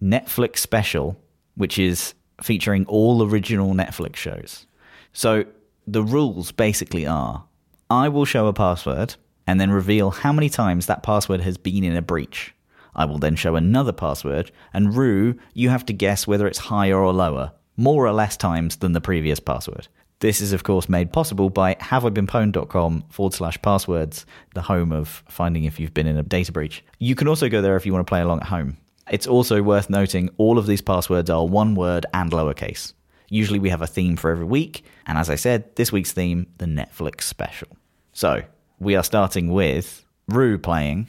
Netflix 0.00 0.58
special, 0.58 1.20
which 1.56 1.76
is 1.76 2.14
featuring 2.42 2.84
all 2.86 3.22
original 3.22 3.74
Netflix 3.74 4.16
shows. 4.16 4.66
So 5.12 5.44
the 5.86 6.02
rules 6.02 6.52
basically 6.52 7.06
are 7.06 7.44
I 7.90 8.08
will 8.08 8.24
show 8.24 8.46
a 8.46 8.52
password 8.52 9.14
and 9.46 9.60
then 9.60 9.70
reveal 9.70 10.10
how 10.10 10.32
many 10.32 10.48
times 10.48 10.86
that 10.86 11.02
password 11.02 11.40
has 11.42 11.56
been 11.56 11.84
in 11.84 11.96
a 11.96 12.02
breach. 12.02 12.54
I 12.94 13.04
will 13.04 13.18
then 13.18 13.36
show 13.36 13.56
another 13.56 13.92
password, 13.92 14.50
and 14.72 14.96
Rue, 14.96 15.36
you 15.52 15.68
have 15.68 15.84
to 15.86 15.92
guess 15.92 16.26
whether 16.26 16.46
it's 16.46 16.58
higher 16.58 16.98
or 16.98 17.12
lower, 17.12 17.52
more 17.76 18.06
or 18.06 18.12
less 18.12 18.36
times 18.36 18.76
than 18.76 18.92
the 18.92 19.00
previous 19.00 19.40
password. 19.40 19.88
This 20.20 20.40
is, 20.40 20.52
of 20.52 20.62
course, 20.62 20.88
made 20.88 21.12
possible 21.12 21.50
by 21.50 21.74
haveibeenpwned.com 21.74 23.04
forward 23.10 23.34
slash 23.34 23.60
passwords, 23.60 24.24
the 24.54 24.62
home 24.62 24.92
of 24.92 25.22
finding 25.28 25.64
if 25.64 25.78
you've 25.80 25.92
been 25.92 26.06
in 26.06 26.16
a 26.16 26.22
data 26.22 26.52
breach. 26.52 26.84
You 26.98 27.14
can 27.14 27.28
also 27.28 27.48
go 27.48 27.60
there 27.60 27.76
if 27.76 27.84
you 27.84 27.92
want 27.92 28.06
to 28.06 28.10
play 28.10 28.20
along 28.20 28.40
at 28.40 28.46
home. 28.46 28.78
It's 29.10 29.26
also 29.26 29.62
worth 29.62 29.90
noting 29.90 30.30
all 30.38 30.58
of 30.58 30.66
these 30.66 30.80
passwords 30.80 31.28
are 31.30 31.46
one 31.46 31.74
word 31.74 32.06
and 32.14 32.30
lowercase. 32.30 32.92
Usually 33.28 33.58
we 33.58 33.70
have 33.70 33.82
a 33.82 33.86
theme 33.86 34.16
for 34.16 34.30
every 34.30 34.44
week, 34.44 34.84
and 35.06 35.18
as 35.18 35.28
I 35.28 35.34
said, 35.34 35.74
this 35.76 35.92
week's 35.92 36.12
theme, 36.12 36.46
the 36.58 36.66
Netflix 36.66 37.22
special. 37.22 37.68
So, 38.12 38.42
we 38.78 38.96
are 38.96 39.02
starting 39.02 39.52
with 39.52 40.04
Rue 40.28 40.58
playing 40.58 41.08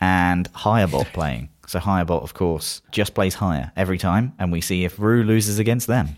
and 0.00 0.52
Hirebot 0.52 1.12
playing. 1.12 1.50
So 1.66 1.80
Hirebot, 1.80 2.22
of 2.22 2.34
course, 2.34 2.80
just 2.92 3.14
plays 3.14 3.34
higher 3.34 3.72
every 3.76 3.98
time, 3.98 4.34
and 4.38 4.52
we 4.52 4.60
see 4.60 4.84
if 4.84 4.98
Rue 4.98 5.24
loses 5.24 5.58
against 5.58 5.88
them. 5.88 6.16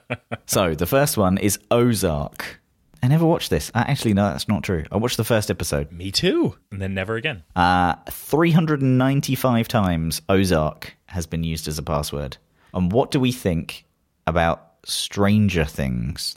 so 0.46 0.74
the 0.74 0.86
first 0.86 1.16
one 1.16 1.38
is 1.38 1.58
Ozark. 1.70 2.59
I 3.02 3.08
never 3.08 3.24
watched 3.26 3.50
this. 3.50 3.70
Uh, 3.74 3.84
actually, 3.86 4.12
no, 4.14 4.24
that's 4.30 4.46
not 4.48 4.62
true. 4.62 4.84
I 4.92 4.96
watched 4.98 5.16
the 5.16 5.24
first 5.24 5.50
episode. 5.50 5.90
Me 5.90 6.10
too. 6.10 6.56
And 6.70 6.82
then 6.82 6.92
never 6.94 7.16
again. 7.16 7.42
Uh, 7.56 7.94
395 8.10 9.68
times 9.68 10.20
Ozark 10.28 10.94
has 11.06 11.26
been 11.26 11.42
used 11.42 11.66
as 11.66 11.78
a 11.78 11.82
password. 11.82 12.36
And 12.74 12.92
what 12.92 13.10
do 13.10 13.18
we 13.18 13.32
think 13.32 13.86
about 14.26 14.72
Stranger 14.84 15.64
Things? 15.64 16.36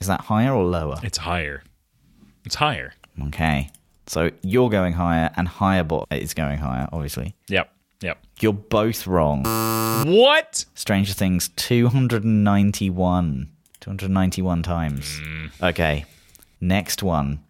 Is 0.00 0.06
that 0.06 0.20
higher 0.22 0.52
or 0.54 0.64
lower? 0.64 0.98
It's 1.02 1.18
higher. 1.18 1.62
It's 2.44 2.54
higher. 2.54 2.94
Okay. 3.26 3.70
So 4.06 4.30
you're 4.42 4.70
going 4.70 4.92
higher, 4.92 5.30
and 5.36 5.48
Hirebot 5.48 6.06
is 6.12 6.34
going 6.34 6.58
higher, 6.58 6.88
obviously. 6.92 7.34
Yep. 7.48 7.70
Yep. 8.02 8.18
You're 8.40 8.52
both 8.52 9.06
wrong. 9.06 9.44
What? 10.06 10.64
Stranger 10.74 11.14
Things 11.14 11.48
291. 11.56 13.50
291 13.84 14.62
times. 14.62 15.20
Okay. 15.62 16.06
Next 16.58 17.02
one. 17.02 17.44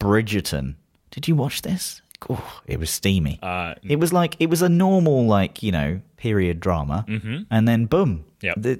Bridgerton. 0.00 0.74
Did 1.12 1.28
you 1.28 1.36
watch 1.36 1.62
this? 1.62 2.02
Oh, 2.28 2.60
it 2.66 2.80
was 2.80 2.90
steamy. 2.90 3.38
Uh, 3.40 3.74
it 3.84 4.00
was 4.00 4.12
like 4.12 4.34
it 4.40 4.50
was 4.50 4.62
a 4.62 4.68
normal 4.68 5.26
like, 5.26 5.62
you 5.62 5.70
know, 5.70 6.00
period 6.16 6.58
drama. 6.58 7.04
Mm-hmm. 7.06 7.42
And 7.52 7.68
then 7.68 7.86
boom. 7.86 8.24
yeah, 8.40 8.54
the, 8.56 8.74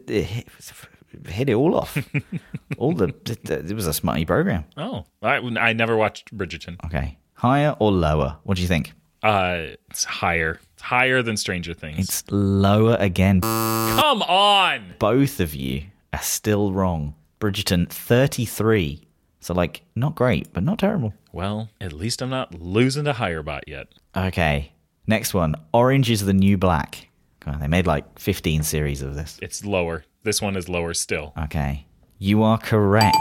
hit, 1.29 1.49
it 1.49 1.55
all 1.55 1.77
off. 1.77 1.97
all 2.77 2.93
the, 2.93 3.15
the 3.45 3.65
it 3.69 3.73
was 3.73 3.87
a 3.87 3.93
smutty 3.93 4.25
program. 4.25 4.65
oh, 4.77 5.05
I, 5.23 5.37
I 5.37 5.75
never 5.75 5.97
watched 5.97 6.37
Bridgerton. 6.37 6.85
Okay. 6.87 7.19
Higher 7.35 7.77
or 7.79 7.93
lower? 7.93 8.39
What 8.43 8.57
do 8.57 8.63
you 8.63 8.69
think? 8.69 8.95
Uh, 9.23 9.77
it's 9.91 10.03
higher. 10.03 10.59
It's 10.75 10.83
higher 10.83 11.23
than 11.23 11.37
Stranger 11.37 11.73
Things. 11.73 12.01
It's 12.01 12.25
lower 12.33 12.97
again. 12.99 13.43
Come 13.43 14.23
on. 14.23 14.95
Both 14.99 15.39
of 15.39 15.55
you 15.55 15.85
are 16.17 16.23
still 16.23 16.73
wrong. 16.73 17.14
Bridgerton 17.41 17.89
33. 17.89 19.03
So 19.41 19.55
like 19.55 19.83
not 19.95 20.14
great, 20.14 20.53
but 20.53 20.62
not 20.62 20.79
terrible. 20.79 21.12
Well, 21.33 21.69
at 21.81 21.93
least 21.93 22.23
I'm 22.23 22.31
not 22.31 22.61
losing 22.61 23.05
to 23.05 23.12
Hirebot 23.12 23.61
yet. 23.67 23.89
Okay. 24.17 24.73
Next 25.07 25.35
one. 25.35 25.55
Orange 25.73 26.11
is 26.11 26.25
the 26.25 26.33
new 26.33 26.57
black. 26.57 27.09
Come 27.41 27.55
on, 27.55 27.61
they 27.61 27.69
made 27.69 27.87
like 27.87 28.19
15 28.19 28.62
series 28.62 29.03
of 29.03 29.14
this. 29.14 29.39
It's 29.43 29.64
lower. 29.64 30.05
This 30.23 30.41
one 30.41 30.57
is 30.57 30.69
lower 30.69 30.95
still. 30.95 31.33
Okay. 31.39 31.87
You 32.19 32.43
are 32.43 32.59
correct. 32.59 33.17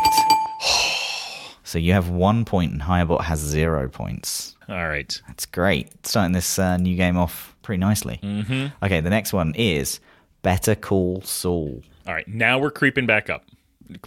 so 1.64 1.78
you 1.78 1.92
have 1.92 2.10
one 2.10 2.46
point 2.46 2.72
and 2.72 2.82
Hirebot 2.82 3.26
has 3.26 3.40
zero 3.40 3.90
points. 3.90 4.56
All 4.70 4.88
right. 4.88 5.22
That's 5.28 5.46
great. 5.46 6.08
Starting 6.08 6.32
this 6.32 6.58
uh, 6.58 6.78
new 6.78 6.96
game 6.96 7.18
off 7.18 7.56
pretty 7.62 7.82
nicely. 7.82 8.20
Mm-hmm. 8.24 8.68
Okay, 8.84 9.02
the 9.02 9.10
next 9.10 9.34
one 9.34 9.54
is 9.56 10.00
Better 10.42 10.76
Call 10.76 11.22
Saul. 11.22 11.84
All 12.08 12.14
right. 12.14 12.28
Now 12.28 12.60
we're 12.60 12.72
creeping 12.72 13.06
back 13.06 13.30
up. 13.30 13.46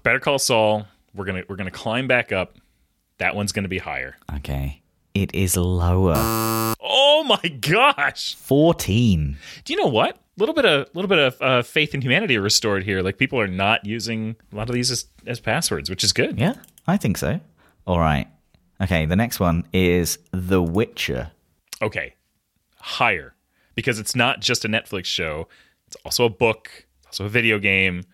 Better 0.03 0.21
Call 0.21 0.39
Saul. 0.39 0.87
We're 1.15 1.25
gonna 1.25 1.43
we're 1.49 1.57
gonna 1.57 1.71
climb 1.71 2.07
back 2.07 2.33
up. 2.33 2.57
That 3.19 3.35
one's 3.35 3.53
gonna 3.53 3.69
be 3.69 3.79
higher. 3.79 4.17
Okay. 4.37 4.83
It 5.15 5.35
is 5.35 5.57
lower. 5.57 6.15
Oh 6.81 7.25
my 7.27 7.49
gosh! 7.49 8.37
14. 8.37 9.37
Do 9.65 9.73
you 9.73 9.79
know 9.79 9.89
what? 9.89 10.17
A 10.17 10.19
little 10.37 10.55
bit 10.55 10.65
of 10.65 10.89
little 10.95 11.09
bit 11.09 11.19
of 11.19 11.43
uh, 11.43 11.63
faith 11.63 11.95
in 11.95 12.01
humanity 12.01 12.39
restored 12.39 12.85
here. 12.85 13.03
Like 13.03 13.19
people 13.19 13.41
are 13.41 13.49
not 13.49 13.85
using 13.85 14.37
a 14.53 14.57
lot 14.57 14.69
of 14.69 14.75
these 14.75 14.91
as, 14.91 15.07
as 15.27 15.41
passwords, 15.41 15.91
which 15.91 16.05
is 16.05 16.13
good. 16.13 16.39
Yeah, 16.39 16.55
I 16.87 16.97
think 16.97 17.19
so. 17.19 17.41
All 17.87 17.99
right. 17.99 18.29
Okay, 18.81 19.07
the 19.07 19.17
next 19.17 19.41
one 19.41 19.67
is 19.73 20.19
The 20.31 20.63
Witcher. 20.63 21.33
Okay, 21.83 22.15
higher 22.77 23.35
because 23.75 23.99
it's 23.99 24.15
not 24.15 24.41
just 24.41 24.65
a 24.65 24.69
Netflix 24.69 25.07
show. 25.07 25.49
It's 25.89 25.97
also 26.05 26.25
a 26.25 26.31
book. 26.31 26.87
Also 27.09 27.25
a 27.27 27.29
video 27.29 27.59
game. 27.59 28.05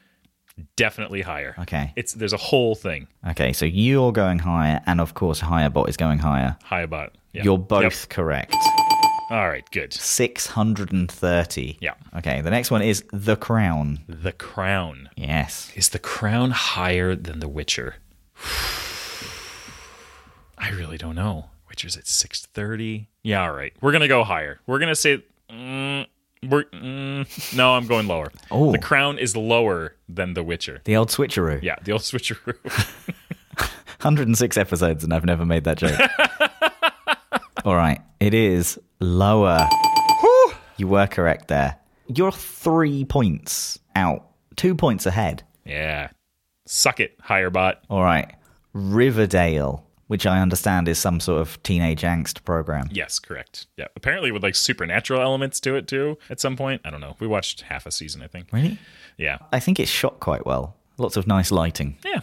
Definitely 0.76 1.20
higher. 1.22 1.55
Okay. 1.59 1.92
It's 1.97 2.12
there's 2.14 2.32
a 2.32 2.36
whole 2.38 2.74
thing. 2.76 3.09
Okay, 3.28 3.53
so 3.53 3.64
you're 3.64 4.12
going 4.12 4.38
higher, 4.38 4.80
and 4.86 5.01
of 5.01 5.14
course, 5.14 5.40
Hirebot 5.40 5.88
is 5.88 5.97
going 5.97 6.18
higher. 6.20 6.57
High 6.62 6.86
bot. 6.86 7.12
Yeah. 7.32 7.42
You're 7.42 7.59
both 7.59 7.82
Yep. 7.82 8.09
correct. 8.09 8.55
All 9.30 9.49
right. 9.49 9.68
Good. 9.72 9.92
630. 9.92 11.78
Yeah. 11.80 11.95
Okay, 12.16 12.40
the 12.40 12.51
next 12.51 12.70
one 12.70 12.82
is 12.82 13.03
The 13.12 13.34
Crown. 13.36 14.01
The 14.07 14.30
Crown. 14.32 15.09
Yes. 15.16 15.72
Is 15.74 15.88
The 15.88 15.99
Crown 15.99 16.53
higher 16.53 17.16
than 17.16 17.40
The 17.40 17.49
Witcher? 17.49 17.97
I 20.59 20.70
really 20.70 20.99
don't 20.99 21.16
know. 21.16 21.47
Witcher's 21.68 21.97
at 21.97 22.07
630. 22.07 23.09
Yeah, 23.22 23.42
all 23.42 23.53
right. 23.53 23.72
We're 23.80 23.90
going 23.92 24.03
to 24.03 24.09
go 24.09 24.22
higher. 24.24 24.61
We're 24.66 24.78
going 24.78 24.90
to 24.90 24.95
say 24.97 25.24
mm, 25.51 26.07
we're 26.51 26.64
mm, 26.64 27.57
No, 27.57 27.74
I'm 27.74 27.86
going 27.86 28.07
lower. 28.07 28.30
Oh. 28.51 28.72
The 28.72 28.78
Crown 28.78 29.18
is 29.18 29.36
lower 29.36 29.97
than 30.09 30.34
The 30.34 30.42
Witcher. 30.42 30.80
The 30.84 30.97
old 30.97 31.09
switcheroo. 31.09 31.62
Yeah, 31.62 31.76
the 31.82 31.92
old 31.92 32.03
switcheroo. 32.03 32.55
106 33.57 34.57
episodes, 34.57 35.03
and 35.05 35.14
I've 35.14 35.24
never 35.24 35.47
made 35.47 35.64
that 35.64 35.78
joke. 35.78 35.99
All 37.64 37.76
right, 37.76 38.01
it 38.20 38.34
is 38.34 38.78
lower. 39.01 39.66
You 40.76 40.88
were 40.88 41.07
correct 41.07 41.49
there. 41.49 41.76
You're 42.09 42.32
three 42.32 43.05
points 43.05 43.78
out, 43.97 44.26
two 44.57 44.74
points 44.74 45.07
ahead. 45.07 45.42
yeah. 45.64 46.09
Suck 46.66 46.99
it, 46.99 47.14
higher 47.20 47.51
bot. 47.51 47.82
All 47.90 48.03
right, 48.03 48.34
Riverdale, 48.72 49.84
which 50.07 50.27
I 50.27 50.41
understand 50.41 50.89
is 50.89 50.99
some 50.99 51.21
sort 51.21 51.41
of 51.41 51.63
teenage 51.63 52.03
angst 52.03 52.45
program. 52.45 52.89
Yes, 52.93 53.19
correct. 53.19 53.67
Yeah. 53.77 53.87
Apparently 53.97 54.31
with 54.33 54.43
like 54.43 54.55
supernatural 54.55 55.21
elements 55.21 55.61
to 55.61 55.75
it 55.75 55.87
too 55.89 56.17
at 56.31 56.41
some 56.41 56.57
point. 56.57 56.81
I 56.85 56.91
don't 56.91 57.01
know. 57.01 57.17
We 57.21 57.27
watched 57.27 57.63
half 57.63 57.87
a 57.87 57.91
season, 57.91 58.23
I 58.23 58.29
think. 58.29 58.49
Really? 58.53 58.79
Yeah. 59.17 59.39
I 59.53 59.61
think 59.61 59.81
it's 59.81 59.91
shot 59.91 60.21
quite 60.21 60.45
well. 60.47 60.77
Lots 60.99 61.17
of 61.17 61.27
nice 61.27 61.51
lighting. 61.51 61.97
Yeah. 62.05 62.21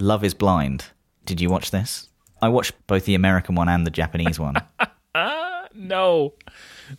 Love 0.00 0.24
is 0.24 0.34
Blind. 0.34 0.86
Did 1.24 1.40
you 1.40 1.50
watch 1.50 1.70
this? 1.70 2.08
I 2.40 2.48
watched 2.48 2.72
both 2.86 3.04
the 3.04 3.14
American 3.14 3.54
one 3.54 3.68
and 3.68 3.86
the 3.86 3.90
Japanese 3.90 4.38
one. 4.40 4.56
No, 5.78 6.32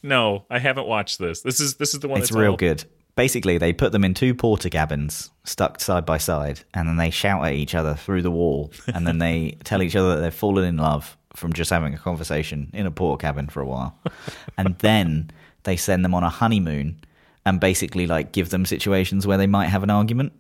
no, 0.03 0.45
I 0.51 0.59
haven't 0.59 0.87
watched 0.87 1.17
this. 1.17 1.41
This 1.41 1.59
is 1.59 1.75
this 1.77 1.95
is 1.95 1.99
the 1.99 2.07
one. 2.07 2.19
It's 2.19 2.29
that's 2.29 2.39
real 2.39 2.51
all- 2.51 2.57
good. 2.57 2.83
Basically, 3.15 3.57
they 3.57 3.73
put 3.73 3.91
them 3.91 4.03
in 4.03 4.13
two 4.13 4.35
Portakabins 4.35 5.31
stuck 5.43 5.79
side 5.81 6.05
by 6.05 6.19
side, 6.19 6.59
and 6.75 6.87
then 6.87 6.97
they 6.97 7.09
shout 7.09 7.43
at 7.43 7.53
each 7.53 7.73
other 7.73 7.95
through 7.95 8.21
the 8.21 8.29
wall, 8.29 8.71
and 8.93 9.07
then 9.07 9.17
they 9.17 9.57
tell 9.63 9.81
each 9.81 9.95
other 9.95 10.13
that 10.15 10.21
they've 10.21 10.33
fallen 10.33 10.63
in 10.65 10.77
love 10.77 11.16
from 11.37 11.53
just 11.53 11.69
having 11.69 11.93
a 11.93 11.97
conversation 11.97 12.69
in 12.73 12.85
a 12.85 12.91
Portakabin 12.91 13.51
for 13.51 13.61
a 13.61 13.65
while. 13.65 13.97
and 14.57 14.77
then 14.79 15.29
they 15.63 15.77
send 15.77 16.03
them 16.03 16.13
on 16.15 16.23
a 16.23 16.29
honeymoon 16.29 16.99
and 17.45 17.59
basically 17.59 18.07
like 18.07 18.31
give 18.31 18.49
them 18.49 18.65
situations 18.65 19.27
where 19.27 19.37
they 19.37 19.47
might 19.47 19.67
have 19.67 19.83
an 19.83 19.89
argument. 19.89 20.33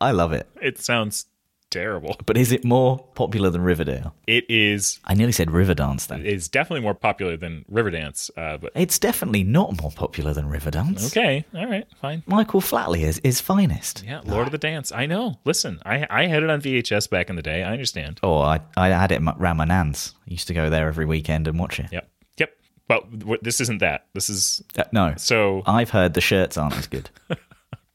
I 0.00 0.10
love 0.10 0.32
it. 0.32 0.48
It 0.60 0.78
sounds 0.78 1.26
terrible. 1.72 2.16
But 2.24 2.36
is 2.36 2.52
it 2.52 2.64
more 2.64 2.98
popular 3.14 3.50
than 3.50 3.62
Riverdale? 3.62 4.14
It 4.28 4.44
is 4.48 5.00
I 5.04 5.14
nearly 5.14 5.32
said 5.32 5.48
Riverdance 5.48 6.06
then. 6.06 6.24
is 6.24 6.48
definitely 6.48 6.82
more 6.82 6.94
popular 6.94 7.36
than 7.36 7.64
Riverdance. 7.70 8.30
Uh, 8.36 8.58
but 8.58 8.70
It's 8.76 8.98
definitely 9.00 9.42
not 9.42 9.80
more 9.82 9.90
popular 9.90 10.32
than 10.32 10.44
Riverdance. 10.46 11.06
okay, 11.08 11.44
all 11.54 11.66
right, 11.66 11.86
fine. 12.00 12.22
Michael 12.26 12.60
Flatley 12.60 13.00
is, 13.02 13.18
is 13.24 13.40
finest. 13.40 14.04
Yeah, 14.06 14.20
Lord 14.24 14.46
of 14.46 14.52
the 14.52 14.58
Dance. 14.58 14.92
I 14.92 15.06
know. 15.06 15.40
Listen, 15.44 15.80
I 15.84 16.06
I 16.08 16.26
had 16.26 16.42
it 16.44 16.50
on 16.50 16.60
VHS 16.62 17.10
back 17.10 17.28
in 17.30 17.36
the 17.36 17.42
day. 17.42 17.62
I 17.64 17.72
understand. 17.72 18.20
Oh, 18.22 18.38
I, 18.38 18.60
I 18.76 18.88
had 18.90 19.10
it 19.10 19.20
around 19.22 19.56
my 19.56 19.64
nan's. 19.64 20.14
I 20.28 20.30
used 20.30 20.46
to 20.48 20.54
go 20.54 20.70
there 20.70 20.86
every 20.86 21.06
weekend 21.06 21.48
and 21.48 21.58
watch 21.58 21.80
it. 21.80 21.86
Yep. 21.90 22.08
Yep. 22.38 22.50
but 22.88 23.04
this 23.42 23.60
isn't 23.60 23.78
that. 23.78 24.06
This 24.12 24.28
is 24.30 24.62
Uh, 24.76 24.84
no. 24.92 25.14
so. 25.16 25.62
I've 25.66 25.90
heard 25.90 26.14
the 26.14 26.20
shirts 26.20 26.56
aren't 26.56 26.76
as 26.76 26.86
good. 26.86 27.08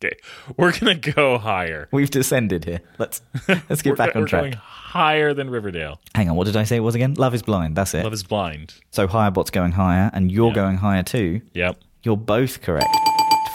Okay, 0.03 0.15
we're 0.57 0.77
gonna 0.77 0.93
go 0.95 1.37
higher. 1.39 1.87
We've 1.91 2.09
descended 2.09 2.65
here. 2.65 2.81
Let's 2.99 3.21
let's 3.47 3.81
get 3.81 3.97
back 3.97 4.15
on 4.15 4.21
we're 4.23 4.27
track. 4.27 4.41
going 4.43 4.53
higher 4.53 5.33
than 5.33 5.49
Riverdale. 5.49 5.99
Hang 6.13 6.29
on, 6.29 6.35
what 6.35 6.45
did 6.45 6.55
I 6.55 6.65
say 6.65 6.75
it 6.77 6.81
was 6.81 6.93
again? 6.93 7.15
Love 7.15 7.33
is 7.33 7.41
blind. 7.41 7.75
That's 7.75 7.93
it. 7.95 8.03
Love 8.03 8.13
is 8.13 8.23
blind. 8.23 8.75
so 8.91 9.07
Hirebot's 9.07 9.49
going 9.49 9.71
higher, 9.71 10.11
and 10.13 10.31
you're 10.31 10.53
going 10.53 10.77
higher 10.77 11.01
too. 11.03 11.41
Yep. 11.53 11.79
You're 12.03 12.15
both 12.17 12.61
correct. 12.61 12.95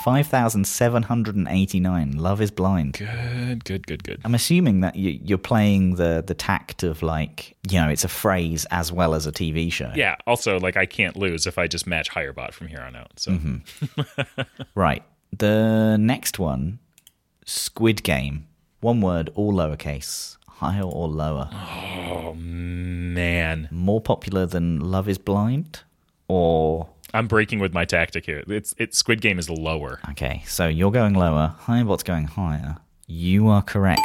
Five 0.04 0.26
thousand 0.26 0.66
seven 0.66 1.04
hundred 1.04 1.36
and 1.36 1.46
eighty-nine. 1.46 2.18
Love 2.18 2.40
is 2.40 2.50
blind. 2.50 2.94
Good. 2.98 3.64
Good. 3.64 3.86
Good. 3.86 4.02
Good. 4.02 4.20
I'm 4.24 4.34
assuming 4.34 4.80
that 4.80 4.96
you, 4.96 5.10
you're 5.22 5.38
playing 5.38 5.94
the 5.94 6.24
the 6.26 6.34
tact 6.34 6.82
of 6.82 7.04
like 7.04 7.54
you 7.70 7.78
know 7.80 7.88
it's 7.88 8.02
a 8.02 8.08
phrase 8.08 8.66
as 8.72 8.90
well 8.90 9.14
as 9.14 9.28
a 9.28 9.32
TV 9.32 9.70
show. 9.72 9.92
Yeah. 9.94 10.16
Also, 10.26 10.58
like 10.58 10.76
I 10.76 10.86
can't 10.86 11.16
lose 11.16 11.46
if 11.46 11.56
I 11.56 11.68
just 11.68 11.86
match 11.86 12.10
Hirebot 12.10 12.52
from 12.52 12.66
here 12.66 12.80
on 12.80 12.96
out. 12.96 13.12
So 13.20 13.30
Mm-hmm. 13.30 14.40
Right. 14.74 15.04
The 15.36 15.96
next 15.98 16.38
one, 16.38 16.78
Squid 17.44 18.02
Game. 18.02 18.46
One 18.80 19.00
word, 19.00 19.30
all 19.34 19.52
lowercase. 19.52 20.36
Higher 20.48 20.82
or 20.82 21.08
lower? 21.08 21.48
Oh 21.52 22.34
man, 22.34 23.68
More 23.70 24.00
popular 24.00 24.46
than 24.46 24.78
Love 24.80 25.08
is 25.08 25.18
Blind? 25.18 25.80
Or. 26.28 26.88
I'm 27.14 27.26
breaking 27.28 27.58
with 27.58 27.74
my 27.74 27.84
tactic 27.84 28.24
here. 28.26 28.42
It's 28.46 28.74
it's 28.78 28.96
Squid 28.96 29.20
Game 29.20 29.38
is 29.38 29.50
lower. 29.50 30.00
Okay, 30.10 30.42
so 30.46 30.66
you're 30.68 30.90
going 30.92 31.14
lower. 31.14 31.54
Hirebot's 31.62 32.02
going 32.02 32.26
higher. 32.26 32.76
You 33.06 33.48
are 33.48 33.62
correct. 33.62 34.00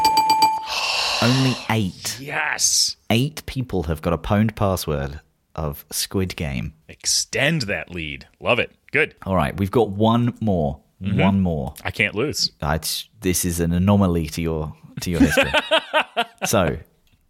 Only 1.21 1.55
eight. 1.69 2.19
Yes. 2.19 2.95
Eight 3.09 3.45
people 3.45 3.83
have 3.83 4.01
got 4.01 4.13
a 4.13 4.17
pwned 4.17 4.55
password 4.55 5.21
of 5.55 5.85
Squid 5.91 6.35
Game. 6.35 6.73
Extend 6.89 7.63
that 7.63 7.91
lead. 7.91 8.27
Love 8.39 8.59
it. 8.59 8.71
Good. 8.91 9.15
All 9.25 9.35
right, 9.35 9.57
we've 9.57 9.71
got 9.71 9.89
one 9.89 10.37
more. 10.41 10.79
One 10.99 11.41
more. 11.41 11.73
I 11.83 11.91
can't 11.91 12.15
lose. 12.15 12.51
It's, 12.61 13.07
this 13.21 13.45
is 13.45 13.59
an 13.59 13.71
anomaly 13.71 14.27
to 14.29 14.41
your 14.41 14.75
to 15.01 15.11
your 15.11 15.19
history. 15.19 15.51
so, 16.45 16.77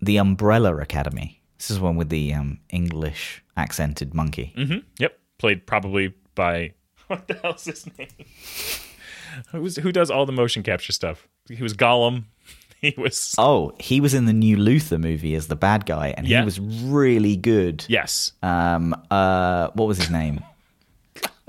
the 0.01 0.18
Umbrella 0.18 0.78
Academy. 0.78 1.41
This 1.57 1.72
is 1.72 1.80
one 1.80 1.95
with 1.97 2.09
the 2.09 2.34
um, 2.34 2.59
English 2.70 3.43
accented 3.57 4.13
monkey. 4.13 4.53
hmm 4.55 4.78
Yep. 4.99 5.20
Played 5.38 5.65
probably 5.68 6.13
by 6.36 6.74
what 7.07 7.28
the 7.28 7.34
hell's 7.36 7.65
his 7.65 7.86
name? 7.97 8.07
Who's 9.51 9.76
who 9.78 9.91
does 9.91 10.09
all 10.09 10.26
the 10.26 10.32
motion 10.32 10.63
capture 10.63 10.93
stuff? 10.93 11.28
He 11.49 11.61
was 11.61 11.74
Gollum. 11.74 12.24
He 12.80 12.93
was 12.95 13.34
Oh, 13.39 13.72
he 13.80 13.99
was 13.99 14.13
in 14.13 14.26
the 14.26 14.34
new 14.34 14.55
Luther 14.55 14.99
movie 14.99 15.34
as 15.34 15.47
the 15.47 15.55
bad 15.55 15.88
guy, 15.88 16.13
and 16.15 16.28
Yeah. 16.28 16.41
he 16.41 16.45
was 16.45 16.59
really 16.59 17.36
good. 17.36 17.84
yes. 17.89 18.34
Um, 18.43 18.93
uh, 19.09 19.70
what 19.74 19.88
was 19.88 19.97
his 19.97 20.11
name? 20.11 20.41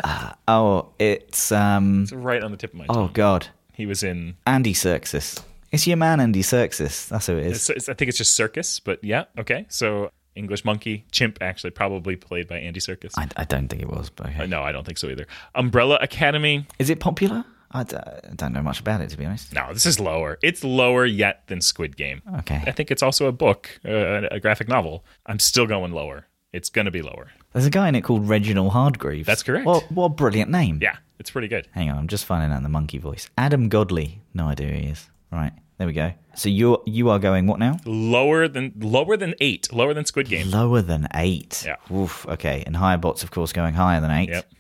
Uh, 0.03 0.33
oh, 0.47 0.91
it's 0.99 1.51
um. 1.53 2.03
It's 2.05 2.13
right 2.13 2.43
on 2.43 2.51
the 2.51 2.57
tip 2.57 2.73
of 2.73 2.79
my 2.79 2.87
tongue. 2.87 2.97
Oh 2.97 3.09
God, 3.13 3.49
He 3.75 3.87
was 3.87 4.03
in. 4.03 4.37
Andy 4.47 4.73
Serkis. 4.75 5.43
It's 5.73 5.87
your 5.87 5.97
man, 5.97 6.21
Andy 6.21 6.43
Serkis. 6.43 7.09
That's 7.09 7.27
who 7.27 7.37
it 7.37 7.47
is. 7.47 7.53
It's, 7.57 7.71
it's- 7.71 7.89
I 7.89 7.95
think 7.95 8.09
it's 8.09 8.19
just 8.19 8.35
Circus, 8.35 8.81
but 8.81 9.03
yeah. 9.05 9.25
Okay. 9.39 9.67
So 9.69 10.11
English 10.35 10.65
monkey, 10.65 11.05
chimp, 11.11 11.39
actually 11.41 11.71
probably 11.71 12.17
played 12.17 12.49
by 12.49 12.59
Andy 12.59 12.81
Circus. 12.81 13.13
I, 13.19 13.29
I 13.37 13.45
don't 13.45 13.69
think 13.69 13.83
it 13.83 13.89
was, 13.89 14.09
but 14.09 14.29
okay. 14.29 14.45
Uh, 14.45 14.47
no, 14.47 14.63
I 14.63 14.73
don't 14.73 14.85
think 14.87 14.99
so 14.99 15.09
either. 15.09 15.27
Umbrella 15.55 15.99
Academy. 16.01 16.67
Is 16.79 16.91
it 16.91 17.01
popular? 17.01 17.45
I, 17.71 17.83
d- 17.83 17.97
I 17.97 18.31
don't 18.35 18.55
know 18.55 18.63
much 18.63 18.81
about 18.81 19.03
it, 19.03 19.11
to 19.11 19.19
be 19.19 19.27
honest. 19.27 19.53
No, 19.53 19.75
this 19.75 19.85
is 19.85 20.01
lower. 20.01 20.39
It's 20.43 20.65
lower 20.65 21.05
yet 21.05 21.43
than 21.49 21.61
Squid 21.61 21.99
Game. 21.99 22.23
Okay. 22.39 22.63
I 22.67 22.71
think 22.71 22.91
it's 22.91 23.03
also 23.03 23.27
a 23.27 23.33
book, 23.33 23.69
uh, 23.85 24.23
a 24.31 24.41
graphic 24.41 24.69
novel. 24.69 25.05
I'm 25.27 25.39
still 25.39 25.67
going 25.67 25.93
lower. 25.93 26.25
It's 26.55 26.71
going 26.71 26.87
to 26.87 26.91
be 26.91 27.03
lower. 27.03 27.27
There's 27.53 27.67
a 27.67 27.71
guy 27.71 27.89
in 27.89 27.95
it 27.95 28.03
called 28.03 28.29
Reginald 28.29 28.73
Hargreeves. 28.73 29.27
That's 29.27 29.43
correct. 29.43 29.67
What, 29.67 29.91
what 29.91 30.05
a 30.05 30.09
brilliant 30.11 30.51
name. 30.51 30.79
Yeah, 30.83 30.97
it's 31.19 31.31
pretty 31.31 31.49
good. 31.49 31.67
Hang 31.73 31.91
on, 31.91 31.99
I'm 31.99 32.09
just 32.09 32.25
finding 32.25 32.53
out 32.53 32.63
the 32.63 32.69
monkey 32.69 32.99
voice. 32.99 33.31
Adam 33.39 33.69
Godley. 33.69 34.21
No 34.35 34.47
idea 34.47 34.69
who 34.69 34.75
he 34.75 34.87
is. 34.89 35.09
Right, 35.33 35.53
there 35.79 35.87
we 35.87 35.93
go. 35.93 36.13
So 36.35 36.49
you're 36.49 36.83
you 36.87 37.11
are 37.11 37.19
going 37.19 37.47
what 37.47 37.59
now? 37.59 37.79
Lower 37.85 38.49
than 38.49 38.73
lower 38.79 39.17
than 39.17 39.35
eight. 39.41 39.73
Lower 39.73 39.93
than 39.95 40.05
Squid 40.05 40.29
Game. 40.29 40.51
Lower 40.51 40.83
than 40.83 41.09
eight. 41.15 41.65
Yeah. 41.67 41.77
Oof. 41.95 42.27
Okay, 42.29 42.63
and 42.67 42.77
higher 42.77 42.99
bots, 42.99 43.23
of 43.23 43.31
course, 43.31 43.53
going 43.53 43.75
higher 43.75 44.01
than 44.01 44.11
eight. 44.11 44.29
Yep. 44.31 44.51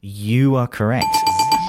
You 0.00 0.56
are 0.56 0.66
correct. 0.66 1.06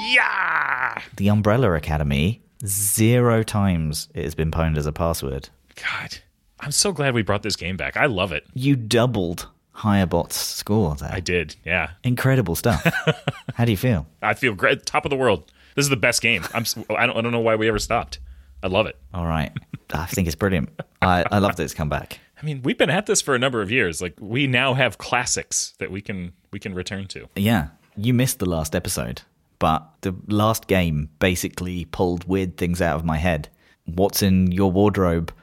Yeah. 0.07 1.01
The 1.17 1.27
Umbrella 1.29 1.73
Academy. 1.73 2.41
Zero 2.65 3.43
times 3.43 4.07
it 4.15 4.23
has 4.23 4.35
been 4.35 4.49
pwned 4.49 4.77
as 4.77 4.85
a 4.85 4.93
password. 4.93 5.49
God, 5.75 6.17
I'm 6.61 6.71
so 6.71 6.93
glad 6.93 7.13
we 7.13 7.21
brought 7.21 7.43
this 7.43 7.57
game 7.57 7.75
back. 7.75 7.97
I 7.97 8.05
love 8.05 8.31
it. 8.31 8.45
You 8.53 8.77
doubled 8.77 9.47
higher 9.73 10.05
bots' 10.05 10.37
score 10.37 10.95
there. 10.95 11.11
I 11.11 11.19
did. 11.19 11.55
Yeah. 11.65 11.91
Incredible 12.03 12.55
stuff. 12.55 12.85
How 13.55 13.65
do 13.65 13.71
you 13.71 13.77
feel? 13.77 14.07
I 14.21 14.33
feel 14.33 14.53
great. 14.53 14.85
Top 14.85 15.05
of 15.05 15.09
the 15.09 15.17
world. 15.17 15.51
This 15.75 15.85
is 15.85 15.89
the 15.89 15.97
best 15.97 16.21
game. 16.21 16.43
I'm. 16.53 16.65
I 16.89 17.05
don't. 17.05 17.17
I 17.17 17.21
don't 17.21 17.31
know 17.31 17.39
why 17.39 17.55
we 17.55 17.67
ever 17.67 17.79
stopped. 17.79 18.19
I 18.61 18.67
love 18.67 18.85
it. 18.85 18.97
All 19.13 19.25
right. 19.25 19.51
I 19.93 20.05
think 20.05 20.27
it's 20.27 20.35
brilliant. 20.35 20.69
I, 21.01 21.25
I 21.29 21.39
love 21.39 21.57
that 21.57 21.63
it's 21.63 21.73
come 21.73 21.89
back. 21.89 22.19
I 22.41 22.45
mean, 22.45 22.61
we've 22.61 22.77
been 22.77 22.89
at 22.89 23.05
this 23.05 23.21
for 23.21 23.35
a 23.35 23.39
number 23.39 23.61
of 23.61 23.71
years. 23.71 24.01
Like 24.01 24.15
we 24.19 24.47
now 24.47 24.73
have 24.73 24.97
classics 24.97 25.73
that 25.79 25.91
we 25.91 26.01
can 26.01 26.33
we 26.51 26.59
can 26.59 26.73
return 26.73 27.07
to. 27.09 27.27
Yeah, 27.35 27.69
you 27.95 28.13
missed 28.13 28.39
the 28.39 28.45
last 28.45 28.75
episode, 28.75 29.21
but 29.59 29.87
the 30.01 30.15
last 30.27 30.67
game 30.67 31.09
basically 31.19 31.85
pulled 31.85 32.25
weird 32.25 32.57
things 32.57 32.81
out 32.81 32.95
of 32.95 33.05
my 33.05 33.17
head. 33.17 33.49
What's 33.85 34.21
in 34.21 34.51
your 34.51 34.71
wardrobe? 34.71 35.33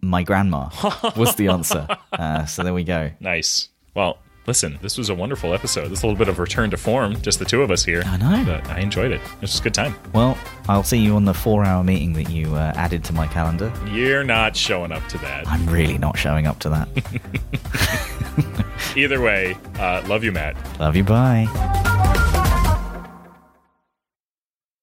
My 0.00 0.22
grandma 0.22 0.68
was 1.16 1.36
the 1.36 1.48
answer. 1.48 1.86
Uh, 2.12 2.44
so 2.46 2.62
there 2.64 2.74
we 2.74 2.84
go. 2.84 3.10
Nice. 3.20 3.68
Well, 3.94 4.18
listen, 4.46 4.78
this 4.82 4.96
was 4.96 5.10
a 5.10 5.14
wonderful 5.14 5.52
episode. 5.52 5.88
This 5.88 6.02
little 6.02 6.16
bit 6.16 6.28
of 6.28 6.38
return 6.38 6.70
to 6.70 6.76
form, 6.76 7.20
just 7.20 7.38
the 7.38 7.44
two 7.44 7.62
of 7.62 7.70
us 7.70 7.84
here. 7.84 8.02
I 8.06 8.16
know. 8.16 8.42
But 8.44 8.66
I 8.70 8.80
enjoyed 8.80 9.12
it. 9.12 9.20
It 9.20 9.40
was 9.40 9.58
a 9.60 9.62
good 9.62 9.74
time. 9.74 9.94
Well, 10.14 10.38
I'll 10.68 10.82
see 10.82 10.98
you 10.98 11.14
on 11.16 11.24
the 11.24 11.34
four 11.34 11.64
hour 11.64 11.84
meeting 11.84 12.14
that 12.14 12.30
you 12.30 12.54
uh, 12.54 12.72
added 12.74 13.04
to 13.04 13.12
my 13.12 13.26
calendar. 13.26 13.72
You're 13.90 14.24
not 14.24 14.56
showing 14.56 14.92
up 14.92 15.06
to 15.08 15.18
that. 15.18 15.46
I'm 15.46 15.66
really 15.68 15.98
not 15.98 16.16
showing 16.16 16.46
up 16.46 16.58
to 16.60 16.70
that. 16.70 16.88
Either 18.96 19.20
way, 19.20 19.56
uh, 19.78 20.02
love 20.06 20.24
you, 20.24 20.32
Matt. 20.32 20.56
Love 20.80 20.96
you. 20.96 21.04
Bye. 21.04 22.18